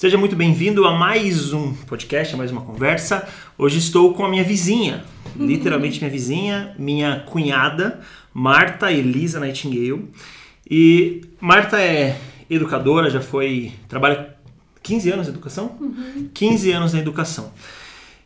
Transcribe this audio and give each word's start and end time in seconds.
Seja 0.00 0.16
muito 0.16 0.34
bem-vindo 0.34 0.86
a 0.86 0.96
mais 0.96 1.52
um 1.52 1.74
podcast, 1.74 2.32
a 2.32 2.38
mais 2.38 2.50
uma 2.50 2.62
conversa. 2.62 3.28
Hoje 3.58 3.76
estou 3.76 4.14
com 4.14 4.24
a 4.24 4.30
minha 4.30 4.42
vizinha, 4.42 5.04
literalmente 5.38 5.98
minha 5.98 6.10
vizinha, 6.10 6.74
minha 6.78 7.20
cunhada, 7.26 8.00
Marta 8.32 8.90
Elisa 8.90 9.38
Nightingale. 9.38 10.08
E 10.70 11.20
Marta 11.38 11.78
é 11.78 12.16
educadora, 12.48 13.10
já 13.10 13.20
foi. 13.20 13.74
trabalha 13.90 14.34
15 14.82 15.10
anos 15.10 15.26
na 15.26 15.34
educação? 15.34 15.76
Uhum. 15.78 16.30
15 16.32 16.72
anos 16.72 16.92
na 16.94 16.98
educação. 16.98 17.52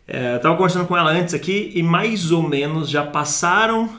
É, 0.06 0.36
Estava 0.36 0.54
conversando 0.54 0.86
com 0.86 0.96
ela 0.96 1.10
antes 1.10 1.34
aqui 1.34 1.72
e 1.74 1.82
mais 1.82 2.30
ou 2.30 2.48
menos 2.48 2.88
já 2.88 3.04
passaram 3.04 3.90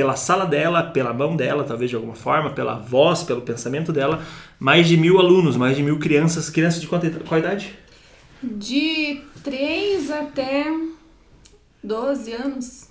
pela 0.00 0.16
sala 0.16 0.46
dela, 0.46 0.82
pela 0.82 1.12
mão 1.12 1.36
dela, 1.36 1.62
talvez 1.62 1.90
de 1.90 1.94
alguma 1.94 2.14
forma, 2.14 2.48
pela 2.48 2.74
voz, 2.78 3.22
pelo 3.22 3.42
pensamento 3.42 3.92
dela, 3.92 4.24
mais 4.58 4.88
de 4.88 4.96
mil 4.96 5.18
alunos, 5.18 5.58
mais 5.58 5.76
de 5.76 5.82
mil 5.82 5.98
crianças. 5.98 6.48
Crianças 6.48 6.80
de 6.80 6.86
qual 6.88 7.38
idade? 7.38 7.78
De 8.42 9.20
3 9.44 10.10
até 10.10 10.72
12 11.84 12.32
anos. 12.32 12.88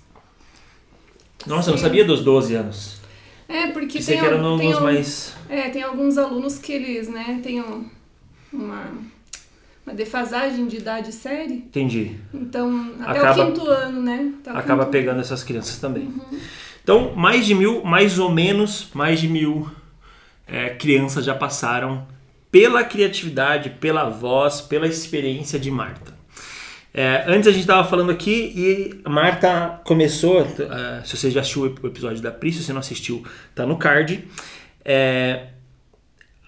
Nossa, 1.44 1.70
eu 1.70 1.72
não 1.74 1.80
sabia 1.82 2.04
dos 2.04 2.22
12 2.22 2.54
anos. 2.54 3.00
É, 3.48 3.66
porque 3.72 3.98
Pensei 3.98 4.14
tem, 4.16 4.22
que 4.28 4.32
eram 4.32 4.56
tem, 4.56 4.80
mais. 4.80 5.34
é, 5.48 5.68
tem 5.70 5.82
alguns 5.82 6.16
alunos 6.16 6.58
que 6.58 6.70
eles, 6.72 7.08
né, 7.08 7.40
têm 7.42 7.60
um- 7.60 7.86
uma, 8.52 8.84
uma 9.84 9.92
defasagem 9.96 10.68
de 10.68 10.76
idade 10.76 11.10
série. 11.10 11.54
Entendi. 11.54 12.16
Então, 12.32 12.92
até 13.00 13.18
Acaba- 13.18 13.42
o 13.42 13.46
quinto 13.52 13.66
ano, 13.66 14.00
né? 14.00 14.32
Até 14.42 14.50
Acaba 14.50 14.82
quinto- 14.84 14.92
pegando 14.92 15.20
essas 15.20 15.42
crianças 15.42 15.78
também. 15.80 16.08
Então, 16.92 17.12
mais 17.14 17.46
de 17.46 17.54
mil, 17.54 17.84
mais 17.84 18.18
ou 18.18 18.32
menos, 18.32 18.88
mais 18.94 19.20
de 19.20 19.28
mil 19.28 19.70
é, 20.44 20.70
crianças 20.70 21.24
já 21.24 21.36
passaram 21.36 22.04
pela 22.50 22.82
criatividade, 22.82 23.70
pela 23.70 24.08
voz, 24.08 24.60
pela 24.60 24.88
experiência 24.88 25.56
de 25.56 25.70
Marta. 25.70 26.12
É, 26.92 27.22
antes 27.28 27.46
a 27.46 27.52
gente 27.52 27.60
estava 27.60 27.86
falando 27.88 28.10
aqui 28.10 28.52
e 28.56 29.08
Marta 29.08 29.80
começou. 29.84 30.40
é, 30.40 31.04
se 31.04 31.16
você 31.16 31.30
já 31.30 31.42
assistiu 31.42 31.62
o 31.80 31.86
episódio 31.86 32.20
da 32.20 32.32
Pri, 32.32 32.52
se 32.52 32.64
você 32.64 32.72
não 32.72 32.80
assistiu, 32.80 33.24
tá 33.54 33.64
no 33.64 33.76
card. 33.76 34.24
É, 34.84 35.44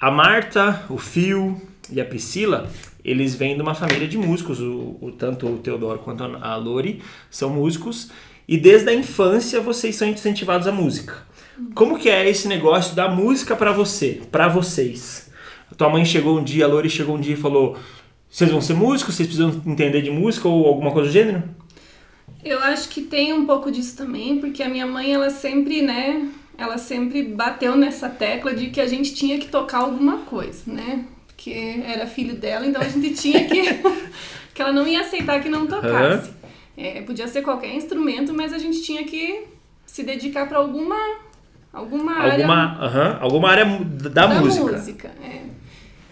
a 0.01 0.11
Marta, 0.11 0.83
o 0.91 0.99
Fio 0.99 1.63
e 1.89 2.01
a 2.01 2.05
Priscila, 2.05 2.69
eles 3.05 3.37
vêm 3.37 3.55
de 3.55 3.63
uma 3.63 3.77
família 3.77 4.09
de 4.09 4.19
músicos. 4.19 4.59
O, 4.59 4.99
o- 5.01 5.13
tanto 5.17 5.47
o 5.47 5.59
Teodoro 5.59 6.01
quanto 6.01 6.25
a 6.25 6.57
Lori 6.57 7.01
são 7.31 7.49
músicos. 7.49 8.11
E 8.47 8.57
desde 8.57 8.91
a 8.91 8.95
infância 8.95 9.61
vocês 9.61 9.97
são 9.97 10.09
incentivados 10.09 10.67
à 10.67 10.73
música. 10.73 11.27
Como 11.75 11.99
que 11.99 12.09
é 12.09 12.29
esse 12.29 12.49
negócio 12.49 12.95
da 12.95 13.09
música 13.09 13.55
pra 13.55 13.73
você, 13.73 14.21
pra 14.31 14.49
vocês? 14.49 15.31
A 15.71 15.75
tua 15.75 15.89
mãe 15.89 16.05
chegou 16.05 16.39
um 16.39 16.45
dia, 16.45 16.65
a 16.65 16.69
Lori 16.69 16.91
chegou 16.91 17.17
um 17.17 17.21
dia 17.21 17.35
e 17.35 17.37
falou: 17.37 17.77
"Vocês 18.29 18.51
vão 18.51 18.61
ser 18.61 18.75
músicos? 18.75 19.15
Vocês 19.15 19.29
precisam 19.29 19.63
entender 19.67 20.03
de 20.03 20.11
música 20.11 20.49
ou 20.49 20.67
alguma 20.67 20.91
coisa 20.91 21.09
do 21.09 21.13
gênero?" 21.13 21.43
Eu 22.45 22.59
acho 22.61 22.89
que 22.89 23.03
tem 23.03 23.33
um 23.33 23.47
pouco 23.47 23.71
disso 23.71 23.97
também, 23.97 24.39
porque 24.39 24.63
a 24.63 24.69
minha 24.69 24.87
mãe, 24.87 25.15
ela 25.15 25.31
sempre, 25.31 25.81
né, 25.81 26.29
ela 26.59 26.77
sempre 26.77 27.23
bateu 27.23 27.77
nessa 27.77 28.09
tecla 28.09 28.53
de 28.53 28.69
que 28.71 28.81
a 28.81 28.87
gente 28.87 29.15
tinha 29.15 29.39
que 29.39 29.49
tocar 29.49 29.79
alguma 29.79 30.19
coisa, 30.19 30.63
né? 30.67 31.05
Porque 31.27 31.83
era 31.87 32.07
filho 32.07 32.35
dela, 32.35 32.67
então 32.67 32.83
a 32.83 32.89
gente 32.89 33.15
tinha 33.15 33.45
que. 33.45 33.63
que 34.53 34.61
ela 34.61 34.73
não 34.73 34.87
ia 34.87 35.01
aceitar 35.01 35.41
que 35.41 35.49
não 35.49 35.67
tocasse. 35.67 36.31
É, 36.77 37.03
podia 37.03 37.29
ser 37.29 37.43
qualquer 37.43 37.75
instrumento, 37.75 38.33
mas 38.33 38.53
a 38.53 38.59
gente 38.59 38.83
tinha 38.83 39.05
que 39.05 39.45
se 39.85 40.03
dedicar 40.03 40.49
para 40.49 40.59
alguma. 40.59 40.97
alguma 41.73 42.13
área 42.15 42.33
Alguma, 42.47 42.79
aham, 42.85 43.19
alguma 43.21 43.49
área 43.51 43.65
mu- 43.65 43.85
da, 43.85 44.29
música. 44.29 45.11
é. 45.23 45.43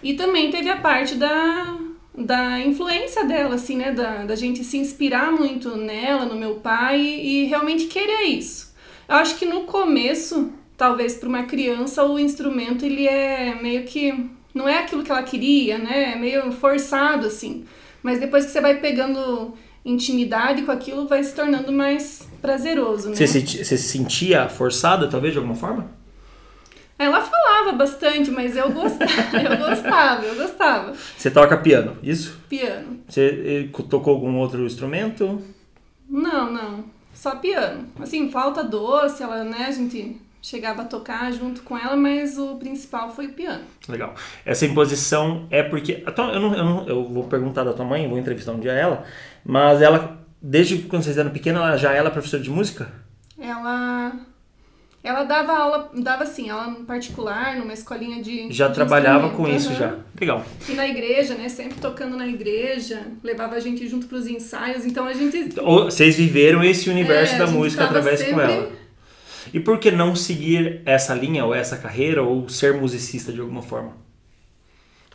E 0.03 0.14
também 0.14 0.50
teve 0.50 0.69
a 0.70 0.77
parte 0.77 1.14
da, 1.14 1.77
da 2.16 2.58
influência 2.61 3.25
dela, 3.25 3.55
assim, 3.56 3.77
né? 3.77 3.92
Da, 3.92 4.25
da 4.25 4.34
gente 4.36 4.64
se 4.64 4.77
inspirar 4.78 5.31
muito 5.33 5.77
nela, 5.77 6.25
no 6.25 6.36
meu 6.36 6.56
pai 6.56 7.00
e 7.00 7.44
realmente 7.44 7.86
querer 7.86 8.25
isso. 8.25 8.75
Eu 9.08 9.16
acho 9.16 9.37
que 9.37 9.44
no 9.44 9.62
começo, 9.62 10.53
talvez 10.77 11.15
para 11.16 11.28
uma 11.28 11.42
criança, 11.44 12.04
o 12.04 12.19
instrumento 12.19 12.84
ele 12.84 13.06
é 13.06 13.54
meio 13.60 13.84
que. 13.84 14.27
Não 14.54 14.69
é 14.69 14.78
aquilo 14.78 15.03
que 15.04 15.10
ela 15.12 15.22
queria, 15.22 15.78
né? 15.78 16.12
É 16.15 16.16
meio 16.16 16.50
forçado, 16.53 17.27
assim. 17.27 17.65
Mas 18.03 18.19
depois 18.19 18.44
que 18.47 18.50
você 18.50 18.60
vai 18.60 18.77
pegando 18.81 19.54
intimidade 19.84 20.62
com 20.62 20.72
aquilo, 20.72 21.06
vai 21.06 21.22
se 21.22 21.34
tornando 21.34 21.72
mais 21.72 22.28
prazeroso, 22.41 23.10
né? 23.10 23.16
Você, 23.16 23.26
se, 23.26 23.41
você 23.41 23.76
se 23.76 23.88
sentia 23.88 24.48
forçada, 24.48 25.08
talvez, 25.08 25.32
de 25.32 25.38
alguma 25.38 25.56
forma? 25.56 25.91
Ela 26.98 27.22
falava 27.22 27.72
bastante, 27.72 28.30
mas 28.30 28.54
eu 28.56 28.70
gostava, 28.70 29.38
eu 29.42 29.56
gostava, 29.56 30.26
eu 30.26 30.34
gostava. 30.34 30.92
Você 31.16 31.30
toca 31.30 31.56
piano, 31.56 31.96
isso? 32.02 32.38
Piano. 32.46 33.00
Você 33.08 33.70
eh, 33.72 33.82
tocou 33.88 34.14
algum 34.14 34.36
outro 34.36 34.66
instrumento? 34.66 35.41
Não, 36.08 36.52
não. 36.52 36.84
Só 37.14 37.36
piano. 37.36 37.88
Assim, 37.98 38.30
flauta 38.30 38.62
doce, 38.62 39.22
ela, 39.22 39.44
né, 39.44 39.64
a 39.66 39.70
gente 39.70 40.20
chegava 40.43 40.83
a 40.83 40.84
tocar 40.84 41.33
junto 41.33 41.62
com 41.62 41.77
ela, 41.77 41.97
mas 41.97 42.39
o 42.39 42.56
principal 42.56 43.15
foi 43.15 43.27
o 43.27 43.33
piano. 43.33 43.62
Legal. 43.89 44.15
Essa 44.45 44.65
imposição 44.67 45.47
é 45.51 45.62
porque. 45.62 45.95
tua- 46.15 46.33
eu, 46.33 46.41
não, 46.41 46.55
eu, 46.55 46.65
não- 46.65 46.89
eu 46.89 47.05
vou 47.09 47.25
perguntar 47.25 47.65
da 47.65 47.73
tua 47.73 47.84
mãe, 47.84 48.09
vou 48.09 48.19
entrevistar 48.19 48.53
um 48.53 48.61
dia 48.61 48.73
ela, 48.73 49.05
mas 49.45 49.81
ela, 49.83 50.19
desde 50.41 50.78
quando 50.78 51.03
vocês 51.03 51.19
eram 51.19 51.31
pequenos, 51.31 51.61
ela 51.62 51.77
já 51.77 51.93
era 51.93 52.11
professora 52.11 52.43
de 52.43 52.51
música? 52.51 52.91
Ela 53.39 54.12
ela 55.03 55.25
dava 55.25 55.53
aula, 55.56 55.91
dava 55.95 56.25
assim, 56.25 56.51
aula 56.51 56.75
particular, 56.87 57.57
numa 57.57 57.72
escolinha 57.72 58.22
de 58.22 58.53
Já 58.53 58.69
de 58.69 58.75
trabalhava 58.75 59.31
com 59.31 59.49
instrumento, 59.49 59.59
isso 59.61 59.75
já. 59.75 59.97
Legal. 60.21 60.45
E 60.69 60.72
na 60.75 60.87
igreja, 60.87 61.34
né, 61.34 61.49
sempre 61.49 61.81
tocando 61.81 62.19
na 62.19 62.27
igreja, 62.28 63.07
levava 63.25 63.55
a 63.55 63.61
gente 63.61 63.89
junto 63.89 64.07
pros 64.07 64.27
ensaios, 64.27 64.84
então 64.84 65.07
a 65.07 65.15
gente 65.15 65.55
Vocês 65.59 66.17
viveram 66.17 66.62
esse 66.62 66.91
universo 66.91 67.34
É, 67.37 67.39
da 67.39 67.47
música 67.47 67.84
através 67.84 68.21
com 68.22 68.28
sempre- 68.28 68.53
ela. 68.53 68.72
E 69.53 69.59
por 69.61 69.78
que 69.78 69.91
não 69.91 70.15
seguir 70.15 70.81
essa 70.87 71.15
linha 71.15 71.44
ou 71.44 71.55
essa 71.55 71.77
carreira 71.77 72.22
ou 72.22 72.49
ser 72.49 72.75
musicista 72.75 73.33
de 73.33 73.41
alguma 73.41 73.62
forma? 73.62 73.97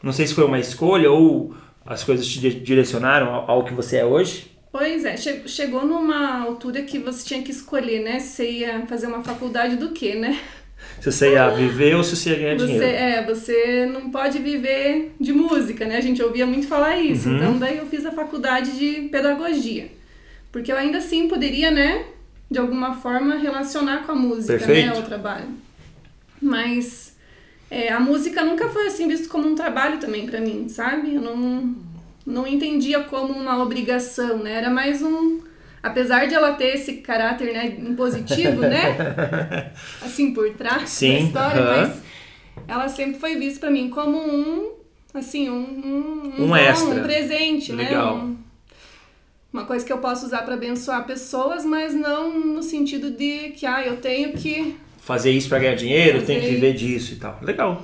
Não 0.03 0.12
sei 0.12 0.28
se 0.28 0.34
foi 0.34 0.44
uma 0.46 0.59
escolha 0.59 1.09
ou 1.12 1.56
as 1.85 2.03
coisas 2.03 2.28
te 2.28 2.40
di- 2.40 2.59
direcionaram 2.59 3.34
ao, 3.34 3.63
que 3.63 3.74
você 3.74 3.97
é 3.97 4.06
hoje. 4.06 4.51
Pois 4.72 5.06
é, 5.06 5.16
che- 5.16 5.47
chegou 5.47 5.85
numa 5.85 6.41
altura 6.41 6.81
que 6.84 7.00
você 7.00 7.25
tinha 7.25 7.41
que 7.41 7.51
escolher, 7.51 8.01
né? 8.03 8.19
Se 8.19 8.35
você 8.35 8.51
ia 8.51 8.85
fazer 8.88 9.07
uma 9.07 9.24
faculdade 9.24 9.78
do 9.78 9.91
quê, 9.91 10.16
né? 10.16 10.38
Se 11.00 11.12
você 11.12 11.31
ia 11.34 11.50
viver 11.50 11.95
ou 11.95 12.03
se 12.03 12.16
você 12.16 12.31
ia 12.31 12.35
ganhar 12.38 12.56
Você, 12.57 12.66
dinheiro. 12.66 12.85
é, 12.85 13.25
você 13.25 13.85
não 13.85 14.12
pode 14.12 14.40
viver 14.40 15.13
de 15.19 15.31
música, 15.31 15.85
né? 15.85 15.97
A 15.97 16.01
gente 16.01 16.22
ouvia 16.22 16.45
muito 16.45 16.68
falar 16.68 16.97
isso. 16.97 17.29
Uhum. 17.29 17.38
Então 17.38 17.57
daí 17.57 17.78
eu 17.78 17.85
fiz 17.85 18.06
a 18.06 18.12
faculdade 18.12 18.78
de 18.78 19.07
pedagogia. 19.09 19.90
Porque 20.51 20.72
eu 20.72 20.78
ainda 20.78 20.97
assim 21.00 21.28
poderia, 21.28 21.72
né, 21.72 22.06
de 22.50 22.59
alguma 22.59 22.94
forma 22.94 23.35
relacionar 23.35 24.06
com 24.06 24.11
a 24.11 24.16
música, 24.16 24.57
Perfeito. 24.57 24.94
né, 24.94 25.00
o 25.00 25.01
trabalho. 25.03 25.47
Mas 26.41 27.16
é, 27.69 27.91
a 27.91 28.00
música 28.00 28.44
nunca 28.44 28.69
foi 28.69 28.88
assim 28.88 29.07
visto 29.07 29.29
como 29.29 29.47
um 29.47 29.56
trabalho 29.56 29.97
também 30.00 30.25
pra 30.25 30.39
mim, 30.39 30.67
sabe? 30.69 31.16
Eu 31.16 31.22
não 31.22 31.75
não 32.25 32.47
entendia 32.47 33.01
como 33.03 33.33
uma 33.33 33.61
obrigação, 33.61 34.39
né? 34.39 34.53
Era 34.53 34.69
mais 34.69 35.01
um 35.01 35.41
apesar 35.81 36.25
de 36.28 36.33
ela 36.33 36.53
ter 36.53 36.73
esse 36.75 36.94
caráter, 36.95 37.53
né, 37.53 37.67
impositivo, 37.79 38.62
né? 38.62 39.72
assim 40.01 40.33
por 40.33 40.50
trás 40.56 40.89
Sim, 40.89 41.12
da 41.13 41.19
história, 41.19 41.62
aham. 41.62 41.88
mas 41.88 42.01
ela 42.67 42.89
sempre 42.89 43.19
foi 43.19 43.35
vista 43.35 43.59
pra 43.59 43.69
mim 43.69 43.89
como 43.91 44.17
um, 44.17 44.72
assim, 45.13 45.47
um, 45.50 45.56
um, 46.35 46.44
Um 46.44 46.47
dom, 46.47 46.56
extra. 46.56 46.95
um 46.95 47.03
presente, 47.03 47.72
Legal. 47.72 48.17
né? 48.17 48.23
Um- 48.23 48.44
uma 49.55 49.66
coisa 49.66 49.85
que 49.85 49.91
eu 49.93 49.99
posso 49.99 50.25
usar 50.25 50.41
pra 50.43 50.55
abençoar 50.55 51.05
pessoas, 51.07 51.63
mas 51.63 51.93
não 51.95 52.38
no 52.39 52.61
sentido 52.61 53.09
de 53.09 53.51
que, 53.51 53.66
ah, 53.66 53.85
eu 53.85 53.97
tenho 53.97 54.33
que. 54.33 54.75
Fazer 54.99 55.31
isso 55.31 55.47
pra 55.47 55.59
ganhar 55.59 55.75
dinheiro, 55.75 56.23
tem 56.23 56.41
que 56.41 56.47
viver 56.47 56.73
disso 56.73 57.13
e 57.13 57.16
tal. 57.16 57.39
Legal. 57.41 57.81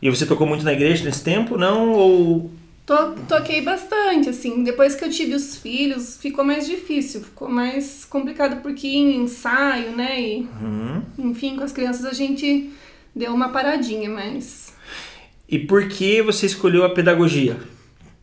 E 0.00 0.08
você 0.08 0.24
tocou 0.24 0.46
muito 0.46 0.64
na 0.64 0.72
igreja 0.72 1.04
nesse 1.04 1.22
tempo, 1.22 1.58
não? 1.58 1.92
Ou 1.92 2.50
To, 2.86 3.16
toquei 3.28 3.62
bastante, 3.62 4.28
assim. 4.28 4.62
Depois 4.62 4.94
que 4.94 5.04
eu 5.04 5.10
tive 5.10 5.34
os 5.34 5.56
filhos, 5.56 6.16
ficou 6.16 6.44
mais 6.44 6.66
difícil, 6.66 7.20
ficou 7.20 7.48
mais 7.48 8.04
complicado 8.04 8.62
porque 8.62 8.86
em 8.86 9.16
ensaio, 9.24 9.90
né? 9.90 10.20
E, 10.20 10.48
Uhum. 10.62 11.02
enfim, 11.18 11.56
com 11.56 11.64
as 11.64 11.72
crianças 11.72 12.04
a 12.06 12.12
gente 12.12 12.70
deu 13.14 13.34
uma 13.34 13.48
paradinha, 13.48 14.08
mas 14.08 14.72
E 15.48 15.58
por 15.58 15.88
que 15.88 16.22
você 16.22 16.46
escolheu 16.46 16.84
a 16.84 16.90
pedagogia? 16.90 17.56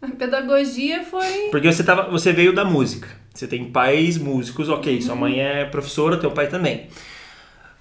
A 0.04 0.08
pedagogia 0.08 1.04
foi. 1.04 1.48
Porque 1.50 1.72
você, 1.72 1.84
tava, 1.84 2.10
você 2.10 2.34
veio 2.34 2.54
da 2.54 2.66
música. 2.66 3.08
Você 3.34 3.48
tem 3.48 3.72
pais 3.72 4.18
músicos, 4.18 4.68
ok. 4.68 5.02
Sua 5.02 5.16
mãe 5.16 5.40
é 5.40 5.64
professora, 5.66 6.18
teu 6.18 6.30
pai 6.32 6.48
também. 6.48 6.88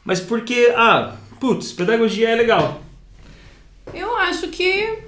Mas 0.04 0.20
por 0.20 0.42
que. 0.42 0.68
Ah, 0.76 1.16
putz, 1.40 1.72
pedagogia 1.72 2.28
é 2.30 2.36
legal. 2.36 2.80
Eu 3.92 4.16
acho 4.16 4.48
que 4.48 4.98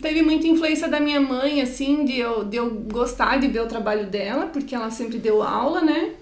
teve 0.00 0.22
muita 0.22 0.46
influência 0.46 0.88
da 0.88 0.98
minha 0.98 1.20
mãe, 1.20 1.60
assim, 1.60 2.04
de 2.04 2.18
eu, 2.18 2.44
de 2.44 2.56
eu 2.56 2.70
gostar 2.70 3.38
de 3.38 3.46
ver 3.46 3.60
o 3.60 3.66
trabalho 3.66 4.06
dela, 4.06 4.46
porque 4.46 4.74
ela 4.74 4.90
sempre 4.90 5.18
deu 5.18 5.42
aula, 5.42 5.82
né? 5.82 6.12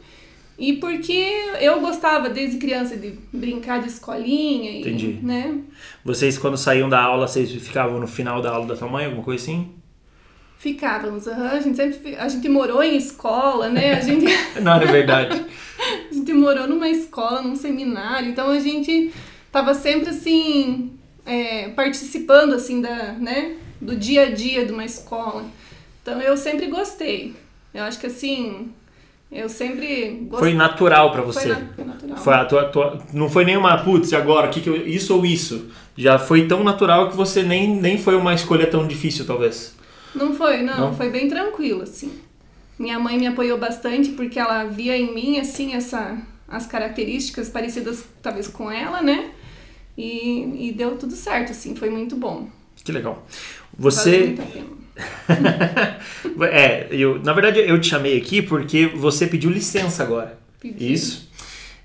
E 0.59 0.75
porque 0.75 1.33
eu 1.61 1.81
gostava 1.81 2.29
desde 2.29 2.59
criança 2.59 2.97
de 2.97 3.19
brincar 3.33 3.81
de 3.81 3.89
escolinha 3.89 4.71
e, 4.73 4.81
Entendi. 4.81 5.19
né? 5.23 5.61
Vocês, 6.05 6.37
quando 6.37 6.57
saíam 6.57 6.89
da 6.89 7.01
aula, 7.01 7.27
vocês 7.27 7.51
ficavam 7.53 7.99
no 7.99 8.09
final 8.09 8.43
da 8.43 8.51
aula 8.51 8.67
da 8.67 8.77
tua 8.77 8.89
mãe, 8.89 9.07
alguma 9.07 9.23
coisa 9.23 9.43
assim? 9.43 9.73
Ficávamos, 10.63 11.27
uhum. 11.27 11.45
a 11.45 11.59
gente 11.59 11.75
sempre 11.75 12.15
a 12.15 12.29
gente 12.29 12.49
morou 12.49 12.85
em 12.85 12.97
escola, 12.97 13.69
né? 13.69 13.95
A 13.95 14.01
gente 14.01 14.27
Não, 14.63 14.75
é 14.75 14.87
verdade. 14.87 15.45
a 16.09 16.15
gente 16.15 16.33
morou 16.33 16.69
numa 16.69 16.89
escola, 16.89 17.43
num 17.43 17.57
seminário, 17.57 18.29
então 18.29 18.49
a 18.49 18.61
gente 18.61 19.13
tava 19.51 19.75
sempre 19.75 20.11
assim 20.11 20.93
é, 21.27 21.71
participando 21.71 22.55
assim 22.55 22.81
da, 22.81 23.15
né, 23.15 23.57
do 23.81 23.97
dia 23.97 24.29
a 24.29 24.31
dia 24.31 24.65
de 24.65 24.71
uma 24.71 24.85
escola. 24.85 25.45
Então 26.01 26.21
eu 26.21 26.37
sempre 26.37 26.67
gostei. 26.67 27.35
Eu 27.75 27.83
acho 27.83 27.99
que 27.99 28.07
assim, 28.07 28.71
eu 29.33 29.49
sempre 29.49 30.27
gostei. 30.29 30.51
Foi 30.51 30.55
natural 30.55 31.11
para 31.11 31.23
você. 31.23 31.41
Foi, 31.41 31.49
na, 31.49 31.75
foi 31.75 31.85
natural. 31.85 32.17
Foi 32.19 32.35
a 32.35 32.45
tua, 32.45 32.65
tua, 32.67 33.03
não 33.13 33.29
foi 33.29 33.45
nenhuma, 33.45 33.83
putz, 33.83 34.13
agora, 34.13 34.47
que 34.47 34.61
que 34.61 34.69
eu, 34.69 34.77
isso 34.87 35.13
ou 35.17 35.27
isso. 35.27 35.73
Já 35.97 36.21
foi 36.21 36.47
tão 36.47 36.63
natural 36.63 37.11
que 37.11 37.17
você 37.17 37.43
nem, 37.43 37.69
nem 37.69 37.99
foi 37.99 38.15
uma 38.15 38.33
escolha 38.33 38.69
tão 38.69 38.87
difícil, 38.87 39.27
talvez. 39.27 39.82
Não 40.15 40.35
foi, 40.35 40.63
não, 40.63 40.79
não, 40.79 40.95
foi 40.95 41.11
bem 41.11 41.29
tranquilo, 41.29 41.83
assim. 41.83 42.13
Minha 42.79 42.99
mãe 42.99 43.19
me 43.19 43.27
apoiou 43.27 43.59
bastante 43.59 44.11
porque 44.11 44.39
ela 44.39 44.65
via 44.65 44.97
em 44.97 45.15
mim, 45.15 45.39
assim, 45.39 45.75
essa, 45.75 46.19
as 46.49 46.67
características 46.67 47.49
parecidas, 47.49 48.05
talvez, 48.23 48.49
com 48.49 48.71
ela, 48.71 49.03
né? 49.03 49.31
E, 49.97 50.69
e 50.69 50.73
deu 50.73 50.97
tudo 50.97 51.15
certo, 51.15 51.53
assim, 51.53 51.75
foi 51.75 51.91
muito 51.91 52.17
bom. 52.17 52.49
Que 52.77 52.93
legal. 52.93 53.27
Você. 53.79 54.35
é, 56.51 56.89
eu, 56.91 57.19
na 57.23 57.33
verdade 57.33 57.61
eu 57.61 57.81
te 57.81 57.89
chamei 57.89 58.19
aqui 58.19 58.43
porque 58.43 58.87
você 58.87 59.27
pediu 59.27 59.51
licença 59.51 60.03
agora. 60.03 60.39
Pedi. 60.61 60.93
Isso. 60.93 61.31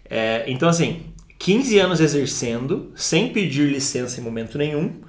É, 0.09 0.43
então, 0.47 0.67
assim, 0.67 1.03
15 1.39 1.79
anos 1.79 1.99
exercendo, 1.99 2.91
sem 2.95 3.31
pedir 3.31 3.69
licença 3.69 4.19
em 4.19 4.23
momento 4.23 4.57
nenhum. 4.57 5.01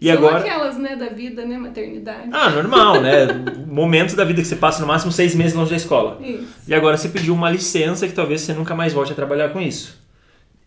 E 0.00 0.06
São 0.06 0.16
agora. 0.16 0.38
aquelas, 0.38 0.76
né, 0.76 0.96
da 0.96 1.08
vida, 1.08 1.44
né, 1.44 1.56
maternidade. 1.56 2.28
Ah, 2.32 2.50
normal, 2.50 3.00
né? 3.00 3.26
Momentos 3.66 4.14
da 4.14 4.24
vida 4.24 4.42
que 4.42 4.48
você 4.48 4.56
passa 4.56 4.80
no 4.80 4.86
máximo 4.86 5.12
seis 5.12 5.34
meses 5.34 5.54
longe 5.54 5.70
da 5.70 5.76
escola. 5.76 6.20
Isso. 6.20 6.48
E 6.66 6.74
agora 6.74 6.96
você 6.96 7.08
pediu 7.08 7.32
uma 7.32 7.50
licença 7.50 8.06
que 8.06 8.12
talvez 8.12 8.40
você 8.40 8.52
nunca 8.52 8.74
mais 8.74 8.92
volte 8.92 9.12
a 9.12 9.14
trabalhar 9.14 9.50
com 9.50 9.60
isso. 9.60 10.02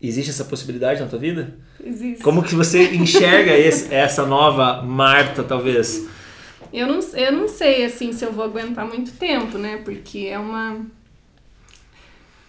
Existe 0.00 0.30
essa 0.30 0.44
possibilidade 0.44 1.00
na 1.00 1.06
tua 1.06 1.18
vida? 1.18 1.56
Existe. 1.84 2.22
Como 2.22 2.42
que 2.42 2.54
você 2.54 2.94
enxerga 2.94 3.56
esse, 3.56 3.92
essa 3.92 4.24
nova 4.24 4.82
Marta, 4.82 5.42
talvez? 5.42 6.08
Eu 6.72 6.86
não, 6.86 7.00
eu 7.14 7.32
não 7.32 7.48
sei, 7.48 7.84
assim, 7.84 8.12
se 8.12 8.24
eu 8.24 8.32
vou 8.32 8.44
aguentar 8.44 8.86
muito 8.86 9.12
tempo, 9.12 9.58
né? 9.58 9.80
Porque 9.84 10.28
é 10.30 10.38
uma... 10.38 10.86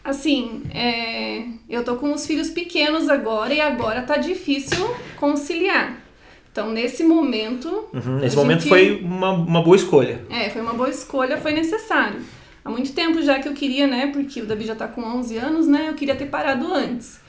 Assim, 0.04 0.64
é... 0.74 1.44
eu 1.70 1.84
tô 1.84 1.96
com 1.96 2.14
os 2.14 2.26
filhos 2.26 2.50
pequenos 2.50 3.10
agora 3.10 3.54
e 3.54 3.60
agora 3.60 4.02
tá 4.02 4.18
difícil 4.18 4.90
conciliar. 5.18 6.08
Então, 6.51 6.72
nesse 6.72 7.04
momento... 7.04 7.86
Uhum, 7.94 8.18
nesse 8.19 8.36
momento 8.36 8.62
gente- 8.62 8.69
foi 8.69 9.00
uma, 9.04 9.31
uma 9.31 9.62
boa 9.62 9.75
escolha. 9.75 10.25
É, 10.30 10.50
foi 10.50 10.62
uma 10.62 10.74
boa 10.74 10.90
escolha, 10.90 11.38
foi 11.38 11.51
necessário. 11.54 12.22
Há 12.66 12.69
muito 12.69 12.92
tempo 12.94 13.22
já 13.22 13.40
que 13.40 13.48
eu 13.48 13.54
queria, 13.54 13.88
né? 13.88 14.07
Porque 14.07 14.42
o 14.42 14.46
Davi 14.46 14.66
já 14.66 14.75
tá 14.75 14.88
com 14.88 15.01
11 15.01 15.38
anos, 15.38 15.68
né? 15.68 15.88
Eu 15.90 15.94
queria 15.94 16.16
ter 16.16 16.25
parado 16.25 16.74
antes. 16.74 17.19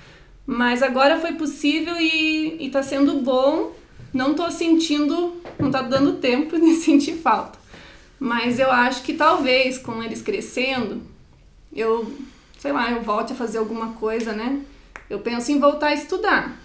Mas 0.46 0.82
agora 0.82 1.19
foi 1.20 1.32
possível 1.34 1.94
e, 1.99 2.56
e 2.67 2.70
tá 2.70 2.82
sendo 2.82 3.20
bom. 3.20 3.72
Não 4.12 4.34
tô 4.34 4.50
sentindo, 4.50 5.34
não 5.58 5.70
tá 5.70 5.82
dando 5.82 6.14
tempo 6.14 6.58
de 6.61 6.75
sentir 6.75 7.14
falta. 7.14 7.58
Mas 8.19 8.58
eu 8.58 8.70
acho 8.70 9.02
que 9.02 9.12
talvez 9.14 9.78
com 9.78 10.02
eles 10.02 10.20
crescendo, 10.20 11.00
eu, 11.75 12.12
sei 12.58 12.73
lá, 12.73 12.90
eu 12.90 13.00
volte 13.02 13.32
a 13.32 13.37
fazer 13.37 13.58
alguma 13.58 13.93
coisa, 13.93 14.32
né? 14.32 14.61
Eu 15.08 15.20
penso 15.20 15.52
em 15.52 15.61
voltar 15.61 15.88
a 15.88 15.94
estudar. 15.94 16.56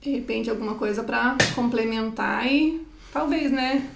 De 0.00 0.10
repente 0.10 0.48
alguma 0.48 0.74
coisa 0.74 1.02
para 1.02 1.36
complementar 1.54 2.46
e 2.46 2.86
talvez, 3.12 3.50
né? 3.50 3.88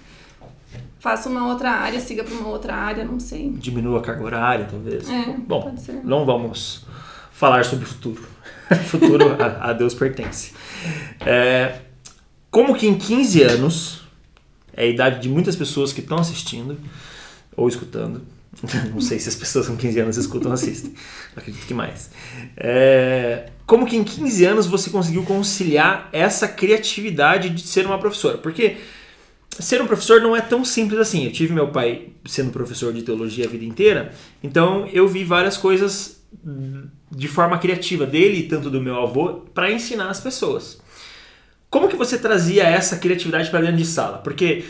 Faça 0.99 1.29
uma 1.29 1.47
outra 1.47 1.71
área, 1.71 1.99
siga 1.99 2.23
para 2.23 2.33
uma 2.33 2.47
outra 2.47 2.75
área, 2.75 3.03
não 3.03 3.19
sei. 3.19 3.49
Diminua 3.51 3.99
a 3.99 4.01
carga 4.01 4.23
horária, 4.23 4.67
talvez. 4.69 5.09
É, 5.09 5.35
Bom, 5.37 5.61
pode 5.63 5.81
ser. 5.81 5.99
não 6.03 6.25
vamos 6.25 6.85
falar 7.31 7.65
sobre 7.65 7.85
o 7.85 7.87
futuro. 7.87 8.25
futuro 8.87 9.35
a, 9.41 9.69
a 9.69 9.73
Deus 9.73 9.93
pertence. 9.93 10.53
É, 11.25 11.79
como 12.49 12.75
que 12.75 12.87
em 12.87 12.97
15 12.97 13.41
anos, 13.43 14.03
é 14.73 14.83
a 14.83 14.87
idade 14.87 15.21
de 15.21 15.29
muitas 15.29 15.55
pessoas 15.55 15.91
que 15.91 16.01
estão 16.01 16.17
assistindo 16.17 16.77
ou 17.55 17.67
escutando, 17.67 18.21
não 18.93 19.01
sei 19.01 19.19
se 19.19 19.29
as 19.29 19.35
pessoas 19.35 19.67
com 19.67 19.75
15 19.75 19.99
anos 19.99 20.17
escutam 20.17 20.49
ou 20.49 20.53
assistem, 20.53 20.93
acredito 21.35 21.65
que 21.65 21.73
mais. 21.73 22.11
É, 22.55 23.49
como 23.65 23.85
que 23.85 23.95
em 23.95 24.03
15 24.03 24.45
anos 24.45 24.67
você 24.67 24.89
conseguiu 24.89 25.23
conciliar 25.23 26.09
essa 26.11 26.47
criatividade 26.47 27.49
de 27.49 27.61
ser 27.61 27.85
uma 27.85 27.97
professora? 27.97 28.37
Porque 28.37 28.77
ser 29.49 29.81
um 29.81 29.87
professor 29.87 30.21
não 30.21 30.35
é 30.35 30.41
tão 30.41 30.65
simples 30.65 30.99
assim. 30.99 31.25
Eu 31.25 31.31
tive 31.31 31.53
meu 31.53 31.69
pai 31.69 32.09
sendo 32.25 32.51
professor 32.51 32.91
de 32.93 33.03
teologia 33.03 33.45
a 33.45 33.49
vida 33.49 33.65
inteira, 33.65 34.13
então 34.41 34.87
eu 34.87 35.07
vi 35.07 35.23
várias 35.23 35.57
coisas 35.57 36.21
de 37.11 37.27
forma 37.27 37.57
criativa 37.59 38.05
dele 38.05 38.39
e 38.39 38.43
tanto 38.43 38.69
do 38.69 38.81
meu 38.81 38.99
avô 39.01 39.45
para 39.53 39.71
ensinar 39.71 40.09
as 40.09 40.19
pessoas. 40.19 40.81
Como 41.69 41.87
que 41.87 41.95
você 41.95 42.17
trazia 42.17 42.63
essa 42.63 42.97
criatividade 42.97 43.49
para 43.49 43.61
dentro 43.61 43.77
de 43.77 43.85
sala? 43.85 44.17
Porque 44.17 44.63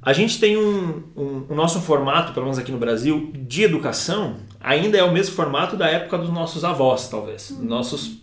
a 0.00 0.12
gente 0.12 0.38
tem 0.38 0.56
um, 0.56 1.02
um, 1.16 1.46
o 1.48 1.54
nosso 1.54 1.80
formato, 1.80 2.32
pelo 2.32 2.46
menos 2.46 2.58
aqui 2.58 2.70
no 2.70 2.78
Brasil, 2.78 3.32
de 3.34 3.62
educação, 3.62 4.36
ainda 4.60 4.96
é 4.96 5.02
o 5.02 5.12
mesmo 5.12 5.34
formato 5.34 5.76
da 5.76 5.88
época 5.88 6.18
dos 6.18 6.30
nossos 6.30 6.64
avós, 6.64 7.08
talvez. 7.08 7.50
Nossos, 7.60 8.18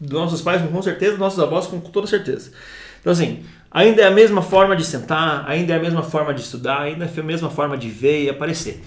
dos 0.00 0.18
nossos 0.18 0.40
pais, 0.40 0.62
com 0.62 0.82
certeza, 0.82 1.12
dos 1.12 1.20
nossos 1.20 1.38
avós, 1.38 1.66
com 1.66 1.78
toda 1.78 2.06
certeza. 2.06 2.52
Então, 3.00 3.12
assim, 3.12 3.42
ainda 3.70 4.02
é 4.02 4.06
a 4.06 4.10
mesma 4.10 4.40
forma 4.40 4.74
de 4.74 4.84
sentar, 4.84 5.44
ainda 5.46 5.74
é 5.74 5.76
a 5.76 5.80
mesma 5.80 6.02
forma 6.02 6.32
de 6.32 6.40
estudar, 6.40 6.80
ainda 6.80 7.04
é 7.04 7.20
a 7.20 7.22
mesma 7.22 7.50
forma 7.50 7.76
de 7.76 7.88
ver 7.88 8.24
e 8.24 8.30
aparecer. 8.30 8.82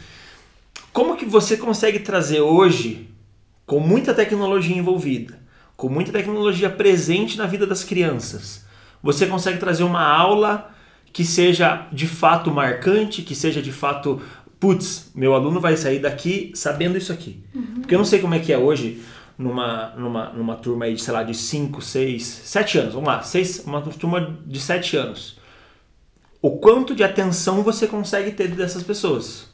Como 0.91 1.15
que 1.15 1.25
você 1.25 1.55
consegue 1.57 1.99
trazer 1.99 2.41
hoje, 2.41 3.09
com 3.65 3.79
muita 3.79 4.13
tecnologia 4.13 4.75
envolvida, 4.75 5.39
com 5.75 5.89
muita 5.89 6.11
tecnologia 6.11 6.69
presente 6.69 7.37
na 7.37 7.45
vida 7.45 7.65
das 7.65 7.83
crianças, 7.83 8.65
você 9.01 9.25
consegue 9.25 9.57
trazer 9.59 9.83
uma 9.83 10.03
aula 10.03 10.71
que 11.11 11.23
seja 11.23 11.87
de 11.91 12.07
fato 12.07 12.49
marcante, 12.51 13.21
que 13.21 13.35
seja 13.35 13.61
de 13.61 13.71
fato, 13.71 14.21
putz, 14.59 15.11
meu 15.13 15.33
aluno 15.33 15.59
vai 15.59 15.77
sair 15.77 15.99
daqui 15.99 16.51
sabendo 16.55 16.97
isso 16.97 17.11
aqui. 17.11 17.43
Porque 17.81 17.93
eu 17.93 17.99
não 17.99 18.05
sei 18.05 18.19
como 18.19 18.33
é 18.33 18.39
que 18.39 18.51
é 18.53 18.57
hoje 18.57 19.01
numa, 19.37 19.89
numa, 19.95 20.29
numa 20.33 20.55
turma 20.55 20.85
aí, 20.85 20.93
de, 20.95 21.01
sei 21.01 21.13
lá, 21.13 21.23
de 21.23 21.33
5, 21.33 21.81
6, 21.81 22.23
7 22.23 22.77
anos, 22.77 22.93
vamos 22.93 23.07
lá, 23.07 23.21
seis, 23.23 23.63
uma 23.65 23.81
turma 23.81 24.37
de 24.45 24.59
7 24.59 24.95
anos. 24.97 25.39
O 26.41 26.57
quanto 26.57 26.93
de 26.93 27.03
atenção 27.03 27.63
você 27.63 27.87
consegue 27.87 28.31
ter 28.31 28.49
dessas 28.49 28.83
pessoas? 28.83 29.47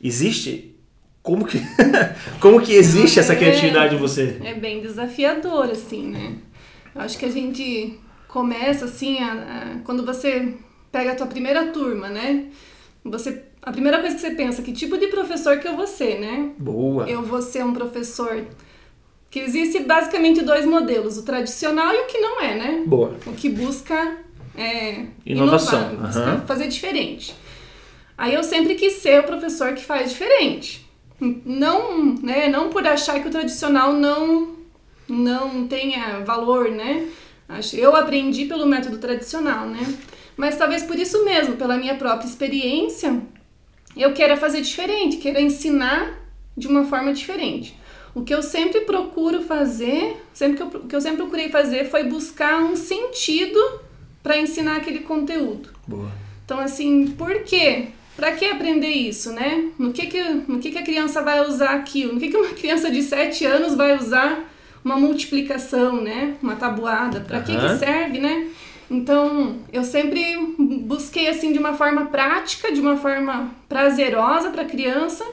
Existe? 0.00 0.74
Como 1.22 1.44
que, 1.46 1.58
como 2.40 2.60
que 2.60 2.72
existe 2.72 3.20
essa 3.20 3.32
É. 3.32 3.36
criatividade 3.36 3.94
em 3.94 3.98
você? 3.98 4.40
É 4.42 4.54
bem 4.54 4.80
desafiador, 4.82 5.66
assim, 5.70 6.08
né? 6.08 6.36
Eu 6.94 7.00
acho 7.00 7.16
que 7.16 7.24
a 7.24 7.30
gente 7.30 7.98
começa, 8.26 8.86
assim, 8.86 9.18
a, 9.18 9.32
a- 9.32 9.78
quando 9.84 10.04
você 10.04 10.54
pega 10.90 11.12
a 11.12 11.14
tua 11.14 11.28
primeira 11.28 11.66
turma, 11.68 12.08
né? 12.08 12.46
Você, 13.04 13.44
a 13.62 13.70
primeira 13.70 14.00
coisa 14.00 14.16
que 14.16 14.20
você 14.20 14.32
pensa, 14.34 14.62
que 14.62 14.72
tipo 14.72 14.98
de 14.98 15.06
professor 15.06 15.58
que 15.58 15.68
eu 15.68 15.76
vou 15.76 15.86
ser, 15.86 16.20
né? 16.20 16.50
Boa. 16.58 17.08
Eu 17.08 17.22
vou 17.22 17.40
ser 17.40 17.64
um 17.64 17.72
professor 17.72 18.44
que 19.32 19.40
existe 19.40 19.80
basicamente 19.80 20.42
dois 20.42 20.66
modelos, 20.66 21.16
o 21.16 21.22
tradicional 21.22 21.90
e 21.90 22.00
o 22.00 22.06
que 22.06 22.18
não 22.18 22.38
é, 22.42 22.54
né? 22.54 22.82
Boa. 22.86 23.16
O 23.26 23.32
que 23.32 23.48
busca 23.48 24.18
é, 24.54 25.06
Inovação, 25.24 25.94
inovar, 25.94 26.06
busca 26.06 26.44
fazer 26.46 26.68
diferente. 26.68 27.34
Aí 28.16 28.34
eu 28.34 28.44
sempre 28.44 28.74
quis 28.74 28.92
ser 28.96 29.20
o 29.20 29.22
professor 29.22 29.72
que 29.72 29.82
faz 29.82 30.10
diferente. 30.10 30.86
Não, 31.18 32.14
né, 32.16 32.48
não 32.48 32.68
por 32.68 32.86
achar 32.86 33.20
que 33.22 33.28
o 33.28 33.30
tradicional 33.30 33.94
não 33.94 34.60
não 35.08 35.66
tenha 35.66 36.20
valor, 36.20 36.70
né? 36.70 37.08
Eu 37.72 37.96
aprendi 37.96 38.44
pelo 38.44 38.66
método 38.66 38.98
tradicional, 38.98 39.66
né? 39.66 39.98
Mas 40.36 40.56
talvez 40.58 40.82
por 40.82 40.98
isso 40.98 41.24
mesmo, 41.24 41.56
pela 41.56 41.78
minha 41.78 41.94
própria 41.94 42.26
experiência, 42.26 43.18
eu 43.96 44.12
queira 44.12 44.36
fazer 44.36 44.60
diferente, 44.60 45.16
queira 45.16 45.40
ensinar 45.40 46.18
de 46.54 46.68
uma 46.68 46.84
forma 46.84 47.14
diferente. 47.14 47.80
O 48.14 48.22
que 48.22 48.34
eu 48.34 48.42
sempre 48.42 48.82
procuro 48.82 49.42
fazer, 49.42 50.22
sempre 50.34 50.56
que 50.56 50.62
eu, 50.62 50.66
o 50.66 50.86
que 50.86 50.94
eu 50.94 51.00
sempre 51.00 51.18
procurei 51.18 51.48
fazer 51.48 51.88
foi 51.88 52.04
buscar 52.04 52.62
um 52.62 52.76
sentido 52.76 53.58
para 54.22 54.38
ensinar 54.38 54.76
aquele 54.76 55.00
conteúdo. 55.00 55.70
Boa. 55.86 56.10
Então, 56.44 56.58
assim, 56.60 57.08
por 57.16 57.42
quê? 57.44 57.88
Para 58.14 58.32
que 58.32 58.44
aprender 58.44 58.90
isso, 58.90 59.32
né? 59.32 59.70
No 59.78 59.92
que 59.92 60.06
que, 60.06 60.22
no 60.22 60.58
que 60.58 60.70
que 60.70 60.78
a 60.78 60.82
criança 60.82 61.22
vai 61.22 61.40
usar 61.46 61.70
aquilo? 61.70 62.12
No 62.12 62.20
que 62.20 62.28
que 62.28 62.36
uma 62.36 62.50
criança 62.50 62.90
de 62.90 63.02
7 63.02 63.46
anos 63.46 63.74
vai 63.74 63.96
usar 63.96 64.44
uma 64.84 64.96
multiplicação, 64.96 66.02
né? 66.02 66.34
Uma 66.42 66.56
tabuada? 66.56 67.20
Para 67.20 67.40
que 67.40 67.52
que 67.52 67.66
Aham. 67.66 67.78
serve, 67.78 68.18
né? 68.18 68.48
Então, 68.90 69.56
eu 69.72 69.82
sempre 69.82 70.36
busquei, 70.58 71.26
assim, 71.28 71.52
de 71.52 71.58
uma 71.58 71.72
forma 71.72 72.06
prática, 72.06 72.70
de 72.70 72.80
uma 72.80 72.98
forma 72.98 73.50
prazerosa 73.66 74.50
para 74.50 74.62
a 74.62 74.66
criança, 74.66 75.24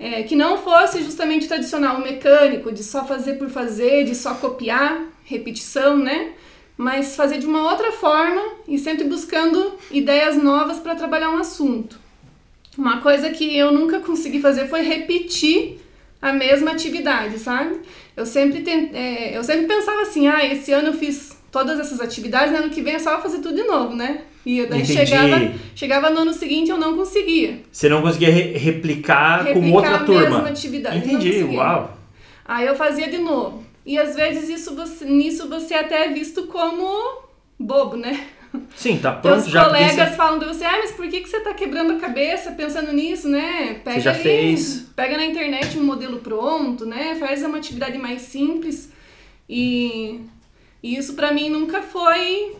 é, 0.00 0.24
que 0.24 0.34
não 0.34 0.58
fosse 0.58 1.04
justamente 1.04 1.46
tradicional 1.46 1.98
o 1.98 2.02
mecânico, 2.02 2.72
de 2.72 2.82
só 2.82 3.04
fazer 3.04 3.34
por 3.34 3.48
fazer, 3.48 4.04
de 4.04 4.16
só 4.16 4.34
copiar, 4.34 5.04
repetição, 5.24 5.96
né? 5.96 6.32
mas 6.80 7.14
fazer 7.14 7.36
de 7.36 7.46
uma 7.46 7.70
outra 7.70 7.92
forma 7.92 8.40
e 8.66 8.78
sempre 8.78 9.04
buscando 9.04 9.74
ideias 9.90 10.42
novas 10.42 10.78
para 10.78 10.94
trabalhar 10.94 11.28
um 11.28 11.36
assunto. 11.36 12.00
Uma 12.78 13.02
coisa 13.02 13.28
que 13.28 13.54
eu 13.54 13.70
nunca 13.70 14.00
consegui 14.00 14.40
fazer 14.40 14.66
foi 14.66 14.80
repetir 14.80 15.78
a 16.22 16.32
mesma 16.32 16.70
atividade, 16.70 17.38
sabe? 17.38 17.80
Eu 18.16 18.24
sempre, 18.24 18.62
tent, 18.62 18.94
é, 18.94 19.36
eu 19.36 19.44
sempre 19.44 19.66
pensava 19.66 20.00
assim, 20.00 20.26
ah, 20.26 20.42
esse 20.42 20.72
ano 20.72 20.88
eu 20.88 20.94
fiz 20.94 21.36
todas 21.52 21.78
essas 21.78 22.00
atividades, 22.00 22.54
ano 22.54 22.70
que 22.70 22.80
vem 22.80 22.94
é 22.94 22.98
só 22.98 23.20
fazer 23.20 23.40
tudo 23.40 23.56
de 23.56 23.64
novo, 23.64 23.94
né? 23.94 24.22
E 24.44 24.64
daí 24.66 24.84
chegava, 24.84 25.52
chegava 25.74 26.10
no 26.10 26.20
ano 26.20 26.32
seguinte 26.32 26.70
eu 26.70 26.78
não 26.78 26.96
conseguia. 26.96 27.60
Você 27.70 27.88
não 27.88 28.00
conseguia 28.00 28.30
re 28.30 28.56
replicar, 28.56 29.44
replicar 29.44 29.60
com 29.60 29.72
outra 29.72 29.96
a 29.96 30.04
turma? 30.04 30.30
mesma 30.30 30.48
atividade. 30.48 30.98
Entendi, 30.98 31.44
uau. 31.44 31.96
Aí 32.44 32.66
eu 32.66 32.74
fazia 32.74 33.08
de 33.08 33.18
novo. 33.18 33.62
E 33.84 33.98
às 33.98 34.14
vezes 34.14 34.48
isso 34.48 34.74
você, 34.74 35.04
nisso 35.04 35.48
você 35.48 35.74
até 35.74 36.06
é 36.06 36.08
visto 36.08 36.46
como 36.46 37.22
bobo, 37.58 37.96
né? 37.96 38.28
Sim, 38.74 38.98
tá 38.98 39.12
pronto. 39.12 39.38
Os 39.38 39.48
já 39.48 39.64
colegas 39.64 39.94
pensa... 39.94 40.16
falam 40.16 40.38
de 40.38 40.46
você, 40.46 40.64
ah, 40.64 40.78
mas 40.78 40.92
por 40.92 41.06
que, 41.08 41.20
que 41.20 41.28
você 41.28 41.40
tá 41.40 41.54
quebrando 41.54 41.92
a 41.92 41.96
cabeça 41.96 42.52
pensando 42.52 42.92
nisso, 42.92 43.28
né? 43.28 43.80
Pega 43.84 43.96
você 43.96 44.00
já 44.00 44.10
ali, 44.12 44.22
fez. 44.22 44.86
Pega 44.96 45.16
na 45.16 45.24
internet 45.24 45.78
um 45.78 45.84
modelo 45.84 46.18
pronto, 46.18 46.84
né? 46.84 47.14
Faz 47.14 47.42
uma 47.44 47.58
atividade 47.58 47.96
mais 47.98 48.22
simples. 48.22 48.90
E, 49.48 50.20
e 50.82 50.96
isso 50.96 51.14
para 51.14 51.32
mim 51.32 51.48
nunca 51.48 51.82
foi. 51.82 52.56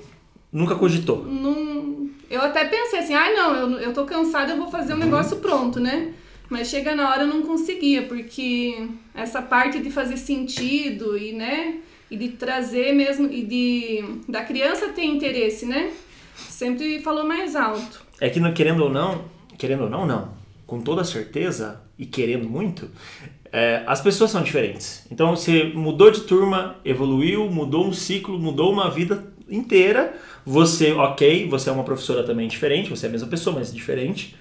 Nunca 0.52 0.74
cogitou? 0.74 1.24
Num, 1.24 2.10
eu 2.28 2.40
até 2.40 2.64
pensei 2.64 2.98
assim, 2.98 3.14
ah, 3.14 3.32
não, 3.32 3.54
eu, 3.54 3.78
eu 3.78 3.92
tô 3.92 4.04
cansada, 4.04 4.52
eu 4.52 4.56
vou 4.56 4.70
fazer 4.70 4.92
um 4.92 4.96
uhum. 4.96 5.04
negócio 5.04 5.36
pronto, 5.38 5.78
né? 5.78 6.12
Mas 6.48 6.68
chega 6.68 6.96
na 6.96 7.08
hora 7.08 7.22
eu 7.22 7.28
não 7.28 7.42
conseguia, 7.42 8.02
porque 8.02 8.88
essa 9.14 9.40
parte 9.40 9.78
de 9.78 9.90
fazer 9.90 10.16
sentido 10.16 11.16
e, 11.16 11.32
né? 11.32 11.76
E 12.10 12.16
de 12.16 12.30
trazer 12.30 12.92
mesmo, 12.92 13.30
e 13.30 13.44
de 13.44 14.04
da 14.28 14.42
criança 14.42 14.88
ter 14.88 15.04
interesse, 15.04 15.64
né? 15.64 15.92
Sempre 16.34 17.00
falou 17.00 17.24
mais 17.24 17.54
alto. 17.54 18.02
É 18.20 18.28
que 18.28 18.40
querendo 18.52 18.82
ou 18.82 18.90
não, 18.90 19.24
querendo 19.56 19.84
ou 19.84 19.90
não, 19.90 20.04
não. 20.04 20.32
Com 20.66 20.80
toda 20.80 21.04
certeza 21.04 21.80
e 21.96 22.04
querendo 22.04 22.48
muito, 22.48 22.90
é, 23.52 23.82
as 23.86 24.00
pessoas 24.00 24.30
são 24.30 24.42
diferentes. 24.42 25.06
Então 25.10 25.34
você 25.34 25.64
mudou 25.64 26.10
de 26.10 26.22
turma, 26.22 26.76
evoluiu, 26.84 27.48
mudou 27.48 27.86
um 27.86 27.92
ciclo, 27.92 28.38
mudou 28.38 28.72
uma 28.72 28.90
vida 28.90 29.32
inteira. 29.48 30.14
Você, 30.44 30.92
ok, 30.92 31.48
você 31.48 31.68
é 31.68 31.72
uma 31.72 31.84
professora 31.84 32.22
também 32.22 32.48
diferente, 32.48 32.90
você 32.90 33.06
é 33.06 33.08
a 33.08 33.12
mesma 33.12 33.28
pessoa, 33.28 33.56
mas 33.56 33.72
diferente. 33.72 34.36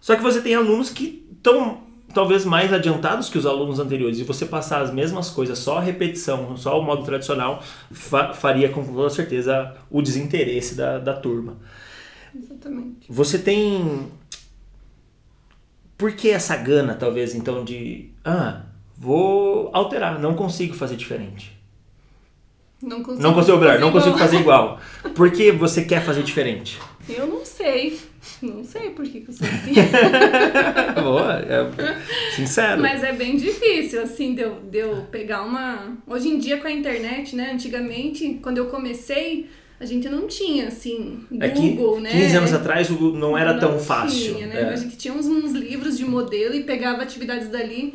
Só 0.00 0.16
que 0.16 0.22
você 0.22 0.40
tem 0.40 0.54
alunos 0.54 0.90
que 0.90 1.26
estão 1.32 1.80
talvez 2.12 2.44
mais 2.44 2.72
adiantados 2.72 3.28
que 3.28 3.38
os 3.38 3.46
alunos 3.46 3.78
anteriores 3.78 4.18
e 4.18 4.24
você 4.24 4.44
passar 4.44 4.82
as 4.82 4.92
mesmas 4.92 5.30
coisas, 5.30 5.58
só 5.58 5.78
a 5.78 5.80
repetição, 5.80 6.56
só 6.56 6.78
o 6.78 6.84
modo 6.84 7.04
tradicional, 7.04 7.62
fa 7.90 8.34
faria 8.34 8.68
com 8.68 8.84
toda 8.84 9.10
certeza 9.10 9.74
o 9.90 10.02
desinteresse 10.02 10.74
da, 10.74 10.98
da 10.98 11.14
turma. 11.14 11.56
Exatamente. 12.34 13.06
Você 13.08 13.38
tem. 13.38 14.08
Por 15.96 16.12
que 16.12 16.30
essa 16.30 16.56
gana, 16.56 16.94
talvez, 16.94 17.34
então, 17.34 17.64
de. 17.64 18.10
Ah, 18.24 18.62
vou 18.96 19.70
alterar, 19.72 20.18
não 20.18 20.34
consigo 20.34 20.74
fazer 20.74 20.96
diferente. 20.96 21.61
Não 22.82 23.02
consigo, 23.02 23.22
não 23.22 23.34
consigo 23.34 23.58
melhor, 23.58 23.78
não 23.78 23.92
consigo 23.92 24.18
fazer 24.18 24.40
igual. 24.40 24.80
Por 25.14 25.30
que 25.30 25.52
você 25.52 25.84
quer 25.84 26.02
fazer 26.02 26.22
diferente? 26.22 26.80
Eu 27.08 27.26
não 27.26 27.44
sei. 27.44 27.98
Não 28.40 28.64
sei 28.64 28.90
por 28.90 29.04
que, 29.04 29.20
que 29.20 29.30
eu 29.30 29.34
sou 29.34 29.46
assim. 29.46 29.72
Boa, 31.02 31.40
é 31.40 32.34
sincero. 32.34 32.80
Mas 32.80 33.02
é 33.02 33.12
bem 33.12 33.36
difícil, 33.36 34.02
assim, 34.02 34.34
de 34.34 34.42
eu, 34.42 34.60
de 34.70 34.78
eu 34.78 35.06
pegar 35.10 35.42
uma. 35.42 35.96
Hoje 36.06 36.28
em 36.28 36.38
dia 36.38 36.58
com 36.58 36.66
a 36.66 36.72
internet, 36.72 37.34
né? 37.36 37.52
Antigamente, 37.52 38.38
quando 38.42 38.58
eu 38.58 38.66
comecei, 38.66 39.48
a 39.80 39.84
gente 39.84 40.08
não 40.08 40.26
tinha, 40.28 40.68
assim, 40.68 41.24
Google, 41.30 41.98
é 41.98 42.00
né? 42.02 42.10
15 42.10 42.36
anos 42.36 42.52
atrás 42.52 42.88
não 42.90 43.36
era 43.36 43.54
não 43.54 43.60
tão 43.60 43.78
fácil. 43.78 44.36
Tinha, 44.36 44.46
né? 44.46 44.60
É. 44.60 44.64
A 44.70 44.76
gente 44.76 44.96
tinha 44.96 45.12
uns, 45.12 45.26
uns 45.26 45.52
livros 45.52 45.98
de 45.98 46.04
modelo 46.04 46.54
e 46.54 46.62
pegava 46.62 47.02
atividades 47.02 47.48
dali. 47.48 47.94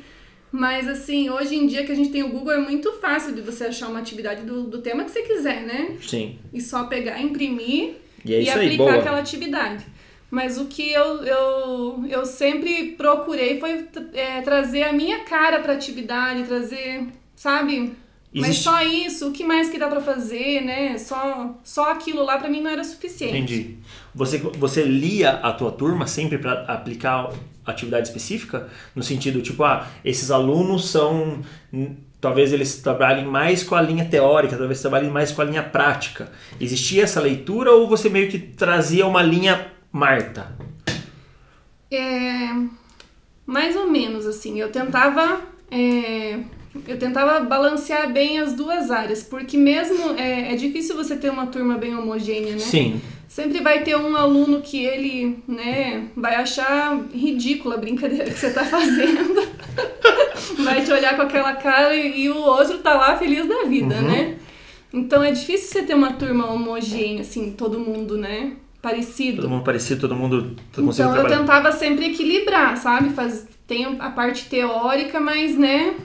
Mas, 0.52 0.88
assim, 0.88 1.30
hoje 1.30 1.56
em 1.56 1.68
dia 1.68 1.86
que 1.86 1.92
a 1.92 1.96
gente 1.96 2.10
tem 2.10 2.24
o 2.24 2.30
Google, 2.30 2.54
é 2.54 2.60
muito 2.60 2.94
fácil 2.94 3.36
de 3.36 3.42
você 3.42 3.66
achar 3.66 3.90
uma 3.90 4.00
atividade 4.00 4.44
do, 4.44 4.64
do 4.64 4.80
tema 4.80 5.04
que 5.04 5.12
você 5.12 5.22
quiser, 5.22 5.64
né? 5.64 5.98
Sim. 6.02 6.38
E 6.54 6.62
só 6.62 6.86
pegar, 6.86 7.22
imprimir 7.22 7.96
e, 8.24 8.34
é 8.34 8.44
e 8.44 8.50
aplicar 8.50 8.94
aí, 8.94 9.00
aquela 9.00 9.20
atividade. 9.20 9.86
Mas 10.30 10.58
o 10.58 10.66
que 10.66 10.92
eu, 10.92 11.24
eu, 11.24 12.06
eu 12.10 12.26
sempre 12.26 12.92
procurei 12.98 13.60
foi 13.60 13.88
é, 14.14 14.42
trazer 14.42 14.84
a 14.84 14.94
minha 14.94 15.20
cara 15.20 15.60
para 15.60 15.74
a 15.74 15.76
atividade, 15.76 16.44
trazer, 16.44 17.08
sabe? 17.36 17.94
Existe... 18.34 18.48
Mas 18.48 18.58
só 18.58 18.82
isso, 18.84 19.30
o 19.30 19.32
que 19.32 19.44
mais 19.44 19.70
que 19.70 19.78
dá 19.78 19.88
para 19.88 20.02
fazer, 20.02 20.62
né? 20.62 20.98
Só, 20.98 21.56
só 21.64 21.92
aquilo 21.92 22.24
lá 22.24 22.38
para 22.38 22.50
mim 22.50 22.62
não 22.62 22.70
era 22.70 22.84
suficiente. 22.84 23.38
Entendi. 23.38 23.78
Você, 24.14 24.38
você 24.38 24.84
lia 24.84 25.32
a 25.32 25.54
tua 25.54 25.72
turma 25.72 26.08
sempre 26.08 26.38
para 26.38 26.64
aplicar 26.64 27.32
atividade 27.72 28.08
específica? 28.08 28.68
No 28.96 29.04
sentido, 29.04 29.42
tipo, 29.42 29.64
ah, 29.64 29.88
esses 30.04 30.32
alunos 30.32 30.90
são 30.90 31.42
talvez 32.20 32.52
eles 32.52 32.78
trabalhem 32.78 33.26
mais 33.26 33.64
com 33.64 33.76
a 33.76 33.82
linha 33.82 34.06
teórica, 34.06 34.58
talvez 34.58 34.82
trabalhem 34.82 35.10
mais 35.10 35.32
com 35.32 35.42
a 35.42 35.46
linha 35.46 35.64
prática. 35.64 36.32
Existia 36.60 37.04
essa 37.04 37.22
leitura 37.22 37.72
ou 37.72 37.88
você 37.88 38.10
meio 38.10 38.30
que 38.30 38.40
trazia 38.40 39.06
uma 39.06 39.22
linha 39.22 39.72
Marta? 39.92 40.56
É, 41.90 42.54
mais 43.46 43.76
ou 43.76 43.90
menos 43.90 44.26
assim. 44.26 44.60
Eu 44.60 44.72
tentava 44.72 45.42
é, 45.72 46.40
eu 46.88 47.00
tentava 47.00 47.40
balancear 47.40 48.12
bem 48.12 48.40
as 48.40 48.54
duas 48.54 48.92
áreas, 48.92 49.24
porque 49.24 49.58
mesmo 49.58 50.12
é, 50.18 50.54
é 50.54 50.56
difícil 50.56 50.96
você 50.96 51.16
ter 51.16 51.30
uma 51.30 51.48
turma 51.48 51.78
bem 51.78 51.96
homogênea, 51.96 52.54
né? 52.54 52.60
Sim. 52.60 53.02
Sempre 53.28 53.62
vai 53.62 53.84
ter 53.84 53.98
um 53.98 54.16
aluno 54.16 54.62
que 54.62 54.84
ele, 54.84 55.40
né, 55.48 56.08
vai 56.16 56.36
achar 56.36 56.98
ridícula 57.14 57.76
a 57.76 57.78
brincadeira 57.78 58.26
que 58.26 58.38
você 58.38 58.52
tá 58.52 58.64
fazendo. 58.66 59.48
vai 60.64 60.84
te 60.84 60.92
olhar 60.92 61.16
com 61.16 61.24
aquela 61.24 61.54
cara 61.56 61.96
e, 61.96 62.30
o 62.30 62.38
outro 62.38 62.78
tá 62.80 62.94
lá 62.94 63.18
feliz 63.18 63.48
da 63.48 63.64
vida, 63.64 63.96
uhum. 63.96 64.02
né? 64.02 64.38
Então 64.94 65.22
é 65.22 65.32
difícil 65.32 65.68
você 65.68 65.84
ter 65.84 65.94
uma 65.94 66.14
turma 66.14 66.50
homogênea, 66.50 67.22
assim, 67.22 67.52
todo 67.52 67.80
mundo, 67.80 68.18
né? 68.18 68.54
parecido. 68.88 69.42
Todo 69.42 69.50
mundo 69.50 69.64
parecido, 69.64 70.02
todo 70.02 70.16
mundo 70.16 70.56
todo 70.72 70.90
Então 70.90 71.16
eu 71.16 71.28
tentava 71.28 71.72
sempre 71.72 72.08
equilibrar, 72.08 72.78
sabe? 72.78 73.10
Faz, 73.10 73.48
tem 73.66 73.98
a 74.00 74.10
parte 74.10 74.50
teórica, 74.50 75.20
mas, 75.20 75.58
né, 75.58 75.96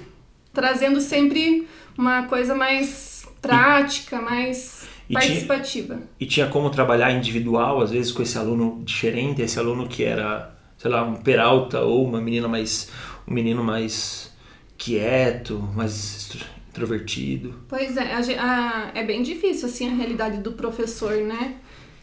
trazendo 0.53 1.01
sempre 1.01 1.67
uma 1.97 2.25
coisa 2.25 2.55
mais 2.55 3.27
prática, 3.41 4.21
mais 4.21 4.82
e 5.09 5.15
participativa. 5.15 5.95
Tinha, 5.95 6.09
e 6.21 6.27
tinha 6.27 6.47
como 6.47 6.71
trabalhar 6.71 7.13
individual, 7.13 7.81
às 7.81 7.91
vezes, 7.91 8.13
com 8.13 8.23
esse 8.23 8.39
aluno 8.39 8.83
diferente, 8.85 9.43
esse 9.43 9.59
aluno 9.59 9.89
que 9.89 10.05
era, 10.05 10.55
sei 10.79 10.91
lá, 10.91 11.03
um 11.03 11.17
peralta 11.17 11.81
ou 11.81 12.05
uma 12.07 12.21
menina 12.21 12.49
mais. 12.49 12.91
um 13.27 13.35
menino 13.35 13.63
mais 13.63 14.33
quieto, 14.77 15.59
mais 15.77 16.37
introvertido. 16.71 17.55
Pois 17.69 17.97
é, 17.97 18.13
a, 18.13 18.19
a, 18.19 18.91
é 18.95 19.05
bem 19.05 19.23
difícil, 19.23 19.69
assim, 19.69 19.89
a 19.89 19.95
realidade 19.95 20.39
do 20.39 20.53
professor, 20.53 21.17
né? 21.17 21.57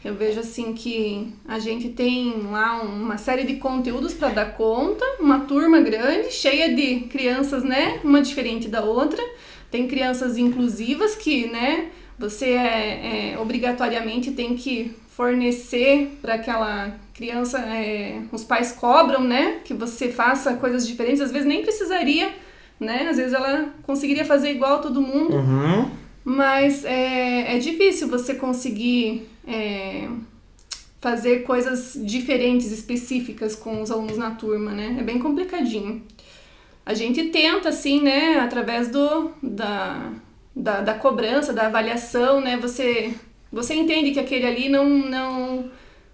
Eu 0.04 0.16
vejo 0.16 0.40
assim 0.40 0.74
que 0.74 1.34
a 1.46 1.60
gente 1.60 1.90
tem 1.90 2.44
lá 2.44 2.82
uma 2.82 3.18
série 3.18 3.44
de 3.44 3.56
conteúdos 3.56 4.14
para 4.14 4.30
dar 4.30 4.54
conta, 4.56 5.04
uma 5.20 5.42
turma 5.42 5.82
grande, 5.82 6.32
cheia 6.32 6.74
de 6.74 7.02
crianças, 7.08 7.64
né? 7.64 8.00
Uma 8.02 8.22
diferente 8.22 8.70
da 8.70 8.82
outra. 8.82 9.22
Tem 9.70 9.88
crianças 9.88 10.38
inclusivas 10.38 11.16
que, 11.16 11.48
né? 11.48 11.90
Você 12.20 12.48
é, 12.50 13.32
é 13.34 13.40
obrigatoriamente 13.40 14.32
tem 14.32 14.56
que 14.56 14.94
fornecer 15.08 16.18
para 16.22 16.36
aquela 16.36 16.96
criança, 17.14 17.60
é, 17.60 18.22
os 18.32 18.44
pais 18.44 18.72
cobram, 18.74 19.24
né? 19.24 19.60
Que 19.64 19.74
você 19.74 20.10
faça 20.10 20.54
coisas 20.56 20.88
diferentes. 20.88 21.22
Às 21.22 21.32
vezes 21.32 21.48
nem 21.48 21.62
precisaria, 21.62 22.34
né? 22.80 23.08
Às 23.10 23.18
vezes 23.18 23.34
ela 23.34 23.74
conseguiria 23.84 24.26
fazer 24.26 24.52
igual 24.52 24.82
todo 24.82 25.02
mundo. 25.02 25.36
Uhum. 25.36 25.90
Mas 26.24 26.86
é, 26.86 27.56
é 27.56 27.60
difícil 27.60 28.08
você 28.08 28.36
conseguir 28.36 29.28
é, 29.48 30.08
fazer 31.02 31.44
coisas 31.44 32.00
diferentes, 32.04 32.72
específicas 32.72 33.56
com 33.56 33.82
os 33.82 33.92
alunos 33.92 34.18
na 34.18 34.32
turma, 34.32 34.72
né? 34.72 34.98
É 35.00 35.04
bem 35.04 35.20
complicadinho. 35.20 36.02
A 36.86 36.94
gente 36.94 37.26
tenta, 37.26 37.70
assim, 37.70 38.02
né, 38.02 38.40
através 38.40 38.88
do, 38.88 39.32
da, 39.44 40.12
da, 40.56 40.82
da 40.82 40.94
cobrança, 40.94 41.54
da 41.54 41.68
avaliação, 41.68 42.42
né? 42.42 42.58
Você, 42.58 43.14
você 43.52 43.74
entende 43.74 44.12
que 44.12 44.20
aquele 44.20 44.46
ali 44.46 44.70
não, 44.70 44.88
não... 44.90 45.72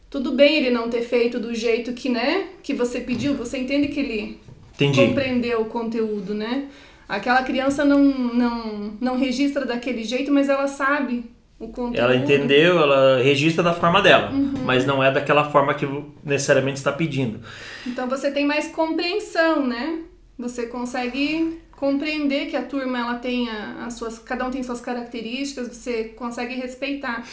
Tudo 0.09 0.31
bem 0.31 0.55
ele 0.55 0.69
não 0.69 0.89
ter 0.89 1.01
feito 1.01 1.39
do 1.39 1.53
jeito 1.53 1.93
que, 1.93 2.07
né, 2.07 2.47
que 2.63 2.73
você 2.73 3.01
pediu, 3.01 3.33
você 3.33 3.57
entende 3.57 3.89
que 3.89 3.99
ele 3.99 4.39
Entendi. 4.73 5.05
compreendeu 5.05 5.61
o 5.61 5.65
conteúdo, 5.65 6.33
né? 6.33 6.67
Aquela 7.07 7.43
criança 7.43 7.83
não, 7.85 8.03
não, 8.03 8.93
não 8.99 9.17
registra 9.17 9.65
daquele 9.65 10.03
jeito, 10.03 10.31
mas 10.31 10.49
ela 10.49 10.67
sabe 10.67 11.25
o 11.59 11.67
conteúdo. 11.67 11.99
Ela 11.99 12.15
entendeu, 12.15 12.79
ela 12.79 13.21
registra 13.21 13.63
da 13.63 13.73
forma 13.73 14.01
dela, 14.01 14.31
uhum. 14.31 14.63
mas 14.63 14.85
não 14.85 15.03
é 15.03 15.11
daquela 15.11 15.49
forma 15.49 15.73
que 15.73 15.87
necessariamente 16.23 16.77
está 16.77 16.91
pedindo. 16.91 17.39
Então 17.85 18.07
você 18.07 18.31
tem 18.31 18.45
mais 18.45 18.67
compreensão, 18.69 19.65
né? 19.65 19.99
Você 20.37 20.67
consegue 20.67 21.59
compreender 21.77 22.48
que 22.48 22.55
a 22.55 22.63
turma 22.63 23.00
ela 23.00 23.15
tem 23.15 23.50
as 23.50 23.96
suas, 23.96 24.20
cada 24.20 24.46
um 24.46 24.51
tem 24.51 24.63
suas 24.63 24.82
características, 24.82 25.67
você 25.75 26.05
consegue 26.05 26.55
respeitar 26.55 27.25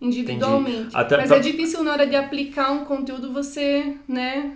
individualmente. 0.00 0.92
Mas 0.92 1.06
pra... 1.06 1.36
é 1.36 1.40
difícil 1.40 1.82
na 1.82 1.92
hora 1.92 2.06
de 2.06 2.14
aplicar 2.14 2.70
um 2.72 2.84
conteúdo 2.84 3.32
você, 3.32 3.96
né, 4.06 4.52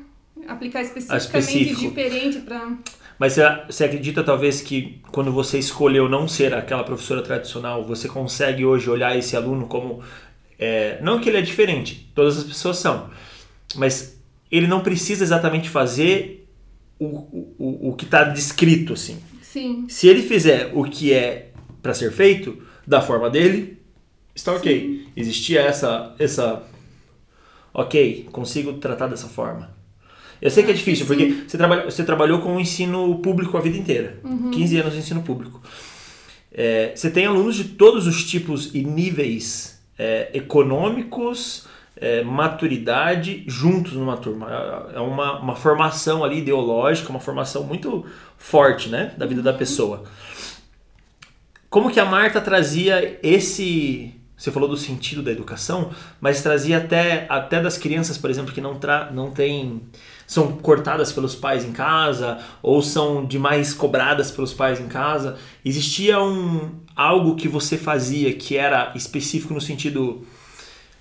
aplicar 0.46 0.82
especificamente 0.82 1.74
diferente 1.74 2.38
para 2.40 2.76
mas 3.20 3.36
você 3.66 3.84
acredita 3.84 4.24
talvez 4.24 4.62
que 4.62 4.98
quando 5.12 5.30
você 5.30 5.58
escolheu 5.58 6.08
não 6.08 6.26
ser 6.26 6.54
aquela 6.54 6.82
professora 6.82 7.20
tradicional, 7.20 7.84
você 7.84 8.08
consegue 8.08 8.64
hoje 8.64 8.88
olhar 8.88 9.14
esse 9.14 9.36
aluno 9.36 9.66
como. 9.66 10.02
É, 10.58 10.98
não 11.02 11.20
que 11.20 11.28
ele 11.28 11.36
é 11.36 11.42
diferente, 11.42 12.10
todas 12.14 12.38
as 12.38 12.44
pessoas 12.44 12.78
são, 12.78 13.10
mas 13.76 14.18
ele 14.50 14.66
não 14.66 14.80
precisa 14.80 15.22
exatamente 15.22 15.68
fazer 15.68 16.48
o, 16.98 17.06
o, 17.58 17.90
o 17.90 17.94
que 17.94 18.06
está 18.06 18.24
descrito 18.24 18.94
assim. 18.94 19.18
Sim. 19.52 19.86
Se 19.88 20.06
ele 20.06 20.22
fizer 20.22 20.70
o 20.74 20.84
que 20.84 21.12
é 21.12 21.50
para 21.82 21.92
ser 21.92 22.12
feito, 22.12 22.62
da 22.86 23.00
forma 23.00 23.28
dele, 23.28 23.78
está 24.34 24.52
ok. 24.52 24.78
Sim. 24.78 25.06
Existia 25.16 25.60
essa, 25.62 26.14
essa. 26.20 26.62
Ok, 27.74 28.28
consigo 28.30 28.74
tratar 28.74 29.08
dessa 29.08 29.26
forma. 29.26 29.74
Eu 30.40 30.50
sei 30.50 30.62
que 30.62 30.70
é 30.70 30.74
difícil, 30.74 31.04
porque 31.04 31.42
você, 31.46 31.58
trabalha, 31.58 31.84
você 31.84 32.04
trabalhou 32.04 32.40
com 32.40 32.56
o 32.56 32.60
ensino 32.60 33.18
público 33.18 33.56
a 33.56 33.60
vida 33.60 33.76
inteira. 33.76 34.20
Uhum. 34.22 34.52
15 34.52 34.76
anos 34.78 34.92
de 34.92 35.00
ensino 35.00 35.22
público. 35.22 35.60
É, 36.52 36.92
você 36.94 37.10
tem 37.10 37.26
alunos 37.26 37.56
de 37.56 37.64
todos 37.64 38.06
os 38.06 38.24
tipos 38.24 38.72
e 38.72 38.84
níveis 38.84 39.82
é, 39.98 40.30
econômicos, 40.32 41.66
é, 42.00 42.24
maturidade, 42.24 43.44
juntos 43.46 43.92
numa 43.92 44.16
turma. 44.16 44.48
É, 44.92 44.96
é 44.96 45.00
uma, 45.00 45.38
uma 45.38 45.54
formação 45.54 46.24
ali 46.24 46.38
ideológica, 46.38 47.10
uma 47.10 47.20
formação 47.20 47.62
muito 47.62 48.06
forte 48.38 48.88
né, 48.88 49.12
da 49.16 49.26
vida 49.26 49.42
da 49.42 49.52
pessoa. 49.52 50.04
Como 51.68 51.90
que 51.90 52.00
a 52.00 52.04
Marta 52.04 52.40
trazia 52.40 53.20
esse 53.22 54.14
você 54.40 54.50
falou 54.50 54.70
do 54.70 54.76
sentido 54.76 55.22
da 55.22 55.30
educação, 55.30 55.90
mas 56.18 56.42
trazia 56.42 56.78
até, 56.78 57.26
até 57.28 57.60
das 57.60 57.76
crianças, 57.76 58.16
por 58.16 58.30
exemplo, 58.30 58.54
que 58.54 58.60
não, 58.60 58.74
tra 58.74 59.10
não 59.12 59.30
têm 59.30 59.82
são 60.26 60.52
cortadas 60.52 61.12
pelos 61.12 61.34
pais 61.34 61.62
em 61.62 61.72
casa 61.72 62.38
ou 62.62 62.80
são 62.80 63.26
demais 63.26 63.74
cobradas 63.74 64.30
pelos 64.30 64.54
pais 64.54 64.80
em 64.80 64.88
casa. 64.88 65.36
Existia 65.62 66.22
um 66.22 66.70
algo 66.96 67.36
que 67.36 67.48
você 67.48 67.76
fazia 67.76 68.32
que 68.32 68.56
era 68.56 68.92
específico 68.94 69.52
no 69.52 69.60
sentido 69.60 70.26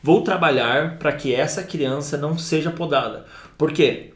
vou 0.01 0.21
trabalhar 0.21 0.97
para 0.97 1.11
que 1.11 1.33
essa 1.33 1.63
criança 1.63 2.17
não 2.17 2.37
seja 2.37 2.71
podada. 2.71 3.25
Por 3.57 3.71
quê? 3.71 4.11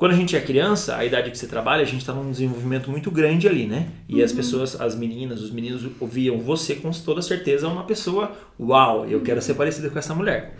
Quando 0.00 0.12
a 0.12 0.16
gente 0.16 0.34
é 0.34 0.40
criança, 0.40 0.96
a 0.96 1.04
idade 1.04 1.30
que 1.30 1.36
você 1.36 1.46
trabalha, 1.46 1.82
a 1.82 1.86
gente 1.86 2.00
está 2.00 2.14
num 2.14 2.30
desenvolvimento 2.30 2.90
muito 2.90 3.10
grande 3.10 3.46
ali, 3.46 3.66
né? 3.66 3.88
E 4.08 4.16
uhum. 4.16 4.24
as 4.24 4.32
pessoas, 4.32 4.80
as 4.80 4.94
meninas, 4.94 5.42
os 5.42 5.50
meninos 5.50 5.86
ouviam 6.00 6.40
você 6.40 6.74
com 6.76 6.90
toda 6.90 7.20
certeza 7.20 7.68
uma 7.68 7.84
pessoa, 7.84 8.32
uau, 8.58 9.04
eu 9.06 9.20
quero 9.20 9.42
ser 9.42 9.52
parecida 9.52 9.90
com 9.90 9.98
essa 9.98 10.14
mulher. 10.14 10.56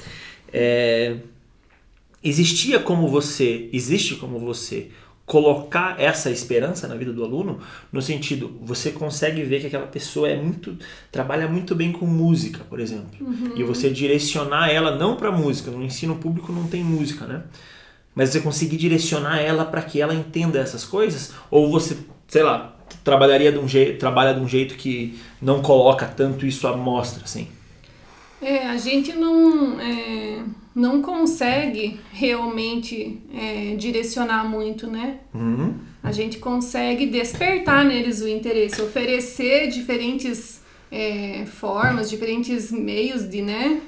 É, 0.52 1.16
existia 2.22 2.78
como 2.80 3.08
você, 3.08 3.70
existe 3.72 4.16
como 4.16 4.38
você 4.38 4.90
colocar 5.30 5.94
essa 6.00 6.28
esperança 6.28 6.88
na 6.88 6.96
vida 6.96 7.12
do 7.12 7.22
aluno 7.22 7.60
no 7.92 8.02
sentido 8.02 8.58
você 8.60 8.90
consegue 8.90 9.44
ver 9.44 9.60
que 9.60 9.68
aquela 9.68 9.86
pessoa 9.86 10.28
é 10.28 10.34
muito 10.36 10.76
trabalha 11.12 11.46
muito 11.46 11.72
bem 11.72 11.92
com 11.92 12.04
música 12.04 12.64
por 12.68 12.80
exemplo. 12.80 13.10
Uhum. 13.20 13.52
e 13.54 13.62
você 13.62 13.90
direcionar 13.90 14.70
ela 14.70 14.96
não 14.96 15.14
para 15.14 15.30
música 15.30 15.70
no 15.70 15.84
ensino 15.84 16.16
público 16.16 16.52
não 16.52 16.66
tem 16.66 16.82
música 16.82 17.26
né? 17.26 17.44
Mas 18.12 18.30
você 18.30 18.40
conseguir 18.40 18.76
direcionar 18.76 19.38
ela 19.38 19.64
para 19.64 19.82
que 19.82 20.00
ela 20.00 20.12
entenda 20.12 20.58
essas 20.58 20.84
coisas 20.84 21.32
ou 21.48 21.70
você 21.70 21.96
sei 22.26 22.42
lá 22.42 22.76
trabalharia 23.04 23.52
de 23.52 23.58
um 23.58 23.68
jeito 23.68 24.00
trabalha 24.00 24.34
de 24.34 24.40
um 24.40 24.48
jeito 24.48 24.74
que 24.74 25.16
não 25.40 25.62
coloca 25.62 26.06
tanto 26.06 26.44
isso 26.44 26.66
à 26.66 26.76
mostra 26.76 27.22
assim? 27.22 27.46
É 28.42 28.66
a 28.66 28.76
gente 28.76 29.12
não 29.12 29.80
é 29.80 30.42
não 30.74 31.02
consegue 31.02 31.98
realmente 32.12 33.20
é, 33.34 33.74
direcionar 33.76 34.48
muito, 34.48 34.86
né? 34.86 35.18
Uhum. 35.34 35.74
A 36.02 36.12
gente 36.12 36.38
consegue 36.38 37.06
despertar 37.06 37.84
neles 37.84 38.22
o 38.22 38.28
interesse, 38.28 38.80
oferecer 38.80 39.68
diferentes 39.68 40.60
é, 40.90 41.44
formas, 41.46 42.08
diferentes 42.08 42.70
meios 42.70 43.28
de, 43.28 43.42
né? 43.42 43.80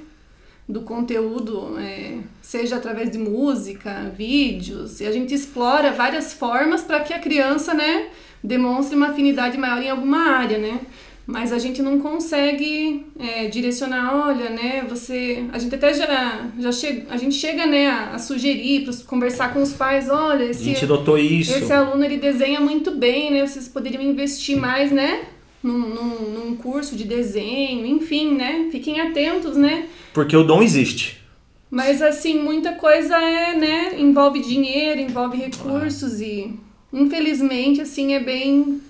Do 0.68 0.83
conteúdo, 0.83 1.79
é, 1.79 2.18
seja 2.40 2.77
através 2.77 3.11
de 3.11 3.18
música, 3.18 4.12
vídeos, 4.16 5.01
e 5.01 5.07
a 5.07 5.12
gente 5.12 5.35
explora 5.35 5.92
várias 5.92 6.33
formas 6.33 6.83
para 6.83 7.01
que 7.01 7.12
a 7.12 7.18
criança, 7.18 7.75
né, 7.75 8.09
demonstre 8.42 8.97
uma 8.97 9.09
afinidade 9.09 9.59
maior 9.59 9.83
em 9.83 9.90
alguma 9.90 10.31
área, 10.31 10.59
né? 10.59 10.81
Mas 11.27 11.53
a 11.53 11.59
gente 11.59 11.81
não 11.83 12.01
consegue 12.01 13.07
é, 13.19 13.47
direcionar, 13.47 14.27
olha, 14.27 14.51
né, 14.51 14.85
você, 14.89 15.45
a 15.53 15.59
gente 15.59 15.75
até 15.75 15.95
já, 15.95 16.51
já 16.59 16.73
chega, 16.73 17.07
a 17.11 17.17
gente 17.17 17.37
chega, 17.37 17.65
né, 17.65 17.89
a, 17.89 18.15
a 18.15 18.19
sugerir, 18.19 18.85
para 18.85 18.95
conversar 19.07 19.53
com 19.53 19.63
os 19.63 19.73
pais, 19.73 20.11
olha, 20.11 20.45
esse, 20.45 20.63
a 20.63 20.65
gente 20.65 20.87
notou 20.87 21.17
isso. 21.17 21.57
esse 21.57 21.73
aluno 21.73 22.05
ele 22.05 22.17
desenha 22.17 22.61
muito 22.61 22.91
bem, 22.91 23.31
né, 23.31 23.47
vocês 23.47 23.69
poderiam 23.69 24.03
investir 24.03 24.57
mais, 24.57 24.91
né, 24.91 25.27
num, 25.63 25.79
num, 25.79 26.31
num 26.31 26.57
curso 26.57 26.97
de 26.97 27.05
desenho, 27.05 27.87
enfim, 27.87 28.35
né, 28.35 28.69
fiquem 28.73 29.01
atentos, 29.01 29.57
né. 29.57 29.87
Porque 30.13 30.37
o 30.37 30.43
dom 30.43 30.61
existe. 30.61 31.23
Mas 31.71 32.03
assim, 32.03 32.39
muita 32.39 32.73
coisa 32.73 33.17
é, 33.17 33.57
né, 33.57 33.95
envolve 33.99 34.41
dinheiro, 34.41 35.01
envolve 35.01 35.39
recursos 35.39 36.21
ah. 36.21 36.25
e 36.25 36.55
infelizmente 36.93 37.81
assim 37.81 38.13
é 38.13 38.21
bem 38.21 38.83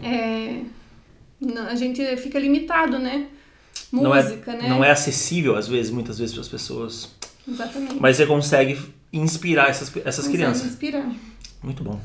é, 0.00 0.60
a 1.68 1.74
gente 1.74 2.16
fica 2.16 2.38
limitado, 2.38 2.98
né? 2.98 3.26
Música, 3.92 4.52
não 4.52 4.58
é, 4.58 4.62
né? 4.62 4.68
Não 4.68 4.84
é 4.84 4.90
acessível, 4.90 5.56
às 5.56 5.68
vezes, 5.68 5.90
muitas 5.90 6.18
vezes, 6.18 6.34
para 6.34 6.42
as 6.42 6.48
pessoas. 6.48 7.10
Exatamente. 7.46 7.96
Mas 8.00 8.16
você 8.16 8.26
consegue 8.26 8.78
inspirar 9.12 9.68
essas, 9.68 9.88
essas 9.98 10.26
consegue 10.26 10.36
crianças. 10.36 10.66
inspirar. 10.66 11.12
Muito 11.62 11.84
bom. 11.84 12.00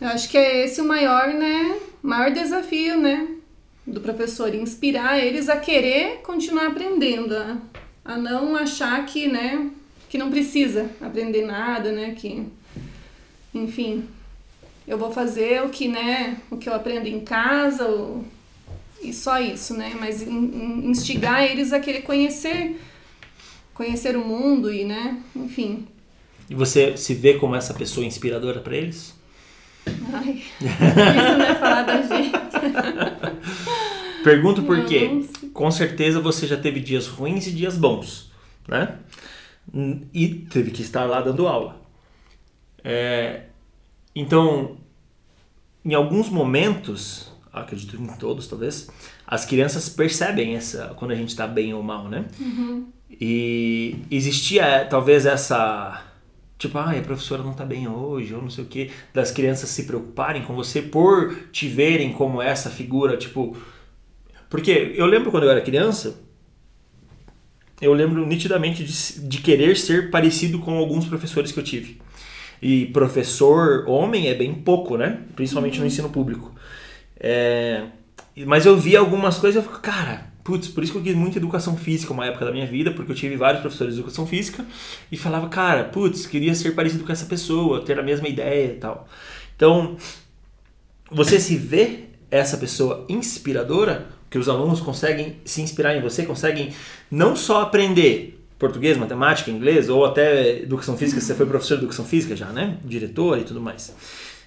Eu 0.00 0.08
acho 0.08 0.28
que 0.28 0.38
é 0.38 0.64
esse 0.64 0.80
o 0.80 0.84
maior, 0.84 1.28
né? 1.28 1.78
Maior 2.02 2.30
desafio, 2.32 3.00
né? 3.00 3.28
Do 3.86 4.00
professor, 4.00 4.54
inspirar 4.54 5.18
eles 5.18 5.48
a 5.48 5.56
querer 5.56 6.20
continuar 6.22 6.68
aprendendo, 6.68 7.36
a, 7.36 7.58
a 8.04 8.16
não 8.16 8.56
achar 8.56 9.04
que, 9.06 9.28
né? 9.28 9.70
Que 10.08 10.18
não 10.18 10.30
precisa 10.30 10.88
aprender 11.00 11.44
nada, 11.44 11.90
né? 11.90 12.14
Que, 12.16 12.46
enfim, 13.54 14.04
eu 14.86 14.98
vou 14.98 15.12
fazer 15.12 15.62
o 15.62 15.68
que, 15.68 15.88
né? 15.88 16.36
O 16.50 16.56
que 16.56 16.68
eu 16.68 16.74
aprendo 16.74 17.06
em 17.06 17.20
casa, 17.20 17.86
ou 17.86 18.24
e 19.02 19.12
só 19.12 19.40
isso, 19.40 19.74
né? 19.76 19.94
Mas 19.98 20.22
instigar 20.22 21.44
eles 21.44 21.72
a 21.72 21.80
querer 21.80 22.02
conhecer, 22.02 22.80
conhecer 23.74 24.16
o 24.16 24.24
mundo 24.24 24.72
e, 24.72 24.84
né? 24.84 25.20
Enfim. 25.34 25.86
E 26.48 26.54
você 26.54 26.96
se 26.96 27.14
vê 27.14 27.34
como 27.34 27.56
essa 27.56 27.74
pessoa 27.74 28.06
inspiradora 28.06 28.60
para 28.60 28.76
eles? 28.76 29.14
Ai, 29.86 30.42
isso 30.60 31.38
não 31.38 31.44
é 31.44 31.54
falar 31.54 31.82
da 31.82 32.02
gente. 32.02 32.32
Pergunto 34.22 34.62
por 34.62 34.84
quê. 34.86 35.24
Com 35.52 35.70
certeza 35.70 36.20
você 36.20 36.46
já 36.46 36.56
teve 36.56 36.80
dias 36.80 37.08
ruins 37.08 37.46
e 37.46 37.52
dias 37.52 37.76
bons, 37.76 38.30
né? 38.68 38.98
E 40.12 40.28
teve 40.28 40.70
que 40.70 40.82
estar 40.82 41.04
lá 41.04 41.20
dando 41.20 41.46
aula. 41.48 41.80
É, 42.84 43.44
então, 44.14 44.76
em 45.84 45.94
alguns 45.94 46.28
momentos, 46.28 47.31
acredito 47.52 48.00
em 48.00 48.06
todos 48.16 48.46
talvez, 48.46 48.88
as 49.26 49.44
crianças 49.44 49.88
percebem 49.88 50.56
essa 50.56 50.94
quando 50.96 51.10
a 51.10 51.14
gente 51.14 51.28
está 51.28 51.46
bem 51.46 51.74
ou 51.74 51.82
mal, 51.82 52.08
né? 52.08 52.24
Uhum. 52.40 52.86
E 53.10 53.96
existia 54.10 54.86
talvez 54.88 55.26
essa 55.26 56.02
tipo, 56.58 56.78
ah, 56.78 56.92
a 56.92 57.02
professora 57.02 57.42
não 57.42 57.50
está 57.50 57.64
bem 57.64 57.88
hoje, 57.88 58.32
ou 58.32 58.40
não 58.40 58.48
sei 58.48 58.62
o 58.62 58.66
que, 58.68 58.90
das 59.12 59.32
crianças 59.32 59.68
se 59.68 59.82
preocuparem 59.82 60.44
com 60.44 60.54
você 60.54 60.80
por 60.80 61.36
te 61.50 61.66
verem 61.66 62.12
como 62.12 62.40
essa 62.40 62.70
figura, 62.70 63.16
tipo, 63.16 63.56
porque 64.48 64.92
eu 64.94 65.06
lembro 65.06 65.30
quando 65.30 65.44
eu 65.44 65.50
era 65.50 65.60
criança, 65.60 66.20
eu 67.80 67.92
lembro 67.92 68.24
nitidamente 68.24 68.84
de, 68.84 69.28
de 69.28 69.38
querer 69.38 69.76
ser 69.76 70.10
parecido 70.10 70.60
com 70.60 70.76
alguns 70.78 71.06
professores 71.06 71.50
que 71.50 71.58
eu 71.58 71.64
tive. 71.64 72.00
E 72.60 72.86
professor 72.86 73.84
homem 73.88 74.28
é 74.28 74.34
bem 74.34 74.54
pouco, 74.54 74.96
né? 74.96 75.18
Principalmente 75.34 75.74
uhum. 75.74 75.80
no 75.80 75.86
ensino 75.86 76.10
público. 76.10 76.54
É, 77.22 77.84
mas 78.44 78.66
eu 78.66 78.76
vi 78.76 78.96
algumas 78.96 79.38
coisas 79.38 79.62
e 79.62 79.64
eu 79.64 79.70
fico, 79.70 79.80
cara, 79.80 80.26
putz, 80.42 80.66
por 80.66 80.82
isso 80.82 80.92
que 80.92 80.98
eu 80.98 81.02
quis 81.02 81.14
muito 81.14 81.38
educação 81.38 81.76
física 81.76 82.12
uma 82.12 82.26
época 82.26 82.44
da 82.44 82.50
minha 82.50 82.66
vida, 82.66 82.90
porque 82.90 83.12
eu 83.12 83.16
tive 83.16 83.36
vários 83.36 83.60
professores 83.60 83.94
de 83.94 84.00
educação 84.00 84.26
física 84.26 84.64
e 85.10 85.16
falava, 85.16 85.48
cara, 85.48 85.84
putz, 85.84 86.26
queria 86.26 86.54
ser 86.54 86.74
parecido 86.74 87.04
com 87.04 87.12
essa 87.12 87.26
pessoa, 87.26 87.84
ter 87.84 87.98
a 87.98 88.02
mesma 88.02 88.28
ideia 88.28 88.72
e 88.72 88.76
tal. 88.76 89.06
Então, 89.54 89.96
você 91.10 91.38
se 91.38 91.56
vê 91.56 92.06
essa 92.30 92.56
pessoa 92.56 93.06
inspiradora, 93.08 94.08
que 94.28 94.38
os 94.38 94.48
alunos 94.48 94.80
conseguem 94.80 95.36
se 95.44 95.60
inspirar 95.60 95.94
em 95.94 96.00
você, 96.00 96.24
conseguem 96.24 96.72
não 97.10 97.36
só 97.36 97.60
aprender 97.60 98.42
português, 98.58 98.96
matemática, 98.96 99.50
inglês, 99.50 99.88
ou 99.88 100.06
até 100.06 100.60
educação 100.62 100.96
física, 100.96 101.20
você 101.20 101.34
foi 101.34 101.44
professor 101.44 101.74
de 101.74 101.80
educação 101.80 102.04
física 102.04 102.34
já, 102.34 102.46
né? 102.46 102.78
Diretor 102.84 103.38
e 103.38 103.44
tudo 103.44 103.60
mais. 103.60 103.94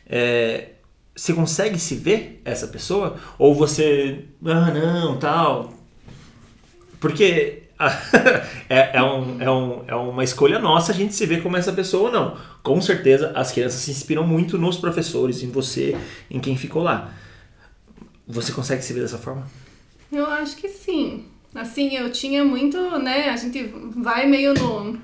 É, 0.07 0.69
você 1.15 1.33
consegue 1.33 1.79
se 1.79 1.95
ver 1.95 2.41
essa 2.43 2.67
pessoa? 2.67 3.17
Ou 3.37 3.55
você, 3.55 4.25
ah, 4.45 4.71
não, 4.71 5.17
tal. 5.17 5.73
Porque 6.99 7.63
é, 8.69 8.97
é, 8.97 9.03
um, 9.03 9.41
é, 9.41 9.49
um, 9.51 9.83
é 9.87 9.95
uma 9.95 10.23
escolha 10.23 10.59
nossa 10.59 10.91
a 10.91 10.95
gente 10.95 11.13
se 11.13 11.25
ver 11.25 11.41
como 11.41 11.57
essa 11.57 11.71
pessoa 11.71 12.09
ou 12.09 12.11
não. 12.11 12.37
Com 12.61 12.81
certeza 12.81 13.31
as 13.35 13.51
crianças 13.51 13.81
se 13.81 13.91
inspiram 13.91 14.25
muito 14.25 14.57
nos 14.57 14.77
professores, 14.77 15.41
em 15.41 15.49
você, 15.49 15.97
em 16.29 16.39
quem 16.39 16.57
ficou 16.57 16.83
lá. 16.83 17.13
Você 18.27 18.51
consegue 18.51 18.81
se 18.81 18.91
ver 18.91 19.01
dessa 19.01 19.17
forma? 19.17 19.47
Eu 20.11 20.25
acho 20.25 20.57
que 20.57 20.67
sim. 20.67 21.25
Assim, 21.53 21.95
eu 21.95 22.11
tinha 22.11 22.43
muito, 22.43 22.77
né? 22.99 23.29
A 23.29 23.37
gente 23.37 23.63
vai 23.95 24.25
meio 24.25 24.53
no. 24.53 24.99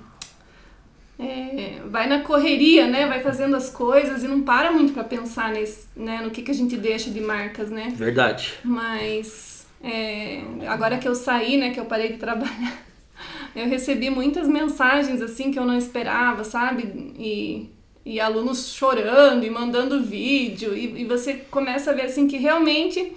É, 1.22 1.80
vai 1.86 2.08
na 2.08 2.22
correria, 2.22 2.88
né? 2.88 3.06
Vai 3.06 3.22
fazendo 3.22 3.56
as 3.56 3.70
coisas 3.70 4.24
e 4.24 4.28
não 4.28 4.42
para 4.42 4.72
muito 4.72 4.92
para 4.92 5.04
pensar 5.04 5.52
nesse, 5.52 5.86
né? 5.96 6.20
no 6.24 6.32
que, 6.32 6.42
que 6.42 6.50
a 6.50 6.54
gente 6.54 6.76
deixa 6.76 7.12
de 7.12 7.22
marcas, 7.22 7.70
né? 7.70 7.94
Verdade. 7.96 8.54
Mas 8.64 9.68
é, 9.84 10.42
agora 10.68 10.98
que 10.98 11.08
eu 11.08 11.14
saí, 11.14 11.58
né? 11.58 11.70
Que 11.70 11.80
eu 11.80 11.86
parei 11.86 12.14
de 12.14 12.18
trabalhar, 12.18 12.84
eu 13.56 13.68
recebi 13.68 14.10
muitas 14.10 14.48
mensagens 14.48 15.22
assim 15.22 15.52
que 15.52 15.60
eu 15.60 15.66
não 15.66 15.78
esperava, 15.78 16.44
sabe? 16.44 17.14
E, 17.20 17.70
e 18.04 18.20
alunos 18.20 18.74
chorando 18.74 19.46
e 19.46 19.50
mandando 19.50 20.02
vídeo 20.02 20.76
e, 20.76 21.02
e 21.02 21.06
você 21.06 21.36
começa 21.52 21.92
a 21.92 21.94
ver 21.94 22.04
assim 22.04 22.28
que 22.28 22.38
realmente 22.38 23.14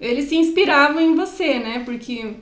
eles 0.00 0.24
se 0.24 0.34
inspiravam 0.34 1.00
em 1.00 1.14
você, 1.14 1.60
né? 1.60 1.82
Porque 1.84 2.34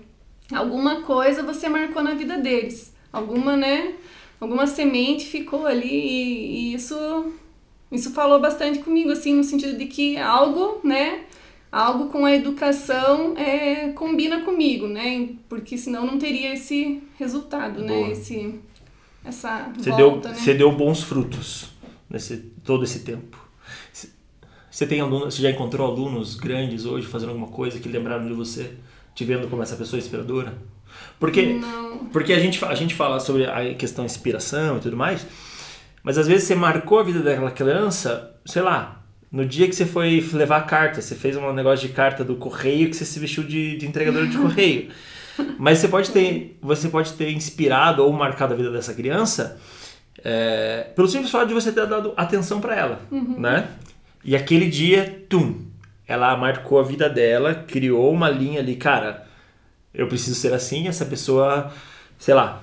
alguma 0.51 1.03
coisa 1.03 1.42
você 1.42 1.68
marcou 1.68 2.03
na 2.03 2.14
vida 2.14 2.38
deles. 2.38 2.96
Alguma, 3.12 3.57
né? 3.57 3.94
Alguma 4.40 4.66
semente 4.66 5.27
ficou 5.27 5.66
ali 5.66 5.88
e, 5.88 6.70
e 6.70 6.74
isso 6.74 6.94
isso 7.90 8.11
falou 8.11 8.38
bastante 8.40 8.81
comigo, 8.81 9.11
assim, 9.11 9.35
no 9.35 9.42
sentido 9.42 9.77
de 9.77 9.87
que 9.87 10.18
algo, 10.18 10.81
né? 10.85 11.24
Algo 11.72 12.09
com 12.09 12.24
a 12.24 12.35
educação 12.35 13.37
é, 13.37 13.92
combina 13.92 14.42
comigo, 14.42 14.87
né? 14.87 15.31
Porque 15.48 15.77
senão 15.77 16.07
não 16.07 16.18
teria 16.18 16.53
esse 16.53 17.03
resultado, 17.18 17.81
né? 17.81 17.88
Boa. 17.88 18.07
né? 18.09 18.12
Esse, 18.12 18.61
essa 19.24 19.72
você 19.77 19.90
volta, 19.90 20.29
deu, 20.29 20.31
né? 20.31 20.35
Você 20.35 20.55
deu 20.55 20.72
bons 20.72 21.03
frutos 21.03 21.70
nesse 22.09 22.37
todo 22.62 22.85
esse 22.85 23.01
tempo. 23.01 23.48
Você 24.70 24.87
tem 24.87 25.01
alunos, 25.01 25.35
você 25.35 25.42
já 25.42 25.51
encontrou 25.51 25.90
alunos 25.90 26.37
grandes 26.37 26.85
hoje 26.85 27.07
fazendo 27.07 27.31
alguma 27.31 27.48
coisa 27.48 27.81
que 27.81 27.88
lembraram 27.88 28.27
de 28.27 28.33
você, 28.33 28.74
te 29.14 29.24
vendo 29.24 29.48
como 29.48 29.62
essa 29.62 29.77
pessoa 29.77 29.98
inspiradora? 29.98 30.57
Porque, 31.18 31.42
Não. 31.44 32.07
porque 32.12 32.33
a, 32.33 32.38
gente, 32.38 32.64
a 32.64 32.74
gente 32.74 32.94
fala 32.94 33.20
sobre 33.20 33.44
a 33.46 33.74
questão 33.74 34.05
inspiração 34.05 34.77
e 34.79 34.81
tudo 34.81 34.96
mais, 34.96 35.27
mas 36.03 36.18
às 36.18 36.27
vezes 36.27 36.46
você 36.46 36.55
marcou 36.55 36.98
a 36.98 37.03
vida 37.03 37.20
daquela 37.20 37.51
criança, 37.51 38.35
sei 38.46 38.62
lá, 38.62 39.03
no 39.31 39.44
dia 39.44 39.68
que 39.68 39.74
você 39.74 39.85
foi 39.85 40.27
levar 40.33 40.59
a 40.59 40.62
carta, 40.62 41.03
você 41.03 41.14
fez 41.14 41.37
um 41.37 41.53
negócio 41.53 41.87
de 41.87 41.92
carta 41.92 42.24
do 42.24 42.37
correio 42.37 42.88
que 42.88 42.96
você 42.96 43.05
se 43.05 43.18
vestiu 43.18 43.42
de, 43.42 43.77
de 43.77 43.87
entregador 43.87 44.27
de 44.27 44.38
correio. 44.38 44.88
Mas 45.59 45.79
você 45.79 45.88
pode 45.88 46.11
ter, 46.11 46.59
você 46.61 46.88
pode 46.88 47.12
ter 47.12 47.31
inspirado 47.31 48.05
ou 48.05 48.12
marcado 48.12 48.55
a 48.55 48.57
vida 48.57 48.72
dessa 48.72 48.92
criança 48.94 49.61
é, 50.24 50.87
pelo 50.96 51.09
simples 51.09 51.31
fato 51.31 51.48
de 51.48 51.55
você 51.55 51.70
ter 51.70 51.87
dado 51.87 52.12
atenção 52.16 52.61
para 52.61 52.74
ela, 52.74 53.01
uhum. 53.11 53.38
né? 53.38 53.68
E 54.24 54.35
aquele 54.35 54.68
dia, 54.68 55.24
tum, 55.29 55.66
ela 56.07 56.37
marcou 56.37 56.81
a 56.81 56.83
vida 56.83 57.09
dela, 57.09 57.55
criou 57.55 58.12
uma 58.12 58.29
linha 58.29 58.61
ali, 58.61 58.74
cara, 58.74 59.28
eu 59.92 60.07
preciso 60.09 60.38
ser 60.38 60.53
assim, 60.53 60.88
essa 60.88 61.05
pessoa, 61.05 61.72
sei 62.18 62.35
lá. 62.35 62.62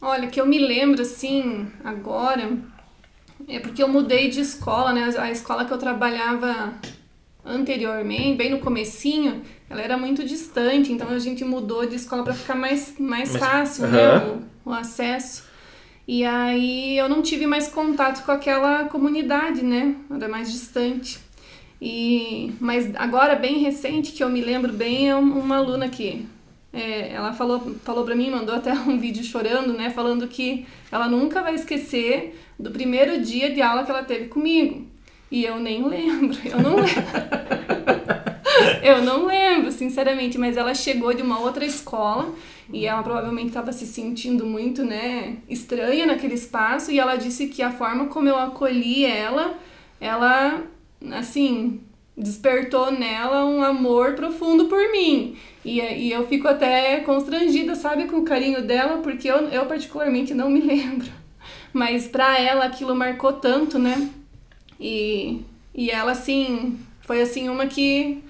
Olha, 0.00 0.28
que 0.28 0.40
eu 0.40 0.46
me 0.46 0.58
lembro 0.58 1.02
assim, 1.02 1.68
agora, 1.84 2.50
é 3.46 3.58
porque 3.58 3.82
eu 3.82 3.88
mudei 3.88 4.30
de 4.30 4.40
escola, 4.40 4.92
né? 4.92 5.14
A 5.18 5.30
escola 5.30 5.64
que 5.64 5.72
eu 5.72 5.78
trabalhava 5.78 6.72
anteriormente, 7.44 8.36
bem 8.36 8.50
no 8.50 8.60
comecinho, 8.60 9.42
ela 9.68 9.80
era 9.80 9.96
muito 9.96 10.24
distante, 10.24 10.92
então 10.92 11.08
a 11.08 11.18
gente 11.18 11.44
mudou 11.44 11.86
de 11.86 11.96
escola 11.96 12.22
para 12.22 12.34
ficar 12.34 12.54
mais, 12.54 12.94
mais 12.98 13.32
Mas, 13.32 13.42
fácil, 13.42 13.84
uh 13.84 13.88
-huh. 13.88 13.92
né? 13.92 14.42
O, 14.64 14.70
o 14.70 14.72
acesso. 14.72 15.44
E 16.08 16.24
aí 16.24 16.98
eu 16.98 17.08
não 17.08 17.22
tive 17.22 17.46
mais 17.46 17.68
contato 17.68 18.24
com 18.24 18.32
aquela 18.32 18.84
comunidade, 18.84 19.62
né? 19.62 19.94
Era 20.10 20.28
mais 20.28 20.50
distante. 20.50 21.20
E, 21.80 22.52
mas 22.60 22.94
agora, 22.96 23.34
bem 23.36 23.58
recente, 23.58 24.12
que 24.12 24.22
eu 24.22 24.28
me 24.28 24.42
lembro 24.42 24.72
bem, 24.72 25.08
é 25.08 25.16
uma 25.16 25.56
aluna 25.56 25.88
que 25.88 26.26
é, 26.72 27.12
ela 27.12 27.32
falou, 27.32 27.74
falou 27.84 28.04
pra 28.04 28.14
mim, 28.14 28.30
mandou 28.30 28.54
até 28.54 28.72
um 28.86 28.98
vídeo 28.98 29.24
chorando, 29.24 29.72
né? 29.72 29.90
Falando 29.90 30.28
que 30.28 30.66
ela 30.92 31.08
nunca 31.08 31.42
vai 31.42 31.54
esquecer 31.54 32.38
do 32.58 32.70
primeiro 32.70 33.20
dia 33.22 33.52
de 33.52 33.62
aula 33.62 33.84
que 33.84 33.90
ela 33.90 34.04
teve 34.04 34.28
comigo. 34.28 34.86
E 35.30 35.44
eu 35.44 35.58
nem 35.58 35.86
lembro, 35.86 36.36
eu 36.44 36.60
não 36.60 36.76
lembro. 36.76 37.04
eu 38.82 39.02
não 39.02 39.26
lembro, 39.26 39.72
sinceramente, 39.72 40.36
mas 40.36 40.56
ela 40.56 40.74
chegou 40.74 41.14
de 41.14 41.22
uma 41.22 41.40
outra 41.40 41.64
escola 41.64 42.34
e 42.72 42.86
ela 42.86 43.02
provavelmente 43.02 43.48
estava 43.48 43.72
se 43.72 43.86
sentindo 43.86 44.46
muito, 44.46 44.84
né, 44.84 45.38
estranha 45.48 46.06
naquele 46.06 46.34
espaço 46.34 46.92
e 46.92 47.00
ela 47.00 47.16
disse 47.16 47.48
que 47.48 47.62
a 47.62 47.72
forma 47.72 48.06
como 48.06 48.28
eu 48.28 48.38
acolhi 48.38 49.04
ela, 49.04 49.58
ela 50.00 50.62
assim, 51.12 51.80
despertou 52.16 52.90
nela 52.90 53.44
um 53.44 53.62
amor 53.62 54.14
profundo 54.14 54.66
por 54.66 54.90
mim. 54.92 55.36
E, 55.64 55.80
e 55.80 56.12
eu 56.12 56.26
fico 56.26 56.48
até 56.48 57.00
constrangida, 57.00 57.74
sabe, 57.74 58.06
com 58.06 58.18
o 58.18 58.24
carinho 58.24 58.62
dela, 58.62 58.98
porque 58.98 59.28
eu, 59.28 59.48
eu 59.48 59.66
particularmente 59.66 60.34
não 60.34 60.50
me 60.50 60.60
lembro. 60.62 61.08
Mas 61.72 62.06
para 62.06 62.38
ela 62.38 62.64
aquilo 62.64 62.94
marcou 62.94 63.32
tanto, 63.34 63.78
né? 63.78 64.10
E, 64.78 65.42
e 65.74 65.90
ela, 65.90 66.12
assim, 66.12 66.78
foi 67.02 67.22
assim 67.22 67.48
uma 67.48 67.66
que, 67.66 68.22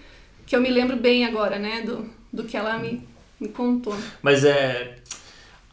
que 0.47 0.55
eu 0.55 0.61
me 0.61 0.69
lembro 0.69 0.97
bem 0.97 1.25
agora, 1.25 1.59
né? 1.59 1.83
Do, 1.83 2.09
do 2.33 2.45
que 2.45 2.57
ela 2.57 2.79
me, 2.79 3.03
me 3.41 3.49
contou. 3.49 3.97
Mas 4.23 4.45
é. 4.45 4.97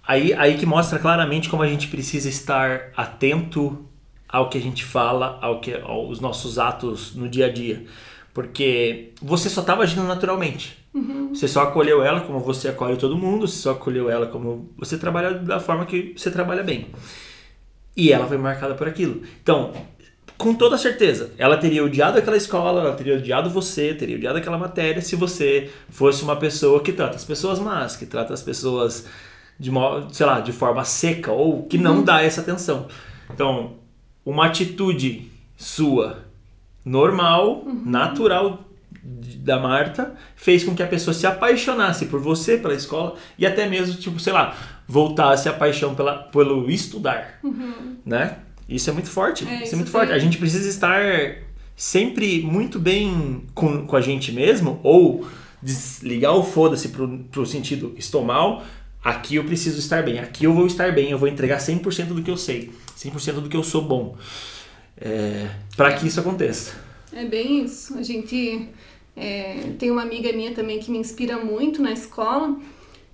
Aí, 0.08 0.34
aí 0.34 0.58
que 0.58 0.66
mostra 0.66 0.98
claramente 1.00 1.50
como 1.50 1.64
a 1.64 1.68
gente 1.68 1.90
precisa 1.90 2.30
estar 2.30 2.92
atento 2.96 3.86
ao 4.28 4.50
que 4.50 4.58
a 4.58 4.62
gente 4.62 4.84
fala, 4.84 5.38
ao 5.42 5.60
que 5.60 5.74
aos 5.74 6.20
nossos 6.20 6.60
atos 6.60 7.16
no 7.16 7.30
dia 7.30 7.48
a 7.48 7.52
dia. 7.52 7.86
Porque 8.34 9.14
você 9.22 9.50
só 9.50 9.62
estava 9.62 9.84
agindo 9.84 10.04
naturalmente. 10.04 10.78
Uhum. 10.94 11.34
Você 11.34 11.48
só 11.48 11.64
acolheu 11.64 12.04
ela 12.04 12.22
como 12.22 12.40
você 12.40 12.68
acolhe 12.70 12.98
todo 12.98 13.18
mundo, 13.18 13.48
você 13.48 13.58
só 13.58 13.72
acolheu 13.72 14.10
ela 14.10 14.28
como 14.28 14.70
você 14.78 14.98
trabalha 14.98 15.34
da 15.34 15.60
forma 15.60 15.86
que 15.86 16.14
você 16.16 16.30
trabalha 16.30 16.64
bem. 16.64 16.88
E 17.96 18.12
ela 18.12 18.28
foi 18.28 18.38
marcada 18.38 18.76
por 18.76 18.88
aquilo. 18.88 19.22
Então, 19.42 19.74
com 20.38 20.54
toda 20.54 20.78
certeza, 20.78 21.32
ela 21.38 21.58
teria 21.58 21.84
odiado 21.84 22.20
aquela 22.20 22.38
escola, 22.38 22.82
ela 22.82 22.96
teria 22.96 23.16
odiado 23.16 23.50
você, 23.50 23.94
teria 23.94 24.16
odiado 24.16 24.38
aquela 24.38 24.58
matéria 24.58 25.02
se 25.02 25.16
você 25.16 25.72
fosse 25.90 26.24
uma 26.24 26.36
pessoa 26.36 26.82
que 26.82 26.94
trata 26.94 27.16
as 27.16 27.26
pessoas 27.26 27.60
más, 27.60 27.96
que 27.96 28.06
trata 28.06 28.34
as 28.34 28.44
pessoas 28.44 29.08
de, 29.60 29.72
sei 30.12 30.26
lá, 30.26 30.40
de 30.40 30.52
forma 30.52 30.84
seca 30.84 31.32
ou 31.32 31.64
que 31.64 31.78
não 31.78 31.98
uhum. 31.98 32.04
dá 32.04 32.22
essa 32.22 32.42
atenção. 32.42 32.88
Então, 33.34 33.78
uma 34.30 34.48
atitude 34.48 35.32
sua 35.56 36.26
normal, 36.84 37.64
uhum. 37.66 37.82
natural 37.86 38.64
da 39.02 39.58
Marta 39.58 40.16
fez 40.36 40.66
com 40.66 40.76
que 40.76 40.84
a 40.84 40.88
pessoa 40.88 41.14
se 41.14 41.26
apaixonasse 41.26 42.08
por 42.08 42.20
você, 42.20 42.58
pela 42.58 42.74
escola 42.74 43.16
e 43.38 43.46
até 43.46 43.68
mesmo, 43.70 43.96
tipo, 43.96 44.20
sei 44.20 44.34
lá, 44.34 44.56
voltasse 44.86 45.48
a 45.48 45.54
paixão 45.54 45.96
pela, 45.96 46.16
pelo 46.16 46.70
estudar, 46.70 47.40
uhum. 47.42 47.96
né? 48.06 48.40
Isso 48.68 48.90
é 48.90 48.94
muito 48.94 49.10
forte. 49.10 49.48
É, 49.48 49.56
isso, 49.56 49.64
isso 49.64 49.74
é 49.74 49.78
muito 49.78 49.92
forte. 49.92 50.12
A 50.12 50.20
gente 50.20 50.38
precisa 50.38 50.68
estar 50.68 51.02
sempre 51.74 52.42
muito 52.42 52.78
bem 52.80 53.44
com, 53.54 53.88
com 53.88 53.96
a 53.96 54.02
gente 54.02 54.34
mesmo, 54.34 54.82
ou 54.84 55.26
desligar 55.64 56.36
o 56.36 56.44
foda-se 56.44 56.90
pro, 56.90 57.20
pro 57.32 57.46
sentido 57.46 57.96
estou 57.98 58.26
mal, 58.26 58.66
aqui 59.02 59.36
eu 59.36 59.46
preciso 59.46 59.80
estar 59.80 60.04
bem, 60.04 60.20
aqui 60.20 60.44
eu 60.44 60.54
vou 60.54 60.68
estar 60.68 60.92
bem, 60.92 61.12
eu 61.12 61.18
vou 61.18 61.30
entregar 61.30 61.60
100% 61.60 62.08
do 62.08 62.22
que 62.22 62.30
eu 62.30 62.38
sei, 62.38 62.72
100% 62.98 63.42
do 63.42 63.50
que 63.50 63.56
eu 63.56 63.64
sou 63.64 63.84
bom, 63.84 64.18
é, 65.00 65.50
para 65.76 65.94
que 65.94 66.08
isso 66.08 66.20
aconteça. 66.20 66.76
É 67.14 67.24
bem 67.24 67.64
isso. 67.64 67.98
A 67.98 68.02
gente 68.02 68.70
é, 69.16 69.72
tem 69.78 69.92
uma 69.92 70.02
amiga 70.02 70.34
minha 70.34 70.54
também 70.54 70.80
que 70.80 70.92
me 70.92 70.98
inspira 70.98 71.38
muito 71.38 71.82
na 71.82 71.92
escola 71.92 72.58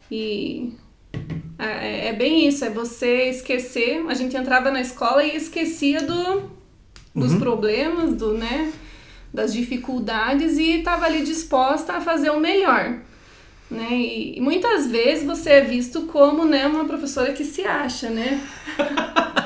e 0.09 0.73
é, 1.59 2.07
é, 2.07 2.13
bem 2.13 2.47
isso, 2.47 2.63
é 2.63 2.69
você 2.69 3.29
esquecer. 3.29 4.03
A 4.07 4.13
gente 4.13 4.35
entrava 4.35 4.71
na 4.71 4.81
escola 4.81 5.23
e 5.23 5.35
esquecia 5.35 6.01
do, 6.01 6.49
dos 7.13 7.33
uhum. 7.33 7.39
problemas, 7.39 8.13
do, 8.13 8.33
né, 8.33 8.71
das 9.33 9.53
dificuldades 9.53 10.57
e 10.57 10.79
estava 10.79 11.05
ali 11.05 11.23
disposta 11.23 11.93
a 11.93 12.01
fazer 12.01 12.29
o 12.29 12.39
melhor. 12.39 12.99
Né? 13.69 13.87
E, 13.91 14.37
e, 14.37 14.41
muitas 14.41 14.87
vezes 14.87 15.25
você 15.25 15.51
é 15.51 15.61
visto 15.61 16.03
como 16.03 16.45
né, 16.45 16.67
uma 16.67 16.85
professora 16.85 17.33
que 17.33 17.43
se 17.43 17.63
acha, 17.63 18.09
né? 18.09 18.39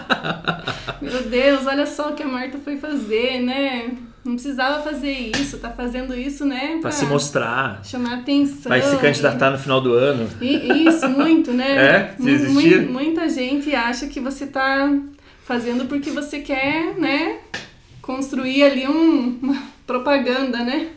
Meu 1.01 1.23
Deus, 1.23 1.65
olha 1.65 1.85
só 1.85 2.09
o 2.09 2.13
que 2.13 2.23
a 2.23 2.27
Marta 2.27 2.57
foi 2.57 2.77
fazer, 2.77 3.41
né? 3.41 3.91
Não 4.25 4.33
precisava 4.33 4.83
fazer 4.83 5.31
isso, 5.37 5.57
tá 5.57 5.69
fazendo 5.69 6.13
isso, 6.13 6.45
né? 6.45 6.71
Pra, 6.73 6.81
pra 6.81 6.91
se 6.91 7.05
mostrar. 7.05 7.81
Chamar 7.83 8.19
atenção. 8.19 8.69
Vai 8.69 8.81
se 8.81 8.97
candidatar 8.97 9.51
no 9.51 9.57
final 9.57 9.79
do 9.79 9.93
ano. 9.93 10.29
E, 10.41 10.87
isso, 10.87 11.07
muito, 11.07 11.53
né? 11.53 11.75
É? 11.77 12.15
Se 12.21 12.29
existir. 12.29 12.89
Muita 12.89 13.29
gente 13.29 13.73
acha 13.73 14.07
que 14.07 14.19
você 14.19 14.45
tá 14.45 14.91
fazendo 15.45 15.85
porque 15.85 16.11
você 16.11 16.39
quer, 16.39 16.95
né? 16.97 17.39
construir 18.07 18.63
ali 18.63 18.87
um, 18.87 19.37
uma 19.41 19.61
propaganda, 19.85 20.63
né? 20.63 20.87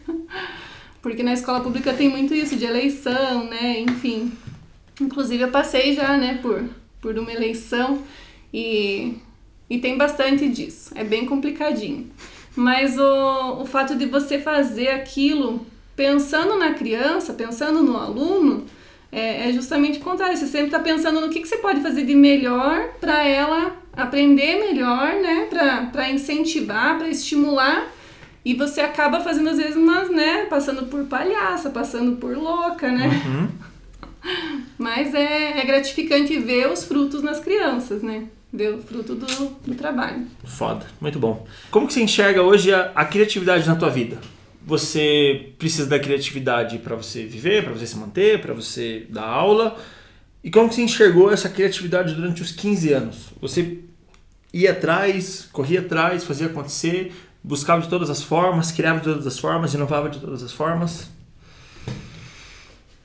Porque 1.03 1.25
na 1.25 1.33
escola 1.33 1.61
pública 1.61 1.93
tem 1.93 2.09
muito 2.09 2.33
isso 2.33 2.55
de 2.57 2.65
eleição, 2.65 3.45
né? 3.51 3.81
Enfim. 3.81 4.33
Inclusive 5.01 5.43
eu 5.43 5.49
passei 5.49 5.95
já, 5.95 6.17
né, 6.17 6.39
por, 6.41 6.63
por 7.01 7.19
uma 7.19 7.33
eleição 7.33 8.03
e, 8.53 9.17
e 9.69 9.79
tem 9.79 9.97
bastante 9.97 10.49
disso. 10.49 10.91
É 10.95 11.05
bem 11.05 11.27
complicadinho. 11.27 12.11
Mas 12.57 12.99
o, 12.99 13.63
o 13.63 13.65
fato 13.65 13.95
de 13.95 14.07
você 14.07 14.39
fazer 14.39 14.89
aquilo 14.89 15.65
pensando 15.95 16.59
na 16.59 16.75
criança, 16.75 17.33
pensando 17.35 17.83
no 17.83 17.97
aluno, 17.97 18.65
é, 19.13 19.49
é 19.49 19.53
justamente 19.53 19.99
o 19.99 20.03
contrário. 20.03 20.37
Você 20.37 20.47
sempre 20.47 20.67
está 20.67 20.79
pensando 20.79 21.21
no 21.21 21.29
que, 21.29 21.41
que 21.41 21.49
você 21.49 21.59
pode 21.59 21.81
fazer 21.81 22.05
de 22.05 22.15
melhor 22.15 22.91
para 23.01 23.25
ela 23.25 23.77
aprender 23.93 24.59
melhor, 24.59 25.15
né? 25.15 25.49
Para 25.93 26.11
incentivar, 26.11 26.99
para 26.99 27.09
estimular. 27.09 27.87
E 28.45 28.55
você 28.55 28.81
acaba 28.81 29.21
fazendo 29.21 29.51
às 29.51 29.59
vezes 29.59 29.77
umas, 29.77 30.11
né? 30.11 30.47
Passando 30.47 30.87
por 30.87 31.05
palhaça, 31.05 31.71
passando 31.71 32.17
por 32.17 32.37
louca, 32.37 32.91
né? 32.91 33.09
Uhum. 33.27 33.49
Mas 34.79 35.15
é, 35.15 35.61
é 35.61 35.65
gratificante 35.65 36.39
ver 36.39 36.71
os 36.71 36.85
frutos 36.85 37.23
nas 37.23 37.41
crianças, 37.41 38.03
né? 38.03 38.29
O 38.53 38.83
fruto 38.83 39.15
do, 39.15 39.27
do 39.65 39.75
trabalho. 39.75 40.27
Foda, 40.45 40.87
muito 41.01 41.19
bom. 41.19 41.47
Como 41.71 41.87
que 41.87 41.95
você 41.95 42.03
enxerga 42.03 42.43
hoje 42.43 42.73
a, 42.75 42.91
a 42.95 43.05
criatividade 43.05 43.67
na 43.67 43.77
tua 43.77 43.91
vida? 43.91 44.19
Você 44.67 45.53
precisa 45.59 45.89
da 45.89 45.99
criatividade 45.99 46.79
para 46.79 46.97
você 46.97 47.25
viver, 47.25 47.65
para 47.65 47.73
você 47.73 47.87
se 47.87 47.97
manter, 47.97 48.41
para 48.41 48.53
você 48.53 49.07
dar 49.09 49.25
aula. 49.25 49.79
E 50.43 50.51
como 50.51 50.69
que 50.69 50.75
você 50.75 50.83
enxergou 50.83 51.31
essa 51.31 51.49
criatividade 51.49 52.15
durante 52.15 52.43
os 52.43 52.51
15 52.51 52.93
anos? 52.93 53.17
Você 53.41 53.79
ia 54.53 54.73
atrás, 54.73 55.49
corria 55.53 55.81
atrás, 55.81 56.25
fazia 56.25 56.47
acontecer, 56.47 57.13
buscava 57.43 57.81
de 57.81 57.89
todas 57.89 58.11
as 58.11 58.23
formas, 58.23 58.73
criava 58.73 58.99
de 58.99 59.05
todas 59.05 59.27
as 59.27 59.39
formas, 59.39 59.75
inovava 59.75 60.11
de 60.11 60.19
todas 60.19 60.43
as 60.43 60.53
formas? 60.53 61.09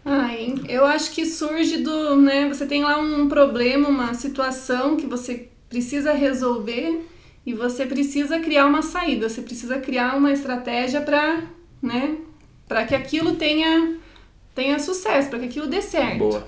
Ai, 0.05 0.53
eu 0.69 0.85
acho 0.85 1.11
que 1.11 1.25
surge 1.25 1.77
do, 1.77 2.15
né, 2.15 2.47
você 2.47 2.67
tem 2.67 2.83
lá 2.83 2.99
um 2.99 3.27
problema, 3.27 3.89
uma 3.89 4.13
situação 4.13 4.95
que 4.95 5.07
você 5.07 5.49
precisa 5.67 6.13
resolver 6.13 7.03
e 7.43 7.53
você 7.55 7.87
precisa 7.87 8.39
criar 8.39 8.67
uma 8.67 8.83
saída, 8.83 9.27
você 9.27 9.41
precisa 9.41 9.79
criar 9.79 10.15
uma 10.15 10.31
estratégia 10.31 11.01
para, 11.01 11.43
né, 11.81 12.17
para 12.67 12.85
que 12.85 12.93
aquilo 12.93 13.35
tenha 13.35 13.97
tenha 14.53 14.79
sucesso, 14.79 15.29
para 15.29 15.39
que 15.39 15.45
aquilo 15.45 15.67
dê 15.67 15.81
certo. 15.81 16.19
Boa. 16.19 16.47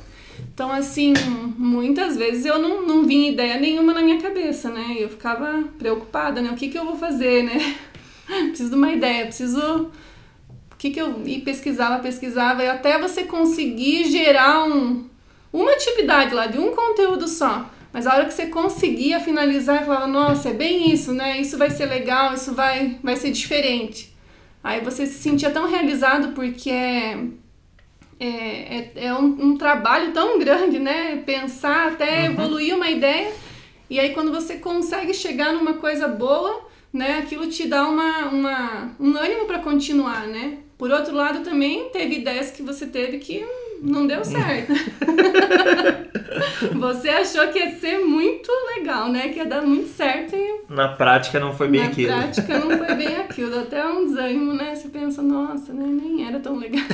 Então, 0.53 0.71
assim, 0.71 1.13
muitas 1.57 2.15
vezes 2.15 2.45
eu 2.45 2.57
não, 2.57 2.85
não 2.87 3.05
vinha 3.05 3.29
ideia 3.29 3.59
nenhuma 3.59 3.93
na 3.93 4.01
minha 4.01 4.21
cabeça, 4.21 4.69
né? 4.69 4.95
Eu 4.97 5.09
ficava 5.09 5.63
preocupada, 5.77 6.41
né? 6.41 6.49
O 6.51 6.55
que, 6.55 6.69
que 6.69 6.77
eu 6.77 6.85
vou 6.85 6.95
fazer, 6.95 7.43
né? 7.43 7.75
preciso 8.47 8.69
de 8.69 8.75
uma 8.75 8.93
ideia, 8.93 9.25
preciso 9.25 9.91
que, 10.77 10.91
que 10.91 11.01
eu 11.01 11.23
e 11.25 11.39
pesquisava, 11.39 11.99
pesquisava, 12.01 12.63
e 12.63 12.69
até 12.69 12.99
você 12.99 13.23
conseguir 13.23 14.05
gerar 14.05 14.65
um, 14.65 15.07
uma 15.51 15.71
atividade 15.71 16.33
lá 16.33 16.45
de 16.47 16.57
um 16.57 16.75
conteúdo 16.75 17.27
só. 17.27 17.69
Mas 17.91 18.05
a 18.05 18.13
hora 18.13 18.25
que 18.25 18.33
você 18.33 18.47
conseguia 18.47 19.19
finalizar, 19.19 19.85
falava, 19.85 20.07
nossa, 20.07 20.49
é 20.49 20.53
bem 20.53 20.91
isso, 20.91 21.13
né? 21.13 21.39
Isso 21.39 21.57
vai 21.57 21.69
ser 21.71 21.87
legal, 21.87 22.33
isso 22.33 22.53
vai, 22.53 22.99
vai 23.03 23.15
ser 23.15 23.31
diferente. 23.31 24.15
Aí 24.63 24.81
você 24.81 25.07
se 25.07 25.19
sentia 25.19 25.49
tão 25.49 25.67
realizado 25.67 26.33
porque 26.33 26.69
é, 26.69 27.17
é, 28.19 28.27
é, 28.27 28.91
é 28.95 29.13
um, 29.13 29.25
um, 29.25 29.57
trabalho 29.57 30.11
tão 30.11 30.37
grande, 30.37 30.77
né? 30.77 31.23
Pensar 31.25 31.93
até 31.93 32.19
uhum. 32.19 32.33
evoluir 32.33 32.75
uma 32.75 32.89
ideia. 32.89 33.31
E 33.89 33.99
aí 33.99 34.13
quando 34.13 34.31
você 34.31 34.57
consegue 34.57 35.13
chegar 35.13 35.53
numa 35.53 35.75
coisa 35.75 36.07
boa, 36.07 36.67
né? 36.91 37.19
Aquilo 37.19 37.47
te 37.47 37.67
dá 37.67 37.87
uma, 37.87 38.25
uma, 38.27 38.95
um 38.99 39.17
ânimo 39.17 39.45
para 39.45 39.59
continuar, 39.59 40.27
né? 40.27 40.59
Por 40.77 40.91
outro 40.91 41.15
lado, 41.15 41.43
também 41.43 41.89
teve 41.89 42.19
ideias 42.19 42.51
que 42.51 42.61
você 42.61 42.85
teve 42.85 43.17
que 43.17 43.43
não 43.81 44.05
deu 44.05 44.23
certo. 44.23 44.73
você 46.77 47.09
achou 47.09 47.47
que 47.47 47.59
ia 47.59 47.71
ser 47.79 47.99
muito 47.99 48.51
legal, 48.75 49.11
né? 49.11 49.29
Que 49.29 49.39
ia 49.39 49.45
dar 49.45 49.61
muito 49.61 49.89
certo 49.89 50.35
e. 50.35 50.61
Na 50.69 50.89
prática 50.89 51.39
não 51.39 51.53
foi 51.53 51.67
bem 51.67 51.81
Na 51.81 51.87
aquilo. 51.87 52.11
Na 52.11 52.21
prática 52.21 52.59
não 52.59 52.77
foi 52.77 52.95
bem 52.95 53.15
aquilo. 53.17 53.51
Dá 53.51 53.61
até 53.61 53.85
um 53.85 54.05
desânimo, 54.05 54.53
né? 54.53 54.75
Você 54.75 54.89
pensa, 54.89 55.21
nossa, 55.21 55.73
né? 55.73 55.85
nem 55.85 56.27
era 56.27 56.39
tão 56.39 56.57
legal. 56.57 56.85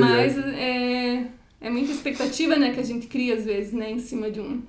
Mas 0.00 0.38
é, 0.38 1.26
é 1.60 1.70
muita 1.70 1.92
expectativa, 1.92 2.56
né? 2.56 2.72
Que 2.72 2.80
a 2.80 2.84
gente 2.84 3.06
cria 3.06 3.34
às 3.34 3.44
vezes, 3.44 3.72
né? 3.72 3.90
Em 3.90 3.98
cima 3.98 4.30
de 4.30 4.40
um 4.40 4.62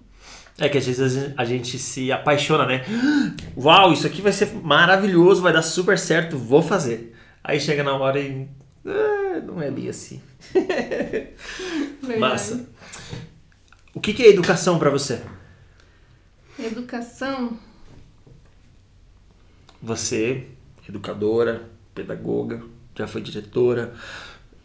é 0.59 0.67
que 0.67 0.77
às 0.77 0.85
vezes 0.85 1.33
a 1.37 1.45
gente 1.45 1.77
se 1.77 2.11
apaixona, 2.11 2.65
né? 2.65 2.83
Uau, 3.55 3.93
isso 3.93 4.07
aqui 4.07 4.21
vai 4.21 4.31
ser 4.31 4.53
maravilhoso, 4.53 5.41
vai 5.41 5.53
dar 5.53 5.61
super 5.61 5.99
certo, 5.99 6.37
vou 6.37 6.61
fazer. 6.61 7.15
Aí 7.43 7.59
chega 7.59 7.83
na 7.83 7.93
hora 7.93 8.19
e. 8.19 8.47
Ah, 8.85 9.39
não 9.45 9.61
é 9.61 9.69
bem 9.69 9.87
assim. 9.87 10.21
Massa. 12.19 12.67
O 13.93 13.99
que, 13.99 14.13
que 14.13 14.23
é 14.23 14.29
educação 14.29 14.79
para 14.79 14.89
você? 14.89 15.21
Educação. 16.57 17.57
Você, 19.81 20.47
educadora, 20.89 21.69
pedagoga, 21.93 22.63
já 22.95 23.07
foi 23.07 23.21
diretora, 23.21 23.93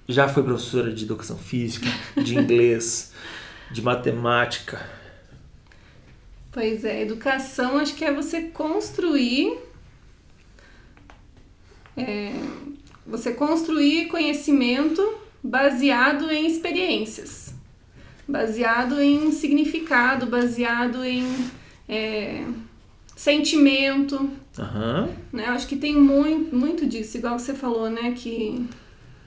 já 0.09 0.27
foi 0.27 0.43
professora 0.43 0.93
de 0.93 1.05
educação 1.05 1.37
física, 1.37 1.87
de 2.17 2.39
inglês, 2.39 3.13
de 3.71 3.83
matemática 3.83 5.02
Pois 6.53 6.85
é, 6.85 7.01
educação 7.01 7.79
acho 7.79 7.95
que 7.95 8.05
é 8.05 8.13
você 8.13 8.43
construir. 8.43 9.59
É, 11.97 12.33
você 13.07 13.33
construir 13.33 14.09
conhecimento 14.09 15.03
baseado 15.43 16.31
em 16.31 16.47
experiências, 16.47 17.55
baseado 18.29 19.01
em 19.01 19.33
significado, 19.33 20.27
baseado 20.27 21.03
em 21.05 21.27
é, 21.89 22.45
sentimento. 23.17 24.17
Uhum. 24.59 25.15
Né? 25.33 25.47
Acho 25.47 25.67
que 25.67 25.77
tem 25.77 25.97
muito, 25.97 26.55
muito 26.55 26.87
disso, 26.87 27.17
igual 27.17 27.39
você 27.39 27.55
falou, 27.55 27.89
né? 27.91 28.13
Que 28.13 28.67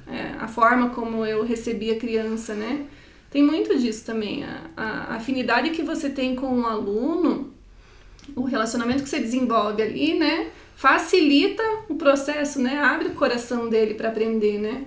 é, 0.07 0.35
a 0.39 0.47
forma 0.47 0.91
como 0.91 1.25
eu 1.25 1.43
recebi 1.43 1.91
a 1.91 1.97
criança, 1.97 2.53
né? 2.53 2.85
Tem 3.29 3.43
muito 3.43 3.77
disso 3.77 4.05
também. 4.05 4.43
A, 4.43 4.69
a, 4.75 5.15
afinidade 5.15 5.71
que 5.71 5.83
você 5.83 6.09
tem 6.09 6.35
com 6.35 6.61
o 6.61 6.65
aluno, 6.65 7.53
o 8.35 8.43
relacionamento 8.43 9.03
que 9.03 9.09
você 9.09 9.19
desenvolve 9.19 9.81
ali, 9.81 10.17
né? 10.17 10.49
Facilita 10.75 11.63
o 11.89 11.95
processo, 11.95 12.61
né? 12.61 12.79
Abre 12.79 13.09
o 13.09 13.15
coração 13.15 13.69
dele 13.69 13.93
para 13.93 14.09
aprender, 14.09 14.59
né? 14.59 14.85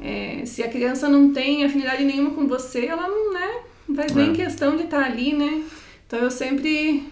É, 0.00 0.44
se 0.46 0.62
a 0.62 0.68
criança 0.68 1.08
não 1.08 1.32
tem 1.32 1.64
afinidade 1.64 2.04
nenhuma 2.04 2.30
com 2.30 2.46
você, 2.46 2.86
ela 2.86 3.06
não, 3.06 3.32
né? 3.32 3.62
Não 3.88 3.96
faz 3.96 4.14
nem 4.14 4.30
é. 4.30 4.34
questão 4.34 4.76
de 4.76 4.84
estar 4.84 5.00
tá 5.00 5.06
ali, 5.06 5.34
né? 5.34 5.64
Então 6.06 6.18
eu 6.18 6.30
sempre 6.30 7.04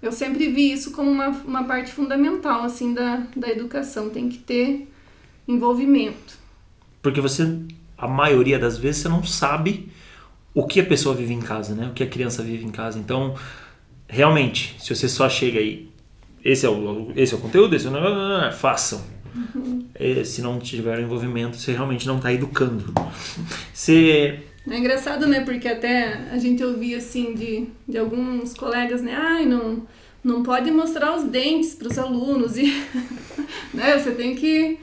eu 0.00 0.12
sempre 0.12 0.48
vi 0.48 0.72
isso 0.72 0.92
como 0.92 1.10
uma, 1.10 1.28
uma 1.28 1.64
parte 1.64 1.92
fundamental 1.92 2.62
assim 2.62 2.94
da, 2.94 3.26
da 3.34 3.48
educação, 3.48 4.10
tem 4.10 4.28
que 4.28 4.38
ter 4.38 4.88
envolvimento. 5.46 6.38
Porque 7.02 7.20
você 7.20 7.58
a 7.98 8.06
maioria 8.06 8.58
das 8.58 8.78
vezes 8.78 9.02
você 9.02 9.08
não 9.08 9.24
sabe 9.24 9.90
o 10.54 10.66
que 10.66 10.80
a 10.80 10.84
pessoa 10.84 11.14
vive 11.14 11.34
em 11.34 11.40
casa, 11.40 11.74
né? 11.74 11.88
O 11.88 11.92
que 11.92 12.02
a 12.02 12.06
criança 12.06 12.42
vive 12.42 12.64
em 12.64 12.70
casa. 12.70 12.98
Então, 12.98 13.34
realmente, 14.08 14.76
se 14.78 14.94
você 14.94 15.08
só 15.08 15.28
chega 15.28 15.58
aí, 15.58 15.90
esse 16.44 16.64
é 16.64 16.68
o, 16.68 17.12
esse 17.16 17.34
é 17.34 17.36
o 17.36 17.40
conteúdo, 17.40 17.74
esse 17.74 17.86
é 17.86 17.90
o... 17.90 18.52
façam. 18.52 19.02
Uhum. 19.34 19.84
É, 19.94 20.24
se 20.24 20.40
não 20.40 20.58
tiver 20.58 21.00
envolvimento, 21.00 21.56
você 21.56 21.72
realmente 21.72 22.06
não 22.06 22.16
está 22.16 22.32
educando. 22.32 22.94
Você... 23.74 24.40
É 24.68 24.78
engraçado, 24.78 25.26
né? 25.26 25.40
Porque 25.40 25.66
até 25.66 26.28
a 26.30 26.38
gente 26.38 26.62
ouvia 26.62 26.98
assim 26.98 27.34
de, 27.34 27.68
de 27.86 27.98
alguns 27.98 28.54
colegas, 28.54 29.02
né? 29.02 29.14
Ai, 29.16 29.44
não, 29.44 29.86
não 30.22 30.42
pode 30.42 30.70
mostrar 30.70 31.16
os 31.16 31.24
dentes 31.24 31.74
para 31.74 31.88
os 31.88 31.98
alunos. 31.98 32.56
E, 32.56 32.64
né? 33.74 33.98
Você 33.98 34.12
tem 34.12 34.34
que 34.34 34.78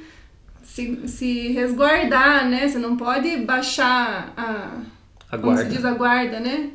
se, 0.76 1.08
se 1.08 1.48
resguardar, 1.54 2.50
né? 2.50 2.68
Você 2.68 2.78
não 2.78 2.98
pode 2.98 3.38
baixar 3.38 4.34
a, 4.36 4.82
a 5.32 5.38
guarda. 5.38 5.42
como 5.42 5.58
se 5.58 5.66
diz, 5.70 5.86
a 5.86 5.94
guarda, 5.94 6.42
né? 6.42 6.72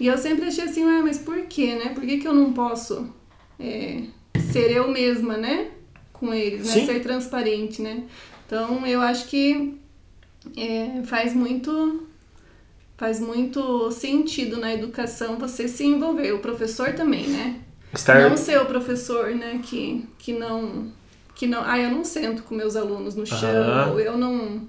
E 0.00 0.06
eu 0.06 0.16
sempre 0.16 0.46
achei 0.46 0.64
assim, 0.64 0.82
ah, 0.84 1.02
mas 1.02 1.18
por 1.18 1.38
quê, 1.42 1.74
né? 1.74 1.90
Por 1.90 2.02
que, 2.02 2.16
que 2.16 2.26
eu 2.26 2.32
não 2.32 2.54
posso 2.54 3.14
é, 3.60 4.04
ser 4.50 4.70
eu 4.72 4.88
mesma, 4.90 5.36
né? 5.36 5.68
Com 6.14 6.32
eles, 6.32 6.74
né? 6.74 6.86
Ser 6.86 7.00
transparente, 7.00 7.82
né? 7.82 8.04
Então, 8.46 8.86
eu 8.86 9.02
acho 9.02 9.28
que 9.28 9.78
é, 10.56 11.02
faz 11.04 11.34
muito 11.34 12.08
faz 12.96 13.20
muito 13.20 13.90
sentido 13.90 14.56
na 14.58 14.72
educação 14.72 15.36
você 15.36 15.68
se 15.68 15.84
envolver. 15.84 16.32
O 16.32 16.38
professor 16.38 16.94
também, 16.94 17.26
né? 17.28 17.60
Estar... 17.92 18.30
Não 18.30 18.36
ser 18.36 18.58
o 18.60 18.64
professor, 18.64 19.34
né, 19.34 19.60
que, 19.62 20.06
que 20.18 20.32
não 20.32 20.90
que 21.34 21.46
não, 21.46 21.62
ah, 21.64 21.78
eu 21.78 21.90
não 21.90 22.04
sento 22.04 22.42
com 22.42 22.54
meus 22.54 22.76
alunos 22.76 23.14
no 23.14 23.26
chão, 23.26 23.98
eu 23.98 24.16
não 24.16 24.68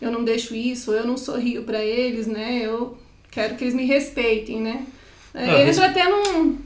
eu 0.00 0.10
não 0.10 0.24
deixo 0.24 0.54
isso, 0.54 0.92
eu 0.92 1.06
não 1.06 1.16
sorrio 1.16 1.62
para 1.62 1.82
eles, 1.82 2.26
né? 2.26 2.60
Eu 2.62 2.98
quero 3.30 3.56
que 3.56 3.64
eles 3.64 3.74
me 3.74 3.84
respeitem, 3.84 4.60
né? 4.60 4.86
Ah, 5.34 5.62
Entra 5.62 5.86
até 5.86 6.08
num 6.08 6.58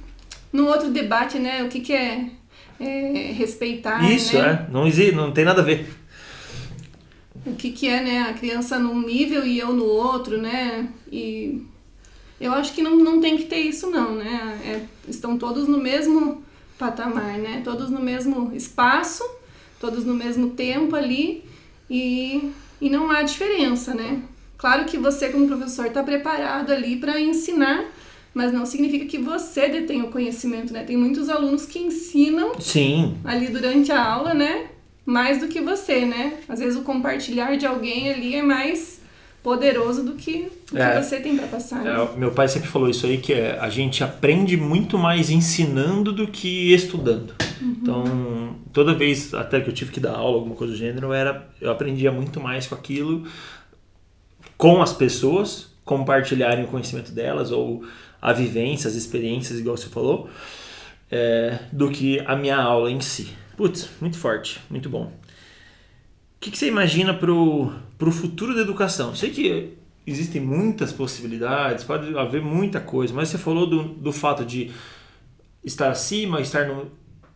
no 0.53 0.67
outro 0.67 0.91
debate, 0.91 1.39
né? 1.39 1.63
O 1.63 1.69
que, 1.69 1.81
que 1.81 1.93
é, 1.93 2.27
é 2.81 3.33
respeitar, 3.33 4.03
Isso, 4.11 4.37
né? 4.37 4.67
é. 4.69 4.73
Não, 4.73 4.87
existe, 4.87 5.15
não 5.15 5.33
tem 5.33 5.45
nada 5.45 5.63
a 5.63 5.65
ver. 5.65 5.89
O 7.47 7.55
que, 7.55 7.71
que 7.71 7.89
é, 7.89 8.03
né? 8.03 8.21
A 8.23 8.35
criança 8.35 8.79
num 8.79 9.01
nível 9.01 9.47
e 9.47 9.59
eu 9.59 9.73
no 9.73 9.85
outro, 9.85 10.39
né? 10.39 10.89
E 11.11 11.63
eu 12.41 12.53
acho 12.53 12.73
que 12.75 12.83
não, 12.83 12.97
não 12.97 13.21
tem 13.21 13.37
que 13.37 13.45
ter 13.45 13.61
isso, 13.61 13.91
não, 13.91 14.17
né? 14.17 14.59
É, 14.65 15.11
estão 15.11 15.39
todos 15.39 15.69
no 15.69 15.79
mesmo 15.79 16.43
patamar, 16.81 17.37
né? 17.37 17.61
Todos 17.63 17.91
no 17.91 18.01
mesmo 18.01 18.53
espaço, 18.55 19.23
todos 19.79 20.05
no 20.07 20.15
mesmo 20.15 20.51
tempo 20.51 20.97
ali 20.97 21.45
e, 21.89 22.51
e 22.81 22.89
não 22.89 23.11
há 23.11 23.23
diferença, 23.23 23.95
né? 23.95 24.23
Claro 24.57 24.87
que 24.87 24.97
você, 24.97 25.29
como 25.29 25.47
professor, 25.47 25.87
está 25.87 26.03
preparado 26.03 26.73
ali 26.73 26.97
para 26.97 27.21
ensinar, 27.21 27.85
mas 28.33 28.53
não 28.53 28.65
significa 28.65 29.05
que 29.05 29.19
você 29.19 29.69
detém 29.69 30.03
o 30.03 30.09
conhecimento, 30.09 30.73
né? 30.73 30.83
Tem 30.85 30.97
muitos 30.97 31.29
alunos 31.29 31.67
que 31.67 31.79
ensinam 31.79 32.53
Sim. 32.59 33.19
ali 33.25 33.49
durante 33.49 33.93
a 33.93 34.03
aula, 34.03 34.33
né? 34.33 34.69
Mais 35.05 35.39
do 35.39 35.49
que 35.49 35.61
você, 35.61 36.07
né? 36.07 36.39
Às 36.49 36.61
vezes 36.61 36.79
o 36.79 36.83
compartilhar 36.83 37.57
de 37.57 37.67
alguém 37.67 38.11
ali 38.11 38.35
é 38.35 38.43
mais 38.43 39.01
poderoso 39.43 40.03
do 40.03 40.15
que 40.15 40.51
o 40.73 40.77
que 40.77 40.81
É. 40.83 41.03
você 41.03 41.21
tem 41.21 41.37
para 41.37 41.47
passar. 41.49 41.83
né? 41.83 41.91
É, 42.15 42.19
meu 42.19 42.31
pai 42.33 42.49
sempre 42.49 42.69
falou 42.69 42.89
isso 42.89 43.07
aí, 43.07 43.19
que 43.19 43.33
é, 43.33 43.59
a 43.59 43.69
gente 43.69 44.03
aprende 44.05 44.57
muito 44.57 44.97
mais 44.99 45.31
ensinando 45.31 46.13
do 46.13 46.27
que 46.29 46.73
estudando. 46.73 47.35
Então, 47.61 48.57
toda 48.73 48.95
vez 48.95 49.35
até 49.35 49.61
que 49.61 49.69
eu 49.69 49.75
tive 49.75 49.91
que 49.93 50.01
dar 50.01 50.15
aula, 50.17 50.37
alguma 50.37 50.55
coisa 50.55 50.73
do 50.73 50.79
gênero, 50.79 51.13
era, 51.13 51.49
eu 51.61 51.71
aprendia 51.71 52.11
muito 52.11 52.41
mais 52.41 52.67
com 52.67 52.75
aquilo, 52.75 53.27
com 54.57 54.81
as 54.81 54.93
pessoas, 54.93 55.69
compartilharem 55.85 56.65
o 56.65 56.69
conhecimento 56.69 57.13
delas, 57.13 57.51
ou 57.51 57.85
a 58.23 58.33
vivência, 58.33 58.89
as 58.89 58.95
experiências, 58.95 59.59
igual 59.59 59.77
você 59.77 59.89
falou, 59.89 60.29
é, 61.11 61.59
do 61.73 61.91
que 61.91 62.21
a 62.27 62.37
minha 62.37 62.57
aula 62.57 62.91
em 62.91 63.01
si. 63.01 63.29
Putz, 63.57 63.91
muito 64.01 64.17
forte, 64.19 64.61
muito 64.71 64.89
bom. 64.89 65.05
O 65.07 66.41
que, 66.41 66.51
que 66.51 66.57
você 66.59 66.69
imagina 66.69 67.13
pro, 67.13 67.73
pro 67.99 68.11
futuro 68.11 68.55
da 68.55 68.63
educação? 68.63 69.15
Sei 69.15 69.31
que 69.31 69.75
existem 70.07 70.41
muitas 70.41 70.93
possibilidades, 70.93 71.85
pode 71.85 72.17
haver 72.19 72.43
muita 72.43 72.81
coisa, 72.81 73.13
mas 73.15 73.29
você 73.29 73.39
falou 73.39 73.67
do, 73.67 73.83
do 73.85 74.13
fato 74.13 74.45
de 74.45 74.71
estar 75.65 75.91
acima, 75.91 76.41
estar 76.41 76.67
no, 76.67 76.91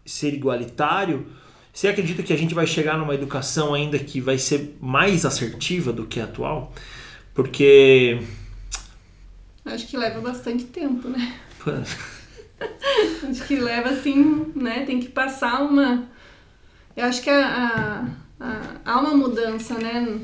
ser 0.05 0.35
igualitário. 0.35 1.27
Você 1.73 1.89
acredita 1.89 2.23
que 2.23 2.33
a 2.33 2.37
gente 2.39 2.55
vai 2.55 2.67
chegar 2.67 2.97
numa 2.97 3.15
educação 3.15 3.75
ainda 3.75 3.99
que 3.99 4.21
vai 4.21 4.39
ser 4.39 4.77
mais 4.81 5.25
assertiva 5.27 5.93
do 5.93 6.07
que 6.07 6.21
a 6.21 6.25
atual? 6.25 6.73
Porque. 7.35 8.21
Acho 9.65 9.87
que 9.89 9.97
leva 9.97 10.21
bastante 10.21 10.65
tempo, 10.65 11.09
né? 11.09 11.41
Acho 13.29 13.45
que 13.47 13.57
leva 13.57 13.91
assim, 13.91 14.53
né? 14.55 14.85
Tem 14.85 15.01
que 15.01 15.09
passar 15.09 15.63
uma. 15.63 16.07
Eu 16.97 17.07
acho 17.07 17.23
que 17.23 17.31
a, 17.31 18.07
a, 18.39 18.45
a- 18.45 18.77
há 18.85 19.01
uma 19.01 19.15
mudança, 19.17 19.75
né? 19.79 20.21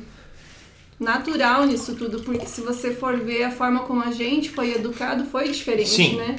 Natural 1.00 1.64
nisso 1.64 1.94
tudo, 1.94 2.20
porque 2.20 2.44
se 2.44 2.60
você 2.60 2.92
for 2.92 3.18
ver 3.18 3.44
a 3.44 3.50
forma 3.50 3.80
como 3.80 4.02
a 4.02 4.10
gente 4.10 4.50
foi 4.50 4.74
educado, 4.74 5.24
foi 5.24 5.48
diferente, 5.48 5.88
Sim. 5.88 6.16
né? 6.16 6.36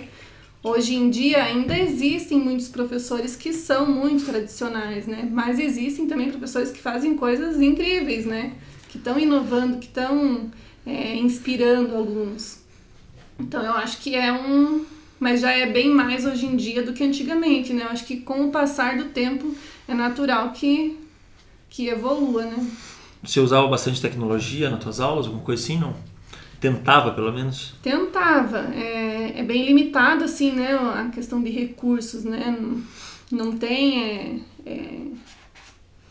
Hoje 0.64 0.94
em 0.94 1.10
dia 1.10 1.44
ainda 1.44 1.76
existem 1.76 2.38
muitos 2.38 2.68
professores 2.68 3.36
que 3.36 3.52
são 3.52 3.88
muito 3.88 4.24
tradicionais, 4.24 5.08
né? 5.08 5.28
Mas 5.32 5.58
existem 5.58 6.06
também 6.06 6.30
professores 6.30 6.70
que 6.70 6.80
fazem 6.80 7.18
coisas 7.18 7.60
incríveis, 7.60 8.28
né? 8.28 8.54
Que 8.88 9.00
estão 9.00 9.18
inovando, 9.18 9.80
que 9.80 9.88
estão 9.88 10.52
é, 10.86 11.16
inspirando 11.16 11.96
alunos. 11.96 12.60
Então 13.40 13.64
eu 13.64 13.74
acho 13.74 13.98
que 13.98 14.14
é 14.16 14.32
um. 14.32 14.86
Mas 15.20 15.42
já 15.42 15.52
é 15.52 15.66
bem 15.66 15.90
mais 15.90 16.24
hoje 16.24 16.46
em 16.46 16.56
dia 16.56 16.84
do 16.84 16.94
que 16.94 17.04
antigamente, 17.04 17.74
né? 17.74 17.84
Eu 17.86 17.90
acho 17.90 18.06
que 18.06 18.18
com 18.18 18.46
o 18.46 18.52
passar 18.52 18.96
do 18.98 19.06
tempo 19.06 19.56
é 19.88 19.96
natural 19.96 20.52
que, 20.52 21.00
que 21.68 21.88
evolua, 21.88 22.46
né? 22.46 22.68
Você 23.24 23.40
usava 23.40 23.68
bastante 23.68 24.02
tecnologia 24.02 24.70
nas 24.70 24.80
tuas 24.80 25.00
aulas, 25.00 25.26
alguma 25.28 25.44
coisa 25.44 25.64
assim, 25.64 25.78
não? 25.78 25.94
Tentava, 26.60 27.12
pelo 27.12 27.32
menos? 27.32 27.74
Tentava. 27.82 28.60
É, 28.74 29.40
é 29.40 29.44
bem 29.44 29.66
limitado, 29.66 30.24
assim, 30.24 30.52
né? 30.52 30.74
A 30.74 31.10
questão 31.14 31.42
de 31.42 31.50
recursos, 31.50 32.24
né? 32.24 32.56
Não, 32.60 32.82
não 33.46 33.58
tem 33.58 34.04
é, 34.04 34.36
é, 34.66 34.90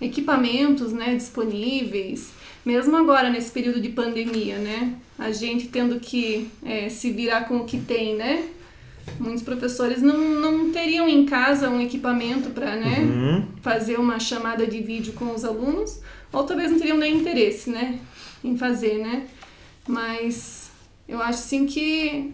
equipamentos 0.01 0.93
né, 0.93 1.15
disponíveis. 1.15 2.33
Mesmo 2.65 2.97
agora, 2.97 3.31
nesse 3.31 3.51
período 3.51 3.81
de 3.81 3.89
pandemia, 3.91 4.59
né? 4.59 4.95
A 5.19 5.31
gente 5.33 5.69
tendo 5.69 6.01
que 6.01 6.49
é, 6.65 6.89
se 6.89 7.11
virar 7.11 7.43
com 7.47 7.59
o 7.59 7.65
que 7.65 7.79
tem, 7.79 8.17
né? 8.17 8.45
Muitos 9.19 9.43
professores 9.43 10.03
não, 10.03 10.19
não 10.19 10.71
teriam 10.71 11.09
em 11.09 11.25
casa 11.27 11.69
um 11.69 11.81
equipamento 11.81 12.51
para 12.51 12.77
né, 12.77 12.99
Uhum. 13.01 13.45
fazer 13.63 13.99
uma 13.99 14.19
chamada 14.21 14.67
de 14.67 14.81
vídeo 14.81 15.13
com 15.15 15.35
os 15.35 15.45
alunos, 15.45 16.01
ou 16.33 16.45
talvez 16.45 16.71
não 16.71 16.79
teriam 16.79 16.99
nem 16.99 17.17
interesse, 17.17 17.71
né, 17.71 17.99
em 18.43 18.57
fazer, 18.57 18.99
né? 18.99 19.27
Mas 19.87 20.71
eu 21.09 21.21
acho 21.21 21.39
sim 21.39 21.67
que 21.67 22.33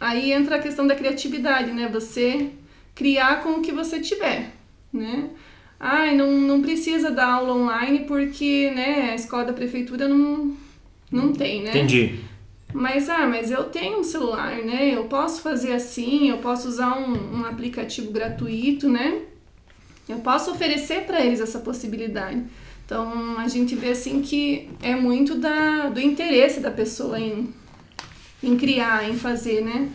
aí 0.00 0.32
entra 0.32 0.56
a 0.56 0.62
questão 0.62 0.86
da 0.86 0.94
criatividade, 0.94 1.70
né? 1.72 1.88
Você 1.92 2.50
criar 2.94 3.42
com 3.42 3.50
o 3.50 3.62
que 3.62 3.72
você 3.72 4.00
tiver, 4.00 4.52
né? 4.92 5.30
Ai, 5.78 6.16
não, 6.16 6.30
não 6.30 6.62
precisa 6.62 7.10
dar 7.10 7.26
aula 7.34 7.54
online 7.54 8.00
porque, 8.00 8.70
né, 8.74 9.10
a 9.10 9.14
escola 9.14 9.44
da 9.44 9.52
prefeitura 9.52 10.08
não, 10.08 10.56
não 11.10 11.32
tem, 11.32 11.62
né? 11.62 11.70
Entendi. 11.70 12.20
Mas, 12.72 13.08
ah, 13.08 13.26
mas 13.26 13.52
eu 13.52 13.64
tenho 13.64 14.00
um 14.00 14.04
celular, 14.04 14.56
né? 14.56 14.92
Eu 14.92 15.04
posso 15.04 15.42
fazer 15.42 15.72
assim, 15.72 16.28
eu 16.28 16.38
posso 16.38 16.66
usar 16.68 16.98
um, 16.98 17.40
um 17.40 17.44
aplicativo 17.44 18.10
gratuito, 18.10 18.88
né? 18.88 19.22
Eu 20.08 20.18
posso 20.18 20.50
oferecer 20.50 21.02
para 21.02 21.24
eles 21.24 21.40
essa 21.40 21.60
possibilidade. 21.60 22.42
Então, 22.84 23.38
a 23.38 23.48
gente 23.48 23.74
vê 23.74 23.88
assim 23.90 24.20
que 24.20 24.68
é 24.82 24.94
muito 24.94 25.36
da, 25.36 25.88
do 25.88 26.00
interesse 26.00 26.60
da 26.60 26.70
pessoa 26.70 27.18
em, 27.18 27.52
em 28.42 28.56
criar, 28.56 29.08
em 29.08 29.16
fazer, 29.16 29.62
né? 29.62 29.90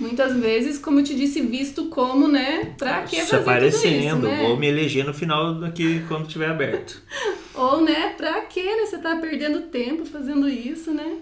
Muitas 0.00 0.36
vezes, 0.36 0.78
como 0.78 1.00
eu 1.00 1.04
te 1.04 1.14
disse, 1.14 1.40
visto 1.40 1.86
como, 1.86 2.26
né? 2.26 2.74
Pra 2.76 3.02
que 3.02 3.16
Se 3.16 3.22
fazer 3.22 3.30
tudo 3.38 3.40
aparecendo, 3.42 4.26
isso, 4.26 4.36
né? 4.36 4.42
vou 4.42 4.56
me 4.56 4.66
eleger 4.66 5.04
no 5.04 5.14
final 5.14 5.54
daqui 5.54 6.02
quando 6.08 6.26
tiver 6.26 6.48
aberto. 6.48 7.00
Ou, 7.54 7.82
né, 7.82 8.08
pra 8.16 8.40
que, 8.42 8.62
né? 8.62 8.86
Você 8.86 8.98
tá 8.98 9.16
perdendo 9.16 9.62
tempo 9.68 10.04
fazendo 10.04 10.48
isso, 10.48 10.90
né? 10.90 11.18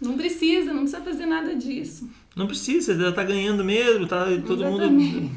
Não 0.00 0.16
precisa, 0.16 0.72
não 0.72 0.82
precisa 0.82 1.00
fazer 1.02 1.26
nada 1.26 1.54
disso. 1.54 2.10
Não 2.36 2.46
precisa, 2.46 2.98
já 2.98 3.12
tá 3.12 3.22
ganhando 3.22 3.64
mesmo, 3.64 4.06
tá 4.06 4.24
todo 4.46 4.62
Exatamente. 4.64 5.14
mundo. 5.14 5.30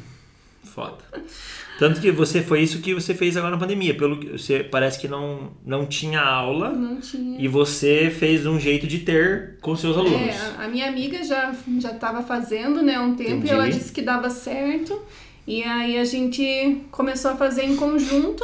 Foda. 0.64 0.98
Tanto 1.78 2.00
que 2.00 2.10
você 2.10 2.42
foi 2.42 2.62
isso 2.62 2.80
que 2.80 2.94
você 2.94 3.14
fez 3.14 3.36
agora 3.36 3.52
na 3.54 3.58
pandemia. 3.60 3.94
Pelo 3.94 4.18
que 4.18 4.28
você 4.38 4.60
parece 4.64 4.98
que 4.98 5.06
não, 5.08 5.50
não 5.64 5.84
tinha 5.86 6.20
aula 6.20 6.70
Não 6.70 7.00
tinha. 7.00 7.38
e 7.40 7.46
você 7.48 8.10
fez 8.10 8.46
um 8.46 8.58
jeito 8.58 8.86
de 8.86 9.00
ter 9.00 9.56
com 9.60 9.76
seus 9.76 9.96
alunos. 9.96 10.20
É, 10.20 10.54
a- 10.58 10.68
minha 10.68 10.88
amiga 10.88 11.22
já 11.22 11.54
já 11.78 11.90
estava 11.92 12.22
fazendo, 12.22 12.82
né, 12.82 12.98
um 12.98 13.14
tempo 13.14 13.30
Entendi. 13.32 13.46
e 13.48 13.50
ela 13.50 13.68
disse 13.68 13.92
que 13.92 14.00
dava 14.02 14.30
certo. 14.30 15.00
E 15.46 15.62
aí 15.62 15.98
a 15.98 16.04
gente 16.04 16.78
começou 16.90 17.30
a 17.32 17.36
fazer 17.36 17.62
em 17.64 17.76
conjunto 17.76 18.42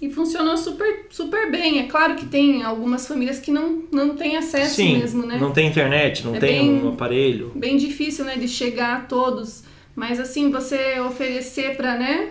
e 0.00 0.08
funcionou 0.10 0.56
super 0.56 1.06
super 1.10 1.50
bem. 1.50 1.80
É 1.80 1.82
claro 1.88 2.14
que 2.14 2.24
tem 2.26 2.62
algumas 2.62 3.06
famílias 3.06 3.40
que 3.40 3.50
não 3.50 3.82
não 3.90 4.14
têm 4.14 4.36
acesso 4.36 4.76
Sim, 4.76 4.98
mesmo, 4.98 5.26
né? 5.26 5.36
não 5.40 5.50
tem 5.50 5.66
internet, 5.68 6.24
não 6.24 6.36
É 6.36 6.38
tem 6.38 6.76
bem- 6.76 6.84
um 6.84 6.88
aparelho. 6.90 7.50
Bem 7.56 7.76
difícil, 7.76 8.24
né, 8.24 8.36
de 8.36 8.46
chegar 8.46 8.96
a 8.96 9.00
todos. 9.00 9.64
Mas 9.98 10.20
assim, 10.20 10.48
você 10.48 11.00
oferecer 11.00 11.76
para, 11.76 11.98
né, 11.98 12.28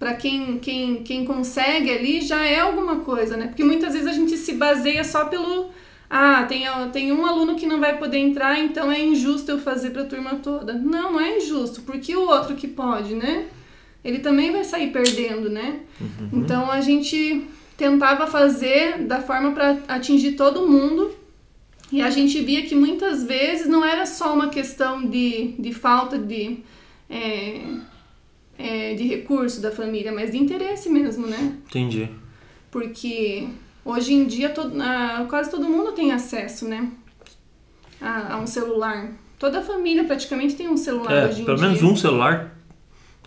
para 0.00 0.14
quem, 0.14 0.58
quem, 0.58 1.04
quem 1.04 1.24
consegue 1.24 1.88
ali 1.88 2.20
já 2.20 2.44
é 2.44 2.58
alguma 2.58 2.96
coisa, 2.96 3.36
né? 3.36 3.46
Porque 3.46 3.62
muitas 3.62 3.92
vezes 3.92 4.08
a 4.08 4.12
gente 4.12 4.36
se 4.36 4.54
baseia 4.54 5.04
só 5.04 5.26
pelo 5.26 5.70
ah, 6.10 6.42
tem, 6.48 6.64
tem 6.92 7.12
um 7.12 7.24
aluno 7.24 7.54
que 7.54 7.66
não 7.66 7.78
vai 7.78 7.96
poder 7.98 8.18
entrar, 8.18 8.58
então 8.58 8.90
é 8.90 9.00
injusto 9.00 9.52
eu 9.52 9.60
fazer 9.60 9.90
para 9.90 10.02
a 10.02 10.06
turma 10.06 10.40
toda. 10.42 10.72
Não, 10.72 11.12
não 11.12 11.20
é 11.20 11.36
injusto, 11.36 11.82
porque 11.82 12.16
o 12.16 12.26
outro 12.26 12.56
que 12.56 12.66
pode, 12.66 13.14
né? 13.14 13.44
Ele 14.04 14.18
também 14.18 14.50
vai 14.50 14.64
sair 14.64 14.90
perdendo, 14.90 15.48
né? 15.48 15.82
Então 16.32 16.68
a 16.68 16.80
gente 16.80 17.46
tentava 17.76 18.26
fazer 18.26 19.04
da 19.04 19.22
forma 19.22 19.52
para 19.52 19.78
atingir 19.86 20.32
todo 20.32 20.66
mundo 20.66 21.14
e 21.92 22.00
a 22.00 22.10
gente 22.10 22.40
via 22.40 22.62
que 22.62 22.74
muitas 22.74 23.24
vezes 23.24 23.66
não 23.66 23.84
era 23.84 24.06
só 24.06 24.32
uma 24.32 24.48
questão 24.48 25.08
de, 25.08 25.54
de 25.58 25.72
falta 25.72 26.18
de, 26.18 26.58
é, 27.08 27.62
é, 28.58 28.94
de 28.94 29.04
recurso 29.04 29.60
da 29.60 29.70
família, 29.72 30.12
mas 30.12 30.30
de 30.30 30.38
interesse 30.38 30.88
mesmo, 30.88 31.26
né? 31.26 31.56
Entendi. 31.68 32.08
Porque 32.70 33.48
hoje 33.84 34.14
em 34.14 34.24
dia 34.24 34.50
todo, 34.50 34.80
ah, 34.80 35.26
quase 35.28 35.50
todo 35.50 35.68
mundo 35.68 35.92
tem 35.92 36.12
acesso, 36.12 36.68
né? 36.68 36.88
A, 38.00 38.34
a 38.34 38.40
um 38.40 38.46
celular. 38.46 39.12
Toda 39.38 39.62
família 39.62 40.04
praticamente 40.04 40.54
tem 40.54 40.68
um 40.68 40.76
celular 40.76 41.12
É, 41.12 41.26
hoje 41.28 41.42
em 41.42 41.44
pelo 41.44 41.56
dia. 41.56 41.66
menos 41.66 41.82
um 41.82 41.96
celular. 41.96 42.56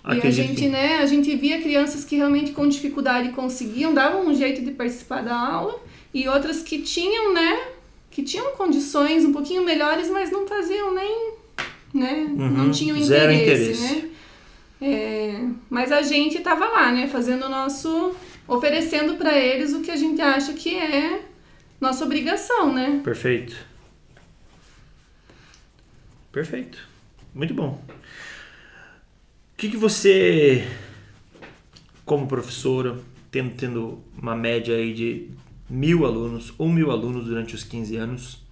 E 0.06 0.28
a 0.28 0.32
gente, 0.32 0.68
né, 0.68 0.98
a 0.98 1.06
gente 1.06 1.34
via 1.36 1.62
crianças 1.62 2.04
que 2.04 2.18
realmente 2.18 2.52
com 2.52 2.68
dificuldade 2.68 3.30
conseguiam, 3.30 3.94
davam 3.94 4.28
um 4.28 4.36
jeito 4.36 4.62
de 4.62 4.72
participar 4.72 5.24
da 5.24 5.34
aula, 5.34 5.80
e 6.14 6.28
outras 6.28 6.62
que 6.62 6.80
tinham, 6.80 7.34
né, 7.34 7.58
que 8.14 8.22
tinham 8.24 8.56
condições 8.56 9.26
um 9.26 9.34
pouquinho 9.34 9.64
melhores, 9.66 10.08
mas 10.10 10.30
não 10.32 10.48
faziam 10.48 10.94
nem, 10.94 11.34
né, 11.94 12.28
Uhum, 12.30 12.50
não 12.50 12.72
tinham 12.72 13.02
zero 13.02 13.32
interesse, 13.34 13.72
interesse. 13.72 13.96
né? 14.02 14.10
É, 14.82 15.46
mas 15.70 15.92
a 15.92 16.02
gente 16.02 16.40
tava 16.42 16.66
lá, 16.68 16.92
né, 16.92 17.08
fazendo 17.08 17.46
o 17.46 17.50
nosso, 17.50 18.16
oferecendo 18.48 19.16
para 19.16 19.36
eles 19.38 19.74
o 19.74 19.82
que 19.82 19.90
a 19.90 19.96
gente 19.96 20.22
acha 20.22 20.54
que 20.54 20.76
é 20.78 21.22
nossa 21.82 22.06
obrigação, 22.06 22.72
né? 22.72 23.02
Perfeito. 23.04 23.56
Perfeito. 26.32 26.88
Muito 27.34 27.54
bom. 27.54 27.82
O 29.54 29.58
que, 29.58 29.70
que 29.70 29.78
você, 29.78 30.68
como 32.06 32.28
professora, 32.28 33.00
tendo, 33.32 33.56
tendo 33.56 34.04
uma 34.22 34.36
média 34.36 34.76
aí 34.76 34.94
de 34.94 35.30
mil 35.74 36.06
alunos 36.06 36.54
ou 36.58 36.70
mil 36.70 36.92
alunos 36.92 37.26
durante 37.26 37.56
os 37.56 37.64
15 37.64 37.96
anos, 37.98 38.46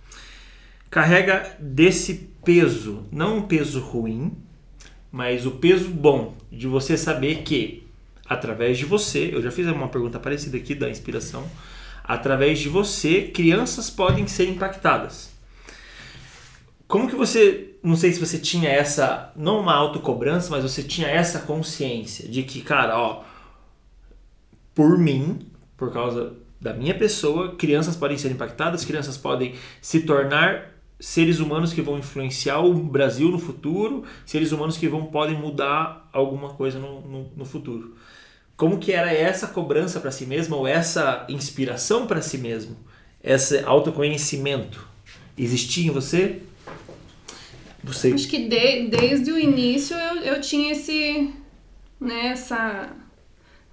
carrega 0.89 1.55
desse 1.59 2.29
peso, 2.43 3.05
não 3.11 3.37
um 3.37 3.41
peso 3.43 3.79
ruim, 3.79 4.35
mas 5.11 5.45
o 5.45 5.51
peso 5.51 5.89
bom 5.89 6.35
de 6.51 6.67
você 6.67 6.97
saber 6.97 7.43
que, 7.43 7.87
através 8.25 8.77
de 8.77 8.85
você, 8.85 9.29
eu 9.31 9.41
já 9.41 9.51
fiz 9.51 9.67
uma 9.67 9.87
pergunta 9.87 10.19
parecida 10.19 10.57
aqui 10.57 10.73
da 10.73 10.89
inspiração, 10.89 11.47
através 12.03 12.59
de 12.59 12.67
você, 12.67 13.23
crianças 13.23 13.89
podem 13.89 14.27
ser 14.27 14.49
impactadas. 14.49 15.31
Como 16.87 17.07
que 17.07 17.15
você, 17.15 17.75
não 17.83 17.95
sei 17.95 18.11
se 18.11 18.19
você 18.19 18.39
tinha 18.39 18.69
essa, 18.69 19.31
não 19.35 19.61
uma 19.61 19.73
autocobrança, 19.73 20.49
mas 20.49 20.63
você 20.63 20.81
tinha 20.81 21.07
essa 21.07 21.39
consciência 21.39 22.27
de 22.27 22.43
que, 22.43 22.61
cara, 22.61 22.97
ó, 22.97 23.23
por 24.73 24.97
mim, 24.97 25.39
por 25.77 25.93
causa 25.93 26.33
da 26.61 26.73
minha 26.73 26.93
pessoa, 26.93 27.55
crianças 27.55 27.95
podem 27.95 28.17
ser 28.17 28.31
impactadas, 28.31 28.85
crianças 28.85 29.17
podem 29.17 29.55
se 29.81 30.01
tornar 30.01 30.71
seres 30.99 31.39
humanos 31.39 31.73
que 31.73 31.81
vão 31.81 31.97
influenciar 31.97 32.59
o 32.59 32.71
Brasil 32.75 33.29
no 33.29 33.39
futuro, 33.39 34.03
seres 34.23 34.51
humanos 34.51 34.77
que 34.77 34.87
vão 34.87 35.07
podem 35.07 35.35
mudar 35.35 36.07
alguma 36.13 36.49
coisa 36.49 36.77
no, 36.77 37.01
no, 37.01 37.31
no 37.35 37.45
futuro. 37.45 37.95
Como 38.55 38.77
que 38.77 38.91
era 38.91 39.11
essa 39.11 39.47
cobrança 39.47 39.99
para 39.99 40.11
si 40.11 40.27
mesmo 40.27 40.55
ou 40.55 40.67
essa 40.67 41.25
inspiração 41.27 42.05
para 42.05 42.21
si 42.21 42.37
mesmo, 42.37 42.77
esse 43.23 43.59
autoconhecimento 43.63 44.87
existia 45.35 45.87
em 45.87 45.91
você? 45.91 46.43
Você 47.83 48.13
Acho 48.13 48.27
que 48.27 48.47
de- 48.47 48.87
desde 48.89 49.31
o 49.31 49.39
início 49.39 49.97
eu, 49.97 50.17
eu 50.17 50.41
tinha 50.41 50.73
esse, 50.73 51.33
né, 51.99 52.27
essa, 52.27 52.89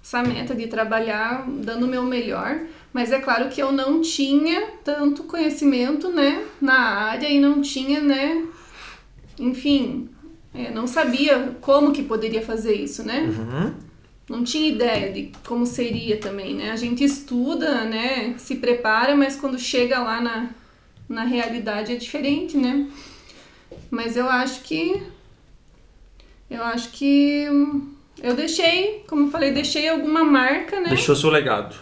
essa 0.03 0.23
meta 0.23 0.55
de 0.55 0.65
trabalhar 0.65 1.47
dando 1.47 1.85
o 1.85 1.87
meu 1.87 2.01
melhor, 2.01 2.59
mas 2.93 3.11
é 3.11 3.19
claro 3.19 3.49
que 3.49 3.61
eu 3.61 3.71
não 3.71 4.01
tinha 4.01 4.67
tanto 4.83 5.23
conhecimento, 5.23 6.09
né, 6.09 6.45
na 6.61 6.77
área 6.77 7.27
e 7.29 7.39
não 7.39 7.61
tinha, 7.61 7.99
né, 8.01 8.45
enfim, 9.39 10.09
é, 10.53 10.71
não 10.71 10.87
sabia 10.87 11.55
como 11.61 11.91
que 11.91 12.03
poderia 12.03 12.41
fazer 12.41 12.73
isso, 12.73 13.03
né? 13.03 13.21
Uhum. 13.21 13.73
Não 14.27 14.43
tinha 14.43 14.69
ideia 14.69 15.11
de 15.11 15.31
como 15.45 15.65
seria 15.65 16.17
também, 16.17 16.53
né? 16.53 16.71
A 16.71 16.75
gente 16.75 17.03
estuda, 17.03 17.85
né, 17.85 18.35
se 18.37 18.55
prepara, 18.55 19.15
mas 19.15 19.35
quando 19.35 19.57
chega 19.57 19.99
lá 19.99 20.19
na, 20.19 20.49
na 21.07 21.23
realidade 21.23 21.93
é 21.93 21.95
diferente, 21.95 22.57
né? 22.57 22.87
Mas 23.89 24.15
eu 24.15 24.27
acho 24.29 24.61
que. 24.61 25.01
Eu 26.49 26.63
acho 26.63 26.89
que. 26.91 27.47
Eu 28.21 28.35
deixei, 28.35 29.03
como 29.07 29.27
eu 29.27 29.31
falei, 29.31 29.51
deixei 29.51 29.87
alguma 29.87 30.23
marca, 30.23 30.79
né? 30.79 30.89
deixou 30.89 31.15
seu 31.15 31.29
legado. 31.29 31.75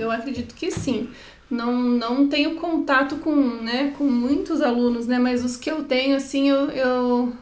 Eu 0.00 0.10
acredito 0.10 0.54
que 0.54 0.70
sim. 0.70 1.08
Não, 1.50 1.72
não 1.80 2.28
tenho 2.28 2.54
contato 2.54 3.16
com, 3.16 3.34
né, 3.34 3.92
com 3.98 4.04
muitos 4.04 4.60
alunos, 4.60 5.06
né? 5.06 5.18
Mas 5.18 5.44
os 5.44 5.56
que 5.56 5.70
eu 5.70 5.84
tenho, 5.84 6.16
assim, 6.16 6.48
eu, 6.48 6.70
eu, 6.70 7.32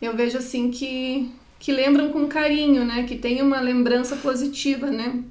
eu 0.00 0.16
vejo, 0.16 0.38
assim, 0.38 0.70
que, 0.70 1.30
que 1.58 1.70
lembram 1.70 2.10
com 2.10 2.26
carinho, 2.26 2.84
né? 2.84 3.04
Que 3.04 3.16
tem 3.16 3.42
uma 3.42 3.60
lembrança 3.60 4.16
positiva, 4.16 4.90
né? 4.90 5.22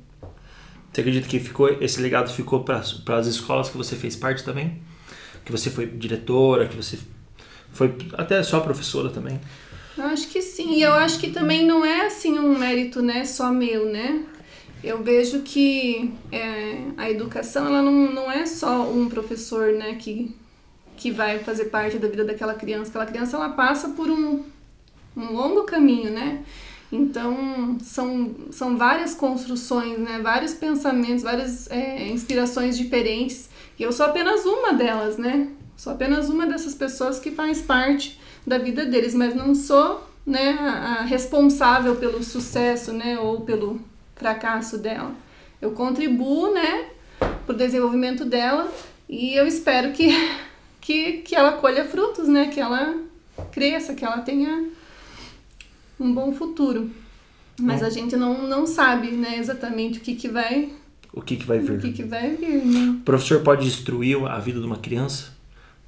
Você 0.92 1.02
acredita 1.02 1.28
que 1.28 1.40
ficou 1.40 1.70
esse 1.82 2.02
legado 2.02 2.30
ficou 2.32 2.64
para 2.64 2.78
as 2.80 3.28
escolas 3.28 3.70
que 3.70 3.78
você 3.78 3.96
fez 3.96 4.16
parte 4.16 4.44
também? 4.44 4.82
Que 5.44 5.52
você 5.52 5.70
foi 5.70 5.88
diretora, 5.88 6.68
que 6.68 6.76
você 6.76 7.00
foi 7.72 7.96
até 8.14 8.44
só 8.44 8.60
professora 8.60 9.10
também? 9.10 9.40
Eu 9.98 10.06
acho 10.06 10.28
que 10.28 10.42
sim. 10.42 10.76
E 10.76 10.82
eu 10.84 10.94
acho 10.94 11.20
que 11.20 11.32
também 11.32 11.66
não 11.66 11.84
é, 11.84 12.06
assim, 12.06 12.38
um 12.38 12.58
mérito, 12.58 13.02
né? 13.02 13.26
Só 13.26 13.52
meu, 13.52 13.86
né? 13.86 14.26
Eu 14.84 15.04
vejo 15.04 15.42
que 15.42 16.12
é, 16.32 16.86
a 16.98 17.10
educação, 17.10 17.68
ela 17.68 17.82
não, 17.82 18.12
não 18.12 18.32
é 18.32 18.46
só 18.46 18.90
um 18.90 19.08
professor, 19.08 19.74
né? 19.74 19.96
Que, 19.96 20.36
que 20.98 21.12
vai 21.12 21.40
fazer 21.40 21.66
parte 21.66 22.00
da 22.00 22.08
vida 22.08 22.26
daquela 22.26 22.56
criança. 22.56 22.90
Aquela 22.90 23.06
criança, 23.06 23.38
ela 23.38 23.50
passa 23.50 23.90
por 23.90 24.10
um, 24.10 24.44
um 25.16 25.34
longo 25.34 25.64
caminho, 25.64 26.12
né? 26.12 26.44
Então, 26.92 27.78
são, 27.82 28.36
são 28.52 28.76
várias 28.76 29.14
construções, 29.14 29.98
né? 30.00 30.20
Vários 30.22 30.54
pensamentos, 30.54 31.24
várias 31.24 31.70
é, 31.70 32.08
inspirações 32.10 32.78
diferentes. 32.78 33.50
E 33.78 33.84
eu 33.84 33.92
sou 33.92 34.08
apenas 34.08 34.46
uma 34.46 34.74
delas, 34.74 35.18
né? 35.18 35.50
Sou 35.78 35.94
apenas 35.94 36.30
uma 36.30 36.46
dessas 36.46 36.76
pessoas 36.76 37.20
que 37.20 37.32
faz 37.32 37.62
parte 37.62 38.20
da 38.46 38.58
vida 38.58 38.86
deles, 38.86 39.14
mas 39.14 39.36
não 39.36 39.56
sou, 39.56 40.08
né, 40.26 40.52
a, 40.60 41.00
a 41.00 41.02
responsável 41.02 41.96
pelo 41.96 42.24
sucesso, 42.24 42.92
né, 42.94 43.18
ou 43.20 43.42
pelo 43.42 43.80
fracasso 44.22 44.78
dela. 44.78 45.16
Eu 45.60 45.72
contribuo, 45.72 46.54
né, 46.54 46.86
pro 47.46 47.56
desenvolvimento 47.56 48.24
dela 48.24 48.72
e 49.10 49.34
eu 49.34 49.48
espero 49.48 49.92
que, 49.92 50.10
que, 50.80 51.14
que 51.24 51.36
ela 51.36 51.54
colha 51.54 51.86
frutos, 51.86 52.28
né, 52.28 52.48
que 52.48 52.60
ela 52.60 52.96
cresça, 53.52 53.96
que 53.96 54.06
ela 54.06 54.20
tenha 54.20 54.70
um 56.00 56.14
bom 56.14 56.32
futuro. 56.32 56.92
Mas 57.60 57.84
a 57.84 57.90
gente 57.90 58.16
não, 58.16 58.48
não 58.48 58.66
sabe, 58.66 59.12
né, 59.12 59.38
exatamente 59.38 59.98
o 59.98 60.02
que 60.02 60.16
que 60.16 60.28
vai, 60.28 60.70
O 61.12 61.22
que, 61.22 61.36
que 61.36 61.46
vai 61.46 61.60
vir? 61.60 61.78
o 61.78 61.82
que 61.82 61.92
que 61.92 62.04
vai 62.04 62.36
vir, 62.36 62.64
né? 62.64 62.98
O 63.02 63.04
professor 63.04 63.42
pode 63.42 63.66
destruir 63.66 64.24
a 64.28 64.40
vida 64.40 64.60
de 64.60 64.66
uma 64.66 64.78
criança? 64.78 65.32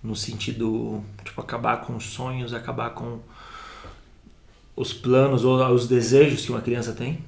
No 0.04 0.16
sentido, 0.16 1.02
tipo, 1.24 1.40
acabar 1.40 1.78
com 1.78 1.96
os 1.96 2.04
sonhos, 2.04 2.54
acabar 2.54 2.90
com 2.90 3.20
os 4.76 4.92
planos 4.92 5.46
ou 5.46 5.66
os 5.74 5.88
desejos 5.88 6.46
que 6.46 6.52
uma 6.52 6.62
criança 6.62 6.92
tem? 6.92 7.20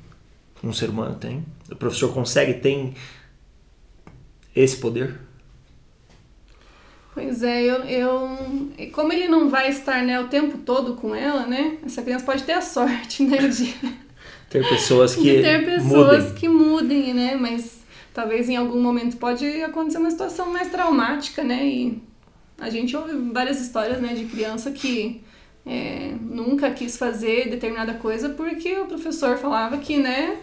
Um 0.63 0.73
ser 0.73 0.89
humano 0.89 1.15
tem? 1.15 1.45
O 1.71 1.75
professor 1.75 2.13
consegue, 2.13 2.55
tem 2.55 2.95
esse 4.55 4.77
poder? 4.77 5.19
Pois 7.13 7.43
é, 7.43 7.63
eu, 7.63 7.75
eu. 7.85 8.37
Como 8.91 9.13
ele 9.13 9.27
não 9.27 9.49
vai 9.49 9.69
estar 9.69 10.03
né, 10.03 10.19
o 10.19 10.27
tempo 10.27 10.57
todo 10.59 10.95
com 10.95 11.15
ela, 11.15 11.45
né? 11.45 11.77
Essa 11.85 12.01
criança 12.01 12.25
pode 12.25 12.43
ter 12.43 12.53
a 12.53 12.61
sorte, 12.61 13.23
né? 13.27 13.37
De, 13.47 13.73
Ter 14.49 14.67
pessoas 14.67 15.15
que 15.15 15.21
de 15.21 15.41
ter 15.41 15.65
pessoas 15.65 16.23
mudem. 16.25 16.35
que 16.35 16.47
mudem, 16.49 17.13
né? 17.13 17.35
Mas 17.35 17.83
talvez 18.13 18.49
em 18.49 18.55
algum 18.55 18.81
momento 18.81 19.17
pode 19.17 19.45
acontecer 19.63 19.97
uma 19.97 20.11
situação 20.11 20.51
mais 20.51 20.69
traumática, 20.69 21.43
né? 21.43 21.65
E 21.65 22.03
a 22.59 22.69
gente 22.69 22.95
ouve 22.95 23.13
várias 23.31 23.59
histórias, 23.59 23.99
né, 24.01 24.13
de 24.13 24.25
criança 24.25 24.71
que 24.71 25.21
é, 25.65 26.13
nunca 26.21 26.69
quis 26.71 26.95
fazer 26.95 27.49
determinada 27.49 27.95
coisa 27.95 28.29
porque 28.29 28.77
o 28.77 28.85
professor 28.85 29.37
falava 29.37 29.77
que, 29.77 29.97
né? 29.97 30.37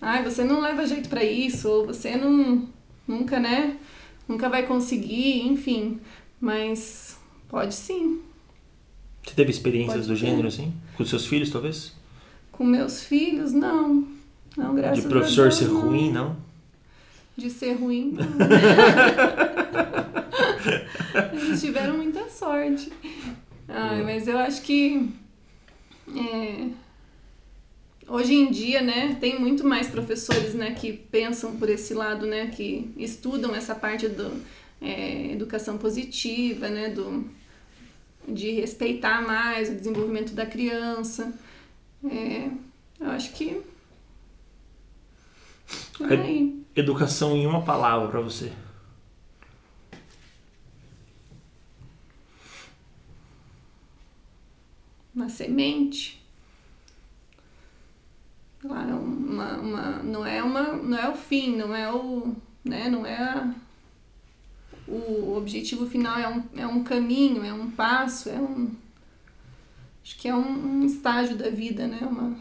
Ai, 0.00 0.22
você 0.22 0.42
não 0.42 0.60
leva 0.60 0.86
jeito 0.86 1.08
pra 1.08 1.22
isso, 1.22 1.68
ou 1.68 1.86
você 1.86 2.16
não. 2.16 2.66
Nunca, 3.06 3.38
né? 3.38 3.76
Nunca 4.26 4.48
vai 4.48 4.66
conseguir, 4.66 5.46
enfim. 5.46 6.00
Mas 6.40 7.18
pode 7.48 7.74
sim. 7.74 8.20
Você 9.22 9.34
teve 9.34 9.50
experiências 9.50 10.06
Pode 10.06 10.08
do 10.08 10.14
ter. 10.20 10.26
gênero 10.26 10.48
assim? 10.48 10.72
Com 10.96 11.04
seus 11.04 11.26
filhos, 11.26 11.50
talvez? 11.50 11.92
Com 12.52 12.64
meus 12.64 13.02
filhos, 13.02 13.52
não. 13.52 14.06
Não, 14.56 14.74
graças 14.74 15.02
De 15.02 15.08
professor 15.08 15.48
Deus, 15.48 15.56
ser 15.56 15.68
não. 15.68 15.80
ruim, 15.80 16.10
não? 16.12 16.36
De 17.36 17.50
ser 17.50 17.72
ruim, 17.72 18.12
não. 18.12 18.24
Eles 21.32 21.60
tiveram 21.60 21.96
muita 21.96 22.28
sorte. 22.28 22.90
Ai, 23.68 24.02
mas 24.02 24.28
eu 24.28 24.38
acho 24.38 24.62
que 24.62 25.08
é, 26.08 26.68
hoje 28.06 28.34
em 28.34 28.50
dia, 28.50 28.82
né, 28.82 29.16
tem 29.20 29.38
muito 29.38 29.66
mais 29.66 29.88
professores, 29.88 30.54
né, 30.54 30.72
que 30.72 30.92
pensam 30.92 31.56
por 31.56 31.68
esse 31.68 31.94
lado, 31.94 32.26
né, 32.26 32.48
que 32.48 32.92
estudam 32.96 33.54
essa 33.54 33.74
parte 33.74 34.08
do 34.08 34.42
é, 34.80 35.32
educação 35.32 35.78
positiva, 35.78 36.68
né, 36.68 36.90
do 36.90 37.24
de 38.26 38.52
respeitar 38.52 39.20
mais 39.26 39.68
o 39.68 39.74
desenvolvimento 39.74 40.32
da 40.32 40.46
criança. 40.46 41.32
É, 42.10 42.48
eu 43.00 43.10
acho 43.10 43.32
que 43.34 43.60
por 45.98 46.10
Aí- 46.12 46.20
aí. 46.20 46.64
Educação 46.76 47.36
em 47.36 47.46
uma 47.46 47.62
palavra 47.62 48.08
pra 48.08 48.20
você. 48.20 48.50
Uma 55.24 55.28
semente. 55.28 56.22
Claro, 58.60 58.96
uma, 58.96 59.56
uma, 59.58 59.90
não 60.02 60.24
é 60.24 60.42
uma, 60.42 60.72
não 60.74 60.98
é 60.98 61.08
o 61.08 61.14
fim, 61.14 61.56
não 61.56 61.74
é 61.74 61.90
o, 61.92 62.34
né, 62.64 62.88
não 62.88 63.04
é 63.04 63.16
a- 63.16 63.54
o, 64.86 65.34
objetivo 65.36 65.86
final 65.86 66.18
é 66.18 66.28
um, 66.28 66.42
é 66.56 66.66
um 66.66 66.84
caminho, 66.84 67.42
é 67.44 67.52
um 67.52 67.70
passo, 67.70 68.28
é 68.28 68.38
um. 68.38 68.70
Acho 70.02 70.18
que 70.18 70.28
é 70.28 70.34
um, 70.34 70.80
um 70.80 70.84
estágio 70.84 71.36
da 71.36 71.48
vida, 71.48 71.86
né? 71.86 72.00
Uma, 72.02 72.36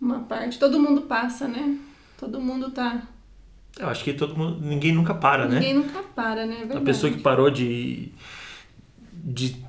uma 0.00 0.20
parte. 0.20 0.58
Todo 0.60 0.78
mundo 0.78 1.02
passa, 1.02 1.48
né? 1.48 1.76
Todo 2.16 2.40
mundo 2.40 2.70
tá. 2.70 3.02
Eu 3.76 3.88
acho 3.88 4.04
que 4.04 4.14
todo 4.14 4.36
mundo, 4.36 4.60
ninguém 4.64 4.92
nunca 4.92 5.12
para, 5.12 5.48
Ninguém 5.48 5.74
né? 5.74 5.80
nunca 5.80 6.00
para, 6.04 6.46
né? 6.46 6.68
É 6.70 6.76
A 6.76 6.80
pessoa 6.80 7.12
que 7.12 7.20
parou 7.20 7.50
de, 7.50 8.12
de 9.12 9.63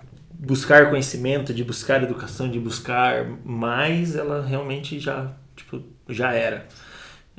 buscar 0.46 0.90
conhecimento, 0.90 1.54
de 1.54 1.64
buscar 1.64 2.04
educação, 2.04 2.50
de 2.50 2.60
buscar 2.60 3.26
mais, 3.44 4.16
ela 4.16 4.46
realmente 4.46 5.00
já, 5.00 5.34
tipo, 5.56 5.82
já 6.08 6.34
era. 6.34 6.68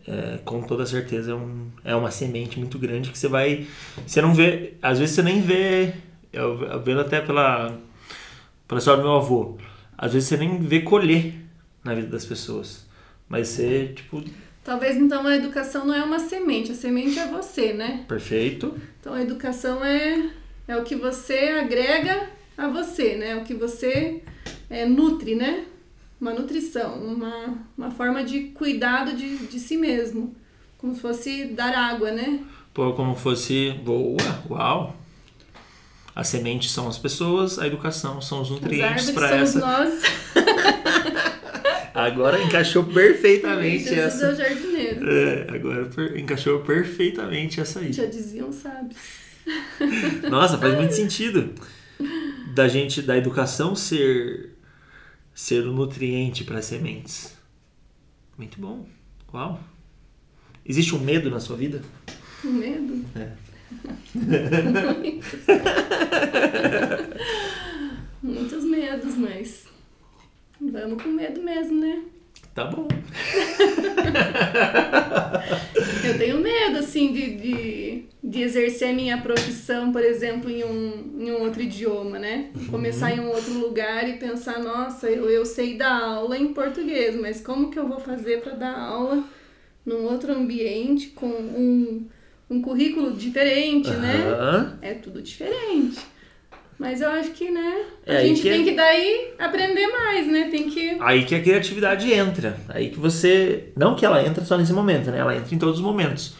É, 0.07 0.39
com 0.45 0.63
toda 0.63 0.87
certeza 0.87 1.33
é, 1.33 1.35
um, 1.35 1.69
é 1.85 1.95
uma 1.95 2.11
semente 2.11 2.59
muito 2.59 2.79
grande 2.79 3.11
que 3.11 3.19
você 3.19 3.29
vai. 3.29 3.67
Você 4.07 4.21
não 4.21 4.35
vê. 4.35 4.75
Às 4.83 4.99
vezes 4.99 5.15
você 5.15 5.23
nem 5.23 5.41
vê. 5.41 5.95
Eu, 6.33 6.63
eu 6.63 6.83
vendo 6.83 7.01
até 7.01 7.21
pela, 7.21 7.77
pela 8.69 8.79
história 8.79 9.03
do 9.03 9.09
meu 9.09 9.17
avô. 9.17 9.57
Às 9.97 10.13
vezes 10.13 10.29
você 10.29 10.37
nem 10.37 10.59
vê 10.61 10.81
colher 10.81 11.35
na 11.83 11.95
vida 11.95 12.09
das 12.09 12.25
pessoas. 12.25 12.87
Mas 13.29 13.49
você, 13.49 13.93
tipo, 13.95 14.23
Talvez 14.63 14.97
então 14.97 15.25
a 15.25 15.37
educação 15.37 15.87
não 15.87 15.95
é 15.95 16.03
uma 16.03 16.19
semente, 16.19 16.73
a 16.73 16.75
semente 16.75 17.17
é 17.19 17.29
você, 17.29 17.73
né? 17.73 18.05
perfeito. 18.09 18.77
Então 19.01 19.15
a 19.15 19.23
educação 19.23 19.85
é, 19.85 20.31
é 20.67 20.77
o 20.77 20.83
que 20.83 20.97
você 20.97 21.61
agrega 21.63 22.36
a 22.57 22.69
você, 22.69 23.17
né? 23.17 23.37
O 23.37 23.45
que 23.45 23.55
você 23.55 24.23
é, 24.71 24.85
nutre, 24.87 25.35
né? 25.35 25.65
Uma 26.21 26.33
nutrição, 26.33 26.95
uma, 27.03 27.55
uma 27.77 27.91
forma 27.91 28.25
de 28.25 28.45
cuidado 28.55 29.15
de, 29.15 29.37
de 29.37 29.61
si 29.61 29.77
mesmo. 29.77 30.35
Como 30.79 30.95
se 30.95 31.01
fosse 31.01 31.45
dar 31.47 31.75
água, 31.75 32.11
né? 32.11 32.41
Pô, 32.73 32.93
como 32.95 33.15
fosse. 33.15 33.73
Boa, 33.85 34.17
uau! 34.49 34.97
As 36.15 36.29
sementes 36.29 36.71
são 36.71 36.89
as 36.89 36.97
pessoas, 36.97 37.59
a 37.59 37.67
educação 37.67 38.23
são 38.23 38.41
os 38.41 38.49
nutrientes 38.51 39.11
para 39.11 39.37
essa. 39.37 39.59
nós. 39.59 40.03
Agora 41.93 42.43
encaixou 42.43 42.85
perfeitamente 42.85 43.85
Jesus 43.85 43.99
é 43.99 44.05
essa. 44.07 44.31
o 44.33 44.35
jardineiro. 44.35 45.11
É, 45.11 45.47
agora 45.55 45.87
per- 45.87 46.19
encaixou 46.19 46.61
perfeitamente 46.61 47.59
essa 47.61 47.81
aí. 47.81 47.91
Já 47.93 48.05
diziam, 48.05 48.53
sabe? 48.53 48.95
Nossa, 50.31 50.59
faz 50.59 50.75
muito 50.75 50.93
sentido 50.95 51.55
da 52.57 52.67
gente, 52.69 53.03
da 53.03 53.19
educação 53.19 53.77
ser 53.77 54.57
ser 55.35 55.67
o 55.67 55.75
nutriente 55.75 56.43
para 56.43 56.61
as 56.61 56.65
sementes. 56.65 57.37
Muito 58.39 58.59
bom. 58.59 58.87
Uau. 59.33 59.61
Existe 60.65 60.95
um 60.95 60.99
medo 60.99 61.31
na 61.31 61.39
sua 61.39 61.55
vida? 61.55 61.83
Com 62.41 62.49
medo. 62.49 63.05
É. 63.15 63.33
Muitos 68.23 68.65
medos, 68.65 69.17
mas 69.17 69.67
vamos 70.59 71.03
com 71.03 71.11
medo 71.11 71.43
mesmo, 71.43 71.79
né? 71.79 72.05
Tá 72.57 72.65
bom. 72.65 72.89
Eu 76.03 76.19
tenho 76.19 76.39
medo, 76.39 76.79
assim, 76.79 77.13
de, 77.13 77.37
de, 77.37 78.05
de 78.25 78.41
exercer 78.41 78.95
minha 78.95 79.19
profissão, 79.19 79.93
por 79.93 80.03
exemplo, 80.03 80.49
em 80.51 80.65
um, 80.65 81.17
em 81.21 81.31
um 81.33 81.43
outro 81.43 81.61
idioma, 81.61 82.19
né? 82.19 82.51
Começar 82.71 83.13
em 83.13 83.21
um 83.21 83.29
outro 83.29 83.53
lugar 83.53 84.09
e 84.09 84.15
pensar, 84.15 84.59
nossa, 84.59 85.11
eu, 85.11 85.29
eu 85.29 85.45
sei 85.45 85.77
dar 85.77 86.01
aula 86.03 86.39
em 86.39 86.55
português, 86.55 87.15
mas 87.15 87.43
como 87.43 87.71
que 87.71 87.79
eu 87.79 87.87
vou 87.87 88.01
fazer 88.01 88.41
para 88.41 88.55
dar 88.55 88.79
aula 88.79 89.23
num 89.85 90.05
outro 90.05 90.33
ambiente 90.33 91.09
com 91.09 91.27
um, 91.29 92.07
um 92.49 92.63
currículo 92.63 93.13
diferente, 93.13 93.91
né? 93.91 94.15
Aham. 94.31 94.79
É 94.81 94.95
tudo 94.95 95.21
diferente. 95.21 96.01
Mas 96.79 97.01
eu 97.01 97.09
acho 97.09 97.31
que, 97.31 97.51
né, 97.51 97.85
a 98.07 98.13
É 98.13 98.17
aí 98.19 98.29
gente 98.29 98.43
que 98.43 98.49
é- 98.49 98.53
tem 98.53 98.65
que 98.65 98.73
daí 98.73 99.35
aprender 99.39 99.87
mais, 99.87 100.27
né? 100.27 100.49
Tem 100.51 100.69
que. 100.69 100.97
Aí 101.01 101.25
que 101.25 101.35
a 101.35 101.43
criatividade 101.43 102.13
entra. 102.13 102.59
Aí 102.69 102.91
que 102.91 102.99
você. 102.99 103.73
Não 103.77 103.97
que 103.97 104.05
ela 104.05 104.23
entra 104.23 104.45
só 104.45 104.59
nesse 104.59 104.73
momento, 104.75 105.11
né? 105.11 105.19
Ela 105.19 105.37
entra 105.37 105.55
em 105.55 105.59
todos 105.59 105.77
os 105.77 105.85
momentos. 105.85 106.35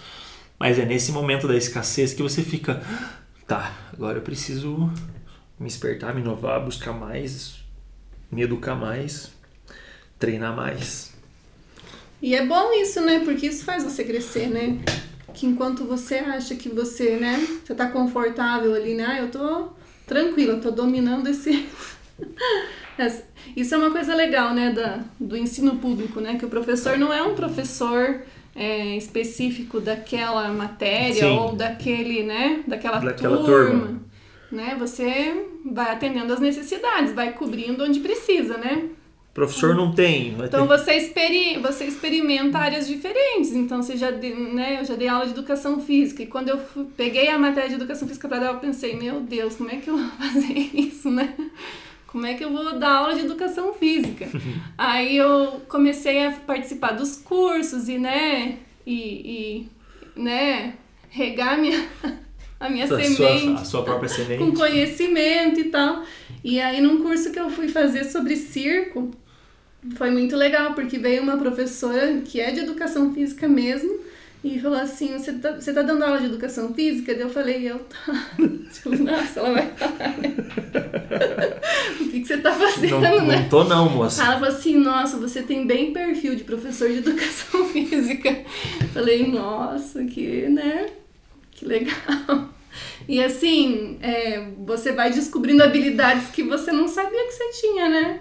Mas 0.59 0.79
é 0.79 0.85
nesse 0.85 1.11
momento 1.13 1.49
da 1.49 1.57
escassez 1.57 2.13
que 2.13 2.23
você 2.23 2.43
fica. 2.43 2.83
Tá, 3.47 3.73
agora 3.93 4.19
eu 4.19 4.23
preciso 4.23 4.91
me 5.59 5.69
despertar, 5.69 6.15
me 6.15 6.21
inovar, 6.21 6.63
buscar 6.63 6.93
mais, 6.93 7.55
me 8.31 8.43
educar 8.43 8.75
mais, 8.75 9.31
treinar 10.19 10.55
mais. 10.55 11.13
E 12.21 12.35
é 12.35 12.45
bom 12.45 12.73
isso, 12.75 13.01
né? 13.01 13.21
Porque 13.25 13.47
isso 13.47 13.65
faz 13.65 13.85
você 13.85 14.05
crescer, 14.05 14.49
né? 14.49 14.79
Que 15.33 15.47
enquanto 15.47 15.85
você 15.85 16.17
acha 16.17 16.55
que 16.57 16.69
você, 16.69 17.17
né, 17.17 17.47
você 17.65 17.75
tá 17.75 17.89
confortável 17.89 18.75
ali, 18.75 18.95
né? 18.95 19.05
Ah, 19.07 19.19
eu 19.21 19.31
tô 19.31 19.69
tranquila, 20.07 20.55
eu 20.55 20.61
tô 20.61 20.71
dominando 20.71 21.27
esse. 21.29 21.67
Isso 23.57 23.75
é 23.75 23.79
uma 23.79 23.91
coisa 23.91 24.15
legal, 24.15 24.55
né, 24.55 24.73
da, 24.73 25.01
do 25.21 25.37
ensino 25.37 25.77
público, 25.77 26.21
né? 26.21 26.37
Que 26.39 26.45
o 26.45 26.49
professor 26.49 26.99
não 26.99 27.13
é 27.13 27.23
um 27.23 27.35
professor 27.35 28.23
é, 28.55 28.97
específico 28.97 29.81
daquela 29.81 30.49
matéria 30.49 31.15
Sim. 31.15 31.39
ou 31.39 31.53
daquele, 31.55 32.23
né, 32.23 32.63
daquela, 32.67 32.99
Daquela 32.99 33.37
turma. 33.45 33.81
turma. 33.81 34.01
Né? 34.51 34.77
Você 34.79 35.47
vai 35.65 35.91
atendendo 35.93 36.33
as 36.33 36.41
necessidades, 36.41 37.13
vai 37.13 37.33
cobrindo 37.33 37.85
onde 37.85 38.01
precisa, 38.01 38.57
né? 38.57 38.89
Professor 39.37 39.75
não 39.75 39.93
tem. 39.93 40.35
Então 40.43 40.67
ter... 40.67 40.79
você, 40.79 40.95
experi 40.95 41.59
você 41.59 41.85
experimenta 41.85 42.57
áreas 42.57 42.89
diferentes. 42.89 43.53
Então 43.53 43.83
você 43.83 43.95
já 43.95 44.11
de, 44.11 44.31
né, 44.31 44.79
eu 44.81 44.85
já 44.87 44.95
dei 44.95 45.09
aula 45.09 45.27
de 45.27 45.33
educação 45.33 45.79
física 45.79 46.23
e 46.23 46.27
quando 46.27 46.49
eu 46.49 46.59
peguei 46.97 47.29
a 47.29 47.39
matéria 47.39 47.69
de 47.69 47.75
educação 47.75 48.09
física 48.09 48.27
para 48.27 48.39
dar, 48.39 48.55
eu 48.55 48.61
pensei, 48.61 48.97
meu 48.97 49.21
Deus, 49.21 49.57
como 49.57 49.71
é 49.71 49.77
que 49.77 49.91
eu 49.91 49.99
vou 49.99 50.09
fazer 50.17 50.71
isso, 50.73 51.11
né? 51.11 51.35
Como 52.07 52.25
é 52.25 52.33
que 52.33 52.43
eu 52.43 52.51
vou 52.51 52.79
dar 52.79 52.93
aula 52.93 53.15
de 53.15 53.27
educação 53.27 53.75
física? 53.75 54.27
Aí 54.79 55.19
eu 55.19 55.61
comecei 55.69 56.25
a 56.25 56.33
participar 56.33 56.93
dos 56.93 57.19
cursos 57.19 57.91
e, 57.91 57.99
né, 57.99 58.57
e, 58.87 59.67
e 60.17 60.19
né, 60.19 60.77
regar 61.11 61.53
a 61.53 61.57
minha, 61.59 61.87
a 62.59 62.71
minha 62.71 62.87
a, 62.87 62.89
sua, 62.89 63.03
semente 63.03 63.61
a 63.61 63.65
sua 63.67 63.83
própria 63.83 64.09
com 64.09 64.17
semente. 64.17 64.57
conhecimento 64.57 65.61
e 65.61 65.65
tal. 65.65 66.05
E 66.43 66.59
aí, 66.59 66.81
num 66.81 67.03
curso 67.03 67.31
que 67.31 67.39
eu 67.39 67.51
fui 67.51 67.69
fazer 67.69 68.05
sobre 68.05 68.35
circo, 68.35 69.11
foi 69.97 70.11
muito 70.11 70.37
legal, 70.37 70.75
porque 70.75 70.99
veio 70.99 71.23
uma 71.23 71.37
professora 71.37 72.21
que 72.25 72.41
é 72.41 72.51
de 72.51 72.61
educação 72.61 73.13
física 73.15 73.49
mesmo, 73.49 74.01
e 74.45 74.61
falou 74.61 74.79
assim: 74.79 75.13
Você 75.19 75.33
tá, 75.35 75.53
você 75.53 75.73
tá 75.73 75.83
dando 75.83 76.05
aula 76.05 76.21
de 76.21 76.27
educação 76.27 76.73
física? 76.73 77.13
Daí 77.13 77.23
eu 77.23 77.31
falei: 77.31 77.69
Eu 77.71 77.81
tá. 77.81 78.37
Nossa, 78.39 79.41
ela 79.41 79.53
vai 79.53 79.71
falar, 79.77 80.17
né? 80.19 80.35
O 82.01 82.09
que, 82.09 82.21
que 82.21 82.27
você 82.27 82.39
tá 82.39 82.53
fazendo, 82.53 83.01
Não, 83.01 83.27
né? 83.27 83.41
não 83.41 83.49
tô 83.49 83.65
não, 83.65 83.89
moça. 83.89 84.23
Ela 84.23 84.35
falou 84.35 84.49
assim, 84.49 84.77
nossa, 84.77 85.17
você 85.19 85.43
tem 85.43 85.67
bem 85.67 85.93
perfil 85.93 86.35
de 86.35 86.45
professor 86.45 86.89
de 86.89 86.99
educação 86.99 87.65
física. 87.71 88.45
Falei, 88.93 89.27
nossa, 89.27 90.05
que, 90.05 90.49
né? 90.49 90.87
Que 91.51 91.65
legal. 91.65 92.51
E 93.09 93.23
assim, 93.23 93.99
é, 94.03 94.49
você 94.65 94.93
vai 94.93 95.11
descobrindo 95.11 95.63
habilidades 95.63 96.29
que 96.29 96.43
você 96.43 96.73
não 96.73 96.89
sabia 96.89 97.25
que 97.27 97.33
você 97.33 97.61
tinha, 97.61 97.89
né? 97.89 98.21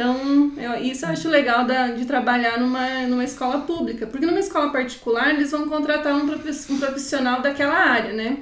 Então, 0.00 0.52
eu- 0.56 0.82
isso 0.82 1.04
eu 1.04 1.10
acho 1.10 1.28
legal 1.28 1.66
da- 1.66 1.88
de 1.88 2.06
trabalhar 2.06 2.58
numa, 2.58 3.06
numa 3.06 3.22
escola 3.22 3.58
pública. 3.58 4.06
Porque 4.06 4.24
numa 4.24 4.40
escola 4.40 4.72
particular, 4.72 5.34
eles 5.34 5.50
vão 5.50 5.68
contratar 5.68 6.14
um, 6.14 6.22
um 6.24 6.78
profissional 6.78 7.42
daquela 7.42 7.74
área, 7.76 8.14
né? 8.14 8.38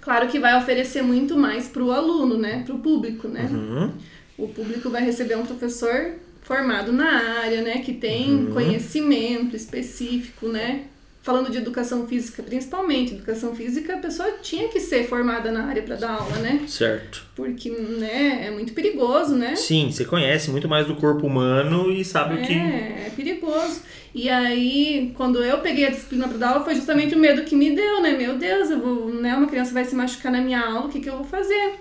Claro 0.00 0.28
que 0.28 0.38
vai 0.38 0.56
oferecer 0.56 1.02
muito 1.02 1.36
mais 1.36 1.66
para 1.66 1.82
o 1.82 1.90
aluno, 1.90 2.38
né? 2.38 2.62
Para 2.64 2.76
o 2.76 2.78
público, 2.78 3.26
né? 3.26 3.48
Uhum. 3.50 3.92
O 4.38 4.46
público 4.46 4.88
vai 4.88 5.02
receber 5.02 5.36
um 5.36 5.44
professor 5.44 6.12
formado 6.42 6.92
na 6.92 7.40
área, 7.40 7.60
né? 7.62 7.78
Que 7.78 7.92
tem 7.92 8.46
conhecimento 8.52 9.56
específico, 9.56 10.46
né? 10.46 10.82
Falando 11.26 11.50
de 11.50 11.58
educação 11.58 12.06
física, 12.06 12.40
principalmente. 12.40 13.14
Educação 13.14 13.52
física, 13.52 13.94
a 13.94 13.98
pessoa 13.98 14.30
tinha 14.40 14.68
que 14.68 14.78
ser 14.78 15.08
formada 15.08 15.50
na 15.50 15.64
área 15.64 15.82
para 15.82 15.96
dar 15.96 16.12
aula, 16.12 16.36
né? 16.36 16.62
Certo. 16.68 17.26
Porque, 17.34 17.68
né, 17.68 18.46
é 18.46 18.50
muito 18.52 18.72
perigoso, 18.72 19.34
né? 19.34 19.56
Sim, 19.56 19.90
você 19.90 20.04
conhece 20.04 20.52
muito 20.52 20.68
mais 20.68 20.86
do 20.86 20.94
corpo 20.94 21.26
humano 21.26 21.90
e 21.90 22.04
sabe 22.04 22.36
o 22.36 22.46
que. 22.46 22.52
É, 22.52 23.06
é 23.08 23.12
perigoso. 23.16 23.82
E 24.14 24.30
aí, 24.30 25.12
quando 25.16 25.42
eu 25.42 25.58
peguei 25.58 25.86
a 25.86 25.90
disciplina 25.90 26.28
para 26.28 26.38
dar 26.38 26.48
aula, 26.50 26.64
foi 26.64 26.76
justamente 26.76 27.16
o 27.16 27.18
medo 27.18 27.42
que 27.42 27.56
me 27.56 27.74
deu, 27.74 28.00
né? 28.00 28.12
Meu 28.16 28.38
Deus, 28.38 28.70
eu 28.70 28.78
vou, 28.78 29.12
né? 29.12 29.34
Uma 29.34 29.48
criança 29.48 29.74
vai 29.74 29.84
se 29.84 29.96
machucar 29.96 30.30
na 30.30 30.40
minha 30.40 30.60
aula, 30.60 30.86
o 30.86 30.88
que, 30.88 31.00
que 31.00 31.10
eu 31.10 31.16
vou 31.16 31.26
fazer? 31.26 31.74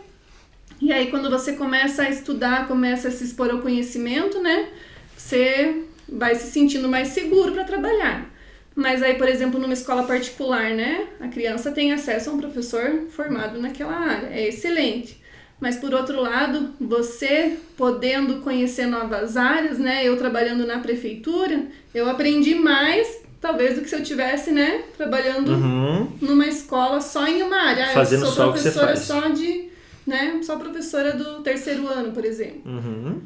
E 0.81 0.91
aí, 0.91 1.11
quando 1.11 1.29
você 1.29 1.53
começa 1.53 2.01
a 2.01 2.09
estudar, 2.09 2.67
começa 2.67 3.09
a 3.09 3.11
se 3.11 3.23
expor 3.23 3.51
ao 3.51 3.59
conhecimento, 3.59 4.41
né? 4.41 4.69
Você 5.15 5.83
vai 6.09 6.33
se 6.33 6.49
sentindo 6.51 6.89
mais 6.89 7.09
seguro 7.09 7.51
para 7.51 7.63
trabalhar. 7.63 8.33
Mas 8.75 9.01
aí, 9.01 9.15
por 9.15 9.27
exemplo, 9.29 9.59
numa 9.59 9.73
escola 9.73 10.03
particular, 10.03 10.71
né? 10.71 11.07
A 11.19 11.27
criança 11.29 11.71
tem 11.71 11.93
acesso 11.93 12.29
a 12.29 12.33
um 12.33 12.37
professor 12.37 13.05
formado 13.09 13.59
naquela 13.59 13.95
área. 13.95 14.27
É 14.27 14.47
excelente. 14.47 15.21
Mas 15.61 15.77
por 15.77 15.93
outro 15.93 16.19
lado, 16.21 16.71
você 16.81 17.57
podendo 17.77 18.41
conhecer 18.41 18.85
novas 18.87 19.37
áreas, 19.37 19.79
né? 19.79 20.03
Eu 20.05 20.17
trabalhando 20.17 20.65
na 20.67 20.79
prefeitura, 20.79 21.63
eu 21.93 22.09
aprendi 22.09 22.55
mais 22.55 23.23
talvez, 23.39 23.75
do 23.75 23.81
que 23.81 23.89
se 23.89 23.95
eu 23.95 24.01
tivesse, 24.01 24.49
né, 24.51 24.85
trabalhando 24.97 25.51
Uhum. 25.51 26.09
numa 26.19 26.47
escola 26.47 26.99
só 26.99 27.27
em 27.27 27.43
uma 27.43 27.55
área. 27.61 27.85
Ah, 27.85 27.93
Fazendo 27.93 28.21
eu 28.21 28.25
sou 28.25 28.35
só 28.35 28.49
o 28.49 28.53
que 28.53 28.57
você 28.59 28.71
professora 28.71 28.87
faz. 28.95 28.99
só 29.01 29.27
de, 29.29 29.69
né, 30.07 30.39
só 30.41 30.57
professora 30.57 31.11
do 31.13 31.41
terceiro 31.43 31.87
ano, 31.87 32.11
por 32.11 32.25
exemplo. 32.25 32.61
Uhum. 32.65 33.21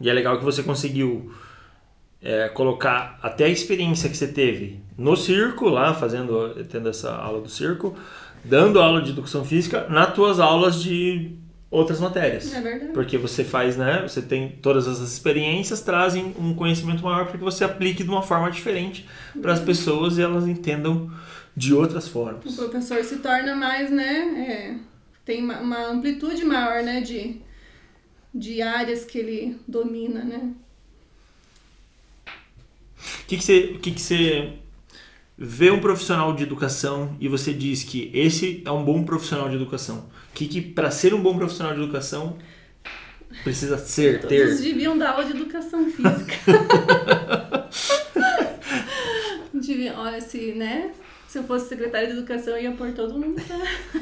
E 0.00 0.08
é 0.08 0.12
legal 0.14 0.38
que 0.38 0.44
você 0.46 0.62
conseguiu 0.62 1.30
é, 2.22 2.48
colocar 2.48 3.18
até 3.22 3.44
a 3.44 3.48
experiência 3.48 4.08
que 4.08 4.16
você 4.16 4.28
teve 4.28 4.80
no 4.96 5.16
circo, 5.16 5.68
lá 5.68 5.94
fazendo, 5.94 6.64
tendo 6.64 6.88
essa 6.88 7.14
aula 7.14 7.40
do 7.40 7.48
circo, 7.48 7.94
dando 8.44 8.80
aula 8.80 9.00
de 9.02 9.10
educação 9.10 9.44
física 9.44 9.86
nas 9.88 10.12
tuas 10.14 10.40
aulas 10.40 10.82
de 10.82 11.36
outras 11.70 12.00
matérias. 12.00 12.52
É 12.54 12.60
verdade. 12.60 12.92
Porque 12.92 13.18
você 13.18 13.44
faz, 13.44 13.76
né? 13.76 14.02
Você 14.02 14.22
tem 14.22 14.48
todas 14.62 14.86
essas 14.88 15.12
experiências, 15.12 15.80
trazem 15.80 16.34
um 16.38 16.54
conhecimento 16.54 17.02
maior 17.04 17.26
para 17.26 17.36
que 17.38 17.44
você 17.44 17.62
aplique 17.62 18.02
de 18.02 18.08
uma 18.08 18.22
forma 18.22 18.50
diferente 18.50 19.06
para 19.40 19.52
as 19.52 19.60
pessoas 19.60 20.18
e 20.18 20.22
elas 20.22 20.46
entendam 20.48 21.10
de 21.54 21.74
outras 21.74 22.06
O 22.06 22.10
formas. 22.10 22.54
professor 22.56 23.02
se 23.04 23.16
torna 23.18 23.54
mais, 23.54 23.90
né, 23.90 24.06
é, 24.48 24.76
tem 25.24 25.42
uma, 25.42 25.58
uma 25.60 25.86
amplitude 25.88 26.44
maior, 26.44 26.82
né, 26.84 27.00
de, 27.00 27.42
de 28.34 28.62
áreas 28.62 29.04
que 29.04 29.18
ele 29.18 29.60
domina, 29.66 30.22
né. 30.24 30.52
O 33.22 33.26
que, 33.26 33.36
que, 33.36 33.44
você, 33.44 33.72
o 33.74 33.78
que, 33.78 33.90
que 33.92 34.00
você 34.00 34.52
vê 35.36 35.70
um 35.70 35.80
profissional 35.80 36.34
de 36.34 36.42
educação 36.42 37.16
e 37.20 37.28
você 37.28 37.52
diz 37.52 37.84
que 37.84 38.10
esse 38.12 38.62
é 38.64 38.70
um 38.70 38.84
bom 38.84 39.04
profissional 39.04 39.48
de 39.48 39.56
educação? 39.56 40.08
O 40.30 40.34
que, 40.34 40.46
que 40.46 40.60
para 40.60 40.90
ser 40.90 41.14
um 41.14 41.22
bom 41.22 41.36
profissional 41.36 41.74
de 41.74 41.82
educação 41.82 42.36
precisa 43.44 43.78
ser, 43.78 44.20
Todos 44.20 44.28
ter? 44.28 44.56
deviam 44.62 44.96
dar 44.98 45.10
aula 45.10 45.24
de 45.24 45.32
educação 45.32 45.86
física. 45.90 46.34
deviam, 49.54 49.98
olha, 50.00 50.20
se, 50.20 50.52
né, 50.52 50.92
se 51.28 51.38
eu 51.38 51.44
fosse 51.44 51.68
secretária 51.68 52.06
de 52.08 52.14
educação, 52.14 52.56
eu 52.56 52.62
ia 52.62 52.72
pôr 52.72 52.92
todo 52.92 53.18
mundo 53.18 53.40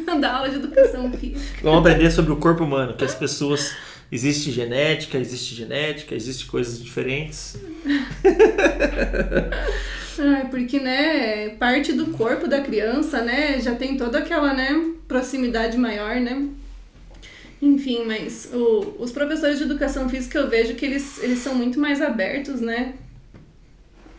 pra 0.04 0.14
dar 0.16 0.34
aula 0.36 0.48
de 0.48 0.56
educação 0.56 1.10
física. 1.12 1.58
Vamos 1.62 1.80
aprender 1.80 2.10
sobre 2.10 2.32
o 2.32 2.36
corpo 2.36 2.64
humano, 2.64 2.94
que 2.94 3.04
as 3.04 3.14
pessoas 3.14 3.74
existe 4.10 4.50
genética, 4.52 5.18
existe 5.18 5.54
genética, 5.54 6.14
existe 6.14 6.46
coisas 6.46 6.82
diferentes. 6.82 7.56
Ai, 10.18 10.48
porque, 10.48 10.80
né, 10.80 11.50
parte 11.58 11.92
do 11.92 12.06
corpo 12.06 12.46
da 12.48 12.60
criança, 12.60 13.20
né, 13.22 13.60
já 13.60 13.74
tem 13.74 13.96
toda 13.96 14.18
aquela, 14.18 14.54
né, 14.54 14.92
proximidade 15.06 15.76
maior, 15.76 16.16
né. 16.16 16.46
Enfim, 17.60 18.04
mas 18.06 18.50
o- 18.52 18.96
os 18.98 19.10
professores 19.12 19.58
de 19.58 19.64
educação 19.64 20.08
física 20.08 20.38
eu 20.38 20.48
vejo 20.48 20.74
que 20.74 20.84
eles, 20.84 21.22
eles 21.22 21.38
são 21.40 21.54
muito 21.54 21.78
mais 21.80 22.00
abertos, 22.00 22.60
né, 22.60 22.94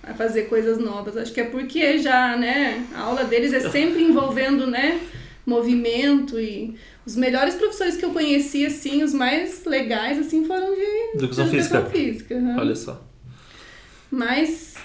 a 0.09 0.13
fazer 0.13 0.43
coisas 0.43 0.77
novas. 0.77 1.17
Acho 1.17 1.33
que 1.33 1.41
é 1.41 1.45
porque 1.45 1.97
já, 1.99 2.37
né, 2.37 2.85
a 2.95 3.01
aula 3.01 3.23
deles 3.25 3.53
é 3.53 3.69
sempre 3.69 4.03
envolvendo, 4.03 4.67
né, 4.67 4.99
movimento 5.45 6.39
e 6.39 6.75
os 7.05 7.15
melhores 7.15 7.55
professores 7.55 7.95
que 7.95 8.03
eu 8.03 8.11
conheci, 8.11 8.65
assim, 8.65 9.03
os 9.03 9.13
mais 9.13 9.63
legais, 9.65 10.17
assim, 10.19 10.45
foram 10.45 10.75
de 10.75 11.15
Educação 11.15 11.45
de 11.45 11.51
física. 11.51 11.85
física. 11.85 12.35
aham. 12.35 12.59
Olha 12.59 12.75
só. 12.75 13.01
Mas 14.11 14.75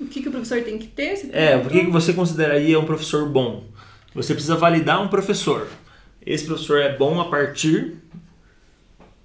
o 0.00 0.06
que, 0.06 0.22
que 0.22 0.28
o 0.28 0.30
professor 0.30 0.62
tem 0.62 0.78
que 0.78 0.86
ter? 0.88 1.16
Você 1.16 1.30
É, 1.32 1.58
por 1.58 1.70
que 1.70 1.84
que 1.84 1.90
você 1.90 2.12
consideraria 2.12 2.78
um 2.78 2.84
professor 2.84 3.28
bom? 3.28 3.64
Você 4.14 4.34
precisa 4.34 4.56
validar 4.56 5.02
um 5.02 5.08
professor. 5.08 5.68
Esse 6.24 6.44
professor 6.46 6.80
é 6.80 6.96
bom 6.96 7.20
a 7.20 7.28
partir 7.28 7.94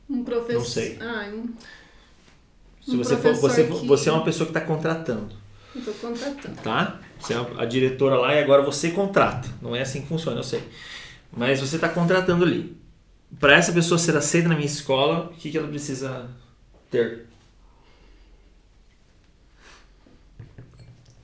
Um 0.10 0.24
professor. 0.24 0.60
Não 0.60 0.66
sei. 0.66 0.98
Ah, 1.00 1.30
um... 1.34 1.50
se 2.82 2.96
Um 2.96 2.98
você 2.98 3.16
for, 3.18 3.34
você, 3.36 3.64
que- 3.66 3.88
você 3.88 4.10
é 4.10 4.12
uma 4.12 4.24
pessoa 4.24 4.46
que 4.50 4.58
está 4.58 4.62
contratando, 4.62 5.30
tô 5.86 5.92
contratando. 5.94 6.56
tá? 6.62 7.00
Você 7.20 7.34
é 7.34 7.38
a 7.58 7.66
diretora 7.66 8.16
lá 8.16 8.34
e 8.34 8.40
agora 8.44 8.62
você 8.64 8.92
contrata. 8.92 9.48
Não 9.62 9.76
é 9.76 9.82
assim 9.82 10.02
que 10.02 10.08
funciona, 10.08 10.40
eu 10.40 10.44
sei. 10.44 10.64
Mas 11.32 11.60
você 11.60 11.76
está 11.76 11.88
contratando 11.88 12.44
ali. 12.44 12.76
Para 13.40 13.54
essa 13.56 13.72
pessoa 13.72 13.98
ser 13.98 14.18
aceita 14.18 14.50
na 14.50 14.56
minha 14.56 14.66
escola, 14.66 15.28
o 15.28 15.34
que, 15.36 15.50
que 15.52 15.58
ela 15.58 15.68
precisa 15.68 16.28
ter? 16.90 17.28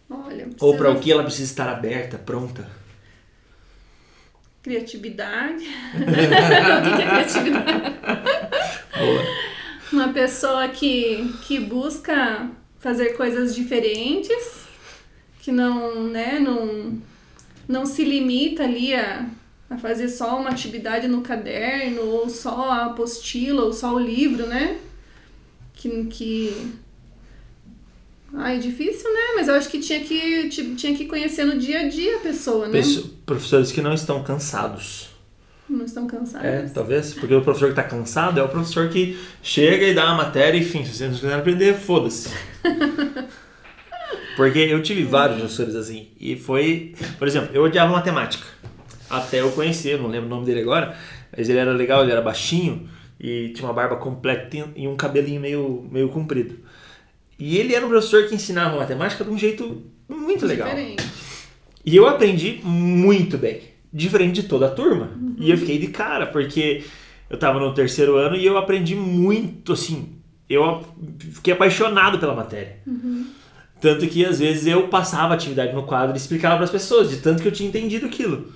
Olha, 0.10 0.47
Ou 0.62 0.78
para 0.78 0.91
o 0.91 0.99
que 0.99 1.12
ela 1.12 1.24
precisa 1.24 1.43
estar 1.51 1.70
aberta, 1.70 2.18
pronta? 2.18 2.70
Criatividade. 4.64 5.66
o 5.95 6.95
que 6.95 7.01
é 7.01 7.08
criatividade? 7.10 7.95
Boa. 8.97 9.24
Uma 9.91 10.09
pessoa 10.09 10.67
que, 10.67 11.33
que 11.43 11.59
busca 11.59 12.49
fazer 12.79 13.15
coisas 13.15 13.55
diferentes, 13.55 14.65
que 15.39 15.51
não, 15.51 16.03
né, 16.03 16.39
não, 16.39 17.01
não 17.67 17.85
se 17.85 18.03
limita 18.03 18.63
ali 18.63 18.93
a, 18.93 19.25
a 19.69 19.77
fazer 19.77 20.09
só 20.09 20.38
uma 20.39 20.49
atividade 20.49 21.07
no 21.07 21.21
caderno, 21.21 22.01
ou 22.01 22.29
só 22.29 22.69
a 22.69 22.85
apostila, 22.88 23.63
ou 23.63 23.73
só 23.73 23.93
o 23.95 23.99
livro, 23.99 24.45
né? 24.45 24.77
Que. 25.73 26.05
que... 26.05 26.73
Ai, 28.33 28.59
difícil, 28.59 29.11
né? 29.13 29.19
Mas 29.35 29.47
eu 29.47 29.55
acho 29.55 29.69
que 29.69 29.79
tinha 29.79 30.01
que, 30.01 30.49
ti- 30.49 30.75
tinha 30.75 30.95
que 30.95 31.05
conhecer 31.05 31.45
no 31.45 31.57
dia 31.57 31.81
a 31.81 31.88
dia 31.88 32.17
a 32.17 32.19
pessoa, 32.19 32.65
né? 32.65 32.71
Professores 33.25 33.71
que 33.71 33.81
não 33.81 33.93
estão 33.93 34.21
cansados. 34.21 35.07
Não 35.70 35.84
estão 35.84 36.07
cansados. 36.07 36.47
É, 36.47 36.61
talvez. 36.74 37.13
Porque 37.13 37.34
o 37.34 37.41
professor 37.41 37.70
que 37.70 37.76
tá 37.76 37.84
cansado 37.84 38.39
é 38.39 38.43
o 38.43 38.47
professor 38.47 38.88
que 38.89 39.20
chega 39.41 39.86
e 39.86 39.93
dá 39.93 40.05
uma 40.05 40.24
matéria 40.24 40.57
e, 40.57 40.61
enfim, 40.61 40.86
se 40.86 40.93
você 40.93 41.07
não 41.07 41.13
quiser 41.13 41.34
aprender, 41.34 41.74
foda-se. 41.76 42.30
Porque 44.38 44.59
eu 44.59 44.82
tive 44.82 45.03
vários 45.03 45.39
professores 45.39 45.76
assim. 45.76 46.09
E 46.20 46.36
foi. 46.36 46.95
Por 47.18 47.28
exemplo, 47.28 47.49
eu 47.53 47.63
odiava 47.63 47.91
matemática. 47.91 48.45
Até 49.09 49.41
eu 49.41 49.51
conhecer, 49.51 49.99
não 49.99 50.07
lembro 50.07 50.28
o 50.28 50.30
nome 50.30 50.45
dele 50.45 50.61
agora. 50.61 50.95
Mas 51.36 51.49
ele 51.49 51.57
era 51.57 51.72
legal, 51.72 52.03
ele 52.03 52.11
era 52.11 52.22
baixinho 52.22 52.88
e 53.20 53.49
tinha 53.49 53.68
uma 53.68 53.74
barba 53.74 53.95
completa 53.97 54.70
e 54.76 54.88
um 54.88 54.95
cabelinho 54.95 55.41
meio, 55.41 55.88
meio 55.91 56.09
comprido. 56.09 56.59
E 57.39 57.57
ele 57.57 57.76
era 57.76 57.86
um 57.86 57.89
professor 57.89 58.28
que 58.28 58.36
ensinava 58.36 58.78
matemática 58.78 59.24
de 59.24 59.30
um 59.30 59.38
jeito 59.38 59.84
muito 60.07 60.45
legal. 60.45 60.68
Diferente. 60.70 61.03
E 61.86 61.95
eu 61.95 62.07
aprendi 62.07 62.59
muito 62.63 63.38
bem, 63.38 63.61
diferente 63.97 64.41
de 64.41 64.47
toda 64.47 64.67
a 64.67 64.71
turma. 64.71 65.09
E 65.37 65.51
eu 65.51 65.57
fiquei 65.57 65.77
de 65.77 65.87
cara, 65.87 66.27
porque 66.27 66.83
eu 67.29 67.37
tava 67.37 67.59
no 67.59 67.73
terceiro 67.73 68.15
ano 68.15 68.35
e 68.35 68.45
eu 68.45 68.57
aprendi 68.57 68.95
muito, 68.95 69.73
assim. 69.73 70.13
Eu 70.49 70.85
fiquei 71.33 71.53
apaixonado 71.53 72.19
pela 72.19 72.33
matéria. 72.33 72.77
Tanto 73.81 74.07
que 74.07 74.25
às 74.25 74.39
vezes 74.39 74.65
eu 74.65 74.87
passava 74.87 75.33
atividade 75.33 75.73
no 75.73 75.83
quadro 75.83 76.15
e 76.15 76.17
explicava 76.17 76.55
para 76.55 76.65
as 76.65 76.71
pessoas, 76.71 77.09
de 77.09 77.17
tanto 77.17 77.41
que 77.41 77.47
eu 77.47 77.51
tinha 77.51 77.67
entendido 77.67 78.05
aquilo. 78.05 78.51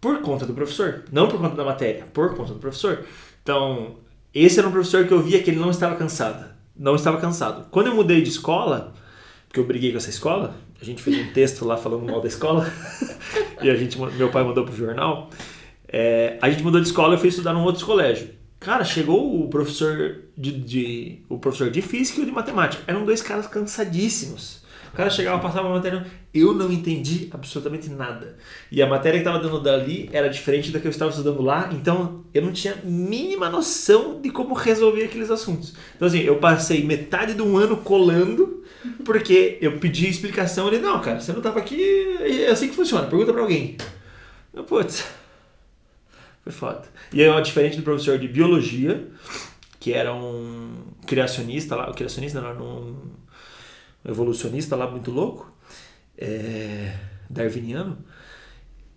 Por 0.00 0.20
conta 0.20 0.46
do 0.46 0.54
professor, 0.54 1.04
não 1.12 1.28
por 1.28 1.38
conta 1.38 1.56
da 1.56 1.64
matéria, 1.64 2.06
por 2.12 2.34
conta 2.34 2.54
do 2.54 2.58
professor. 2.58 3.04
Então, 3.42 3.96
esse 4.34 4.58
era 4.58 4.68
um 4.68 4.72
professor 4.72 5.06
que 5.06 5.12
eu 5.12 5.22
via 5.22 5.42
que 5.42 5.50
ele 5.50 5.60
não 5.60 5.70
estava 5.70 5.96
cansado. 5.96 6.44
Não 6.76 6.94
estava 6.94 7.18
cansado. 7.18 7.66
Quando 7.70 7.86
eu 7.88 7.94
mudei 7.94 8.20
de 8.20 8.28
escola, 8.28 8.92
porque 9.48 9.60
eu 9.60 9.64
briguei 9.64 9.90
com 9.92 9.98
essa 9.98 10.10
escola, 10.10 10.56
a 10.80 10.84
gente 10.84 11.02
fez 11.02 11.18
um 11.18 11.32
texto 11.32 11.64
lá 11.64 11.76
falando 11.76 12.04
mal 12.04 12.20
da 12.20 12.28
escola, 12.28 12.70
e 13.62 13.70
a 13.70 13.74
gente, 13.74 13.98
meu 13.98 14.30
pai 14.30 14.44
mandou 14.44 14.64
pro 14.64 14.74
jornal. 14.76 15.30
É, 15.88 16.38
a 16.42 16.50
gente 16.50 16.62
mudou 16.62 16.80
de 16.80 16.86
escola 16.88 17.14
e 17.14 17.16
eu 17.16 17.18
fui 17.20 17.28
estudar 17.28 17.52
num 17.52 17.62
outro 17.62 17.84
colégio. 17.86 18.30
Cara, 18.58 18.84
chegou 18.84 19.42
o 19.44 19.48
professor 19.48 20.22
de, 20.36 20.50
de- 20.52 21.18
o 21.28 21.38
professor 21.38 21.70
de 21.70 21.80
física 21.82 22.20
e 22.20 22.22
o 22.22 22.26
de 22.26 22.32
matemática. 22.32 22.82
Eram 22.86 23.04
dois 23.04 23.22
caras 23.22 23.46
cansadíssimos. 23.46 24.62
O 24.96 25.02
cara 25.04 25.10
chegava, 25.10 25.38
passava 25.42 25.68
uma 25.68 25.74
matéria, 25.74 26.06
eu 26.32 26.54
não 26.54 26.72
entendi 26.72 27.28
absolutamente 27.30 27.90
nada. 27.90 28.38
E 28.72 28.80
a 28.80 28.86
matéria 28.86 29.20
que 29.20 29.28
estava 29.28 29.44
dando 29.44 29.60
dali 29.60 30.08
era 30.10 30.26
diferente 30.26 30.70
da 30.70 30.80
que 30.80 30.86
eu 30.86 30.90
estava 30.90 31.10
estudando 31.10 31.42
lá, 31.42 31.68
então 31.70 32.24
eu 32.32 32.40
não 32.40 32.50
tinha 32.50 32.76
mínima 32.82 33.50
noção 33.50 34.22
de 34.22 34.30
como 34.30 34.54
resolver 34.54 35.04
aqueles 35.04 35.30
assuntos. 35.30 35.74
Então 35.94 36.08
assim, 36.08 36.20
eu 36.20 36.36
passei 36.36 36.82
metade 36.82 37.34
de 37.34 37.42
um 37.42 37.58
ano 37.58 37.76
colando, 37.76 38.64
porque 39.04 39.58
eu 39.60 39.78
pedi 39.78 40.08
explicação, 40.08 40.66
ele, 40.68 40.78
não, 40.78 40.98
cara, 41.02 41.20
você 41.20 41.30
não 41.30 41.40
estava 41.40 41.58
aqui, 41.58 42.16
é 42.22 42.46
assim 42.46 42.70
que 42.70 42.74
funciona, 42.74 43.06
pergunta 43.06 43.34
para 43.34 43.42
alguém. 43.42 43.76
Eu, 44.54 44.64
putz, 44.64 45.06
foi 46.42 46.52
foda. 46.54 46.84
E 47.12 47.22
ó, 47.26 47.38
diferente 47.38 47.76
do 47.76 47.82
professor 47.82 48.18
de 48.18 48.28
biologia, 48.28 49.06
que 49.78 49.92
era 49.92 50.14
um 50.14 50.70
criacionista 51.06 51.76
lá, 51.76 51.90
o 51.90 51.94
criacionista 51.94 52.40
não, 52.40 52.48
era 52.48 52.62
um 52.62 53.15
evolucionista 54.06 54.76
lá 54.76 54.90
muito 54.90 55.10
louco, 55.10 55.52
é, 56.16 56.96
darwiniano, 57.28 57.98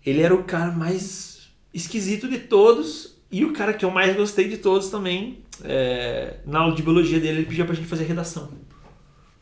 ele 0.04 0.22
era 0.22 0.34
o 0.34 0.44
cara 0.44 0.72
mais 0.72 1.50
esquisito 1.72 2.28
de 2.28 2.38
todos 2.38 3.16
e 3.30 3.44
o 3.44 3.52
cara 3.52 3.74
que 3.74 3.84
eu 3.84 3.90
mais 3.90 4.16
gostei 4.16 4.48
de 4.48 4.56
todos 4.58 4.88
também. 4.88 5.44
é, 5.64 6.38
na 6.46 6.60
aula 6.60 6.74
de 6.74 6.82
biologia 6.82 7.20
dele, 7.20 7.38
ele 7.38 7.46
pedia 7.46 7.64
pra 7.64 7.74
gente 7.74 7.86
fazer 7.86 8.04
redação. 8.04 8.48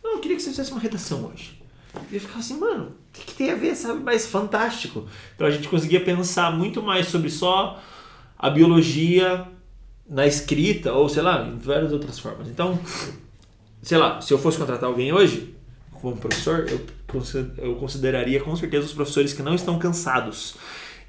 Não, 0.02 0.14
eu 0.14 0.20
queria 0.20 0.36
que 0.36 0.42
você 0.42 0.50
fizesse 0.50 0.72
uma 0.72 0.80
redação 0.80 1.26
hoje. 1.26 1.62
E 2.10 2.14
eu 2.14 2.20
ficava 2.20 2.40
assim, 2.40 2.58
mano, 2.58 2.86
o 2.86 3.12
que, 3.12 3.26
que 3.26 3.34
tem 3.34 3.50
a 3.50 3.54
ver, 3.54 3.74
sabe? 3.74 4.00
Mas 4.02 4.26
fantástico. 4.26 5.06
Então 5.34 5.46
a 5.46 5.50
gente 5.50 5.68
conseguia 5.68 6.00
pensar 6.04 6.50
muito 6.56 6.82
mais 6.82 7.08
sobre 7.08 7.30
só 7.30 7.80
a 8.36 8.50
biologia 8.50 9.46
na 10.08 10.26
escrita, 10.26 10.92
ou 10.92 11.08
sei 11.08 11.22
lá, 11.22 11.46
em 11.46 11.58
várias 11.58 11.92
outras 11.92 12.18
formas. 12.18 12.48
Então, 12.48 12.78
sei 13.82 13.98
lá, 13.98 14.20
se 14.20 14.32
eu 14.32 14.38
fosse 14.38 14.58
contratar 14.58 14.88
alguém 14.88 15.12
hoje, 15.12 15.54
como 16.00 16.16
professor, 16.16 16.66
eu, 16.68 16.80
eu 17.58 17.74
consideraria 17.76 18.40
com 18.40 18.54
certeza 18.56 18.86
os 18.86 18.92
professores 18.92 19.32
que 19.32 19.42
não 19.42 19.54
estão 19.54 19.78
cansados. 19.78 20.56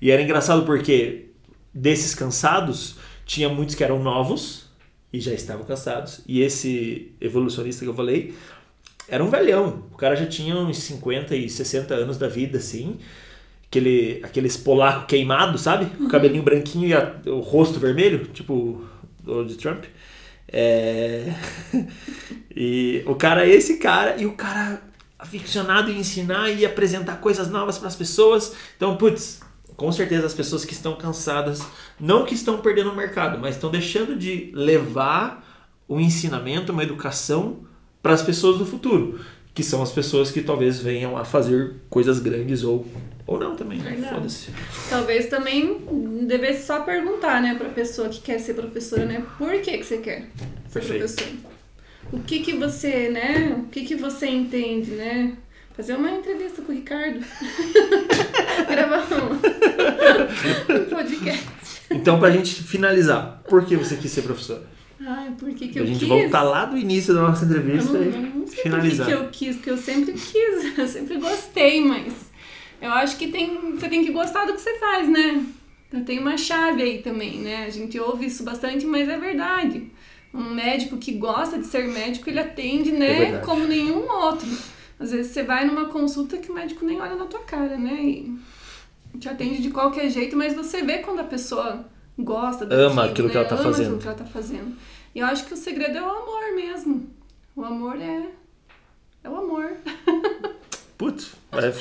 E 0.01 0.11
era 0.11 0.21
engraçado 0.21 0.65
porque 0.65 1.29
desses 1.73 2.15
cansados, 2.15 2.95
tinha 3.25 3.49
muitos 3.49 3.75
que 3.75 3.83
eram 3.83 4.01
novos 4.01 4.65
e 5.13 5.19
já 5.19 5.33
estavam 5.33 5.65
cansados. 5.65 6.21
E 6.27 6.41
esse 6.41 7.11
evolucionista 7.21 7.83
que 7.85 7.89
eu 7.89 7.93
falei 7.93 8.33
era 9.07 9.23
um 9.23 9.29
velhão. 9.29 9.85
O 9.91 9.97
cara 9.97 10.15
já 10.15 10.25
tinha 10.25 10.55
uns 10.55 10.77
50 10.77 11.35
e 11.35 11.49
60 11.49 11.93
anos 11.93 12.17
da 12.17 12.27
vida, 12.27 12.57
assim. 12.57 12.97
Aquele, 13.67 14.19
aqueles 14.23 14.57
polaco 14.57 15.05
queimado, 15.05 15.57
sabe? 15.57 15.85
Com 15.95 16.05
o 16.05 16.09
cabelinho 16.09 16.43
branquinho 16.43 16.87
e 16.87 16.93
a, 16.93 17.15
o 17.27 17.39
rosto 17.39 17.79
vermelho, 17.79 18.25
tipo 18.33 18.83
o 19.25 19.43
de 19.43 19.55
Trump. 19.55 19.85
É... 20.51 21.33
e 22.55 23.03
o 23.05 23.15
cara 23.15 23.45
é 23.47 23.49
esse 23.49 23.77
cara, 23.77 24.17
e 24.17 24.25
o 24.25 24.33
cara 24.33 24.81
aficionado 25.17 25.91
em 25.91 25.99
ensinar 25.99 26.49
e 26.49 26.65
apresentar 26.65 27.17
coisas 27.17 27.49
novas 27.49 27.77
para 27.77 27.87
as 27.87 27.95
pessoas. 27.95 28.53
Então, 28.77 28.95
putz, 28.95 29.41
com 29.75 29.91
certeza 29.91 30.25
as 30.25 30.33
pessoas 30.33 30.65
que 30.65 30.73
estão 30.73 30.95
cansadas, 30.95 31.61
não 31.99 32.25
que 32.25 32.33
estão 32.33 32.59
perdendo 32.59 32.91
o 32.91 32.95
mercado, 32.95 33.37
mas 33.39 33.55
estão 33.55 33.69
deixando 33.69 34.17
de 34.17 34.51
levar 34.53 35.45
um 35.87 35.99
ensinamento, 35.99 36.71
uma 36.71 36.83
educação 36.83 37.59
para 38.01 38.13
as 38.13 38.21
pessoas 38.21 38.57
do 38.57 38.65
futuro, 38.65 39.19
que 39.53 39.63
são 39.63 39.81
as 39.81 39.91
pessoas 39.91 40.31
que 40.31 40.41
talvez 40.41 40.79
venham 40.79 41.17
a 41.17 41.25
fazer 41.25 41.75
coisas 41.89 42.19
grandes 42.19 42.63
ou 42.63 42.85
ou 43.30 43.39
não 43.39 43.55
também, 43.55 43.77
né? 43.77 43.95
Foda-se. 44.09 44.49
Talvez 44.89 45.27
também 45.27 45.77
devesse 46.27 46.65
só 46.65 46.82
perguntar, 46.82 47.39
né, 47.39 47.53
pra 47.55 47.69
pessoa 47.69 48.09
que 48.09 48.19
quer 48.21 48.39
ser 48.39 48.55
professora, 48.55 49.05
né? 49.05 49.23
Por 49.38 49.51
que, 49.61 49.77
que 49.77 49.84
você 49.84 49.97
quer 49.97 50.27
ser 50.67 50.80
Perfeito. 50.80 51.05
professor? 51.05 51.27
O 52.11 52.19
que 52.21 52.39
que 52.39 52.53
você, 52.53 53.09
né? 53.09 53.55
O 53.59 53.67
que 53.67 53.86
que 53.86 53.95
você 53.95 54.25
entende, 54.25 54.91
né? 54.91 55.34
Fazer 55.77 55.93
uma 55.93 56.09
entrevista 56.09 56.63
com 56.63 56.71
o 56.71 56.75
Ricardo. 56.75 57.19
Gravar 58.67 59.05
um 59.13 60.86
podcast. 60.89 61.45
Então, 61.91 62.19
pra 62.19 62.32
gente 62.32 62.63
finalizar, 62.63 63.43
por 63.47 63.63
que 63.63 63.77
você 63.77 63.95
quis 63.95 64.11
ser 64.11 64.23
professora? 64.23 64.63
Ai, 64.99 65.32
por 65.39 65.53
que, 65.53 65.67
que 65.67 65.80
eu 65.80 65.86
gente 65.86 65.99
quis? 65.99 66.07
voltar 66.07 66.41
lá 66.41 66.65
do 66.65 66.77
início 66.77 67.13
da 67.13 67.21
nossa 67.21 67.45
entrevista 67.45 67.95
eu 67.95 68.11
não, 68.11 68.21
eu 68.21 68.36
não 68.36 68.47
sei 68.47 68.63
finalizar. 68.63 69.05
Por 69.05 69.15
que, 69.15 69.17
que 69.17 69.23
eu 69.23 69.30
quis, 69.30 69.55
porque 69.55 69.69
eu 69.69 69.77
sempre 69.77 70.13
quis, 70.13 70.73
eu 70.77 70.88
sempre 70.88 71.17
gostei, 71.17 71.86
mas 71.86 72.28
eu 72.82 72.91
acho 72.91 73.17
que 73.17 73.27
tem, 73.27 73.71
você 73.71 73.89
tem 73.89 74.03
que 74.03 74.11
gostar 74.11 74.45
do 74.45 74.53
que 74.53 74.61
você 74.61 74.77
faz, 74.80 75.07
né? 75.09 75.45
Então, 75.88 76.03
tem 76.03 76.19
uma 76.19 76.38
chave 76.38 76.82
aí 76.84 77.01
também, 77.01 77.39
né? 77.39 77.65
A 77.65 77.69
gente 77.69 77.99
ouve 77.99 78.27
isso 78.27 78.43
bastante, 78.43 78.86
mas 78.86 79.09
é 79.09 79.17
verdade. 79.17 79.91
Um 80.34 80.53
médico 80.53 80.97
que 80.97 81.13
gosta 81.13 81.57
de 81.57 81.65
ser 81.65 81.88
médico, 81.88 82.30
ele 82.30 82.39
atende, 82.39 82.91
né, 82.91 83.36
é 83.36 83.38
como 83.39 83.65
nenhum 83.65 84.07
outro. 84.07 84.47
Às 84.99 85.11
vezes 85.11 85.32
você 85.32 85.41
vai 85.41 85.65
numa 85.65 85.86
consulta 85.86 86.38
que 86.38 86.51
o 86.51 86.53
médico 86.53 86.86
nem 86.86 87.01
olha 87.01 87.15
na 87.15 87.25
tua 87.25 87.39
cara, 87.39 87.77
né? 87.77 87.95
E 88.03 88.38
te 89.17 89.27
atende 89.27 89.61
de 89.61 89.71
qualquer 89.71 90.09
jeito, 90.09 90.38
mas 90.38 90.53
você 90.53 90.84
vê 90.84 90.99
quando 90.99 91.19
a 91.21 91.23
pessoa 91.23 91.86
gosta 92.17 92.65
daquilo, 92.65 92.89
Ama 92.89 93.05
aquilo 93.05 93.27
né? 93.27 93.32
que 93.32 93.38
ela 93.38 93.47
tá 93.47 93.55
Ama 93.55 93.63
fazendo. 93.63 93.86
aquilo 93.86 93.99
que 94.01 94.07
ela 94.07 94.17
tá 94.17 94.25
fazendo. 94.25 94.77
E 95.15 95.19
eu 95.19 95.25
acho 95.25 95.45
que 95.45 95.53
o 95.53 95.57
segredo 95.57 95.97
é 95.97 96.01
o 96.01 96.09
amor 96.09 96.55
mesmo. 96.55 97.09
O 97.55 97.63
amor 97.63 97.99
é 97.99 98.27
é 99.23 99.30
o 99.30 99.36
amor. 99.36 99.73
Putz, 100.99 101.31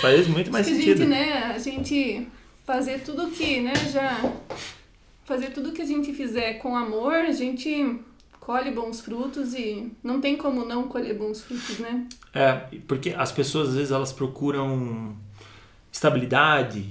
faz 0.01 0.29
muito 0.29 0.53
mais 0.53 0.65
Acho 0.65 0.77
sentido. 0.77 1.03
A 1.03 1.05
gente, 1.05 1.09
né, 1.09 1.53
a 1.53 1.59
gente 1.59 2.29
fazer 2.65 3.01
tudo 3.01 3.33
que, 3.33 3.61
né, 3.61 3.73
já 3.91 4.17
fazer 5.25 5.51
tudo 5.51 5.73
que 5.73 5.83
a 5.83 5.85
gente 5.85 6.13
fizer 6.13 6.55
com 6.55 6.77
amor, 6.77 7.15
a 7.15 7.33
gente 7.33 7.99
colhe 8.39 8.71
bons 8.71 9.01
frutos 9.01 9.55
e 9.55 9.91
não 10.05 10.21
tem 10.21 10.37
como 10.37 10.65
não 10.65 10.85
colher 10.85 11.19
bons 11.19 11.41
frutos, 11.41 11.81
né? 11.81 12.07
É, 12.33 12.61
porque 12.87 13.13
as 13.19 13.33
pessoas 13.33 13.71
às 13.71 13.75
vezes 13.75 13.91
elas 13.91 14.13
procuram 14.13 15.17
estabilidade, 15.93 16.87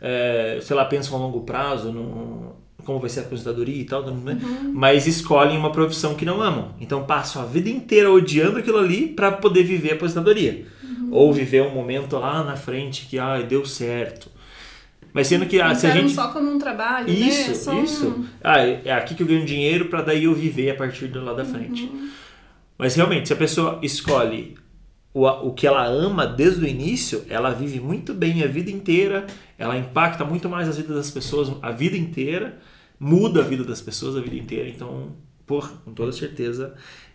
é, 0.00 0.60
sei 0.62 0.76
lá, 0.76 0.84
pensam 0.84 1.16
a 1.16 1.18
longo 1.18 1.40
prazo, 1.40 1.90
no, 1.90 2.54
como 2.84 3.00
vai 3.00 3.10
ser 3.10 3.20
a 3.20 3.22
aposentadoria 3.24 3.82
e 3.82 3.84
tal, 3.84 4.08
né? 4.14 4.38
Uhum. 4.40 4.70
mas 4.72 5.08
escolhem 5.08 5.58
uma 5.58 5.72
profissão 5.72 6.14
que 6.14 6.24
não 6.24 6.40
amam. 6.40 6.72
Então 6.80 7.04
passam 7.04 7.42
a 7.42 7.46
vida 7.46 7.68
inteira 7.68 8.12
odiando 8.12 8.58
aquilo 8.58 8.78
ali 8.78 9.08
para 9.08 9.32
poder 9.32 9.64
viver 9.64 9.90
a 9.90 9.94
aposentadoria. 9.96 10.72
Uhum. 11.04 11.08
Ou 11.12 11.32
viver 11.32 11.62
um 11.62 11.74
momento 11.74 12.16
lá 12.16 12.42
na 12.42 12.56
frente 12.56 13.06
que 13.06 13.18
ah, 13.18 13.40
deu 13.40 13.64
certo. 13.64 14.30
Mas 15.12 15.28
sendo 15.28 15.46
que 15.46 15.60
ah, 15.60 15.74
se 15.74 15.86
a 15.86 15.90
gente 15.90 16.12
só 16.12 16.28
como 16.28 16.50
um 16.50 16.58
trabalho, 16.58 17.08
isso, 17.08 17.48
né? 17.48 17.54
Só 17.54 17.82
isso. 17.82 18.08
Um... 18.08 18.26
Ah, 18.42 18.58
é 18.58 18.92
aqui 18.92 19.14
que 19.14 19.22
eu 19.22 19.26
ganho 19.26 19.46
dinheiro 19.46 19.86
para 19.86 20.02
daí 20.02 20.24
eu 20.24 20.34
viver 20.34 20.70
a 20.70 20.74
partir 20.74 21.06
do 21.06 21.22
lá 21.22 21.32
da 21.32 21.44
frente. 21.44 21.84
Uhum. 21.84 22.10
Mas 22.76 22.96
realmente, 22.96 23.28
se 23.28 23.32
a 23.32 23.36
pessoa 23.36 23.78
escolhe 23.82 24.56
o, 25.12 25.24
o 25.24 25.54
que 25.54 25.66
ela 25.66 25.84
ama 25.84 26.26
desde 26.26 26.64
o 26.64 26.68
início, 26.68 27.24
ela 27.28 27.50
vive 27.50 27.78
muito 27.78 28.12
bem 28.12 28.42
a 28.42 28.48
vida 28.48 28.70
inteira, 28.70 29.26
ela 29.56 29.78
impacta 29.78 30.24
muito 30.24 30.48
mais 30.48 30.68
as 30.68 30.76
vidas 30.76 30.96
das 30.96 31.10
pessoas 31.12 31.52
a 31.62 31.70
vida 31.70 31.96
inteira, 31.96 32.58
muda 32.98 33.40
a 33.40 33.44
vida 33.44 33.62
das 33.62 33.80
pessoas 33.80 34.16
a 34.16 34.20
vida 34.20 34.34
inteira. 34.34 34.68
Então, 34.68 35.12
por, 35.46 35.70
com 35.84 35.92
toda 35.92 36.10
certeza, 36.10 36.74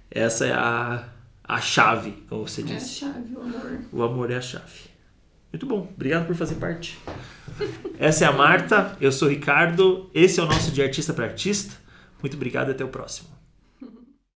essa 0.10 0.46
é 0.46 0.54
a, 0.54 1.04
a 1.50 1.60
chave, 1.60 2.12
como 2.30 2.48
você 2.48 2.62
disse. 2.62 3.04
É 3.04 3.08
a 3.08 3.12
chave, 3.12 3.34
o 3.34 3.42
amor. 3.42 3.80
O 3.92 4.04
amor 4.04 4.32
é 4.32 4.36
a 4.36 4.42
chave. 4.42 4.88
Muito 5.52 5.66
bom, 5.66 5.90
obrigado 5.96 6.28
por 6.28 6.36
fazer 6.36 6.56
parte. 6.56 7.00
Essa 7.98 8.26
é 8.26 8.28
a 8.28 8.32
Marta, 8.32 8.96
eu 9.02 9.12
sou 9.12 9.28
o 9.28 9.32
Ricardo, 9.32 10.12
esse 10.14 10.40
é 10.40 10.44
o 10.44 10.46
nosso 10.46 10.72
de 10.72 10.84
Artista 10.84 11.12
para 11.12 11.26
Artista. 11.26 11.76
Muito 12.22 12.36
obrigado 12.36 12.70
e 12.70 12.72
até 12.72 12.86
o 12.86 12.88
próximo. 12.88 13.39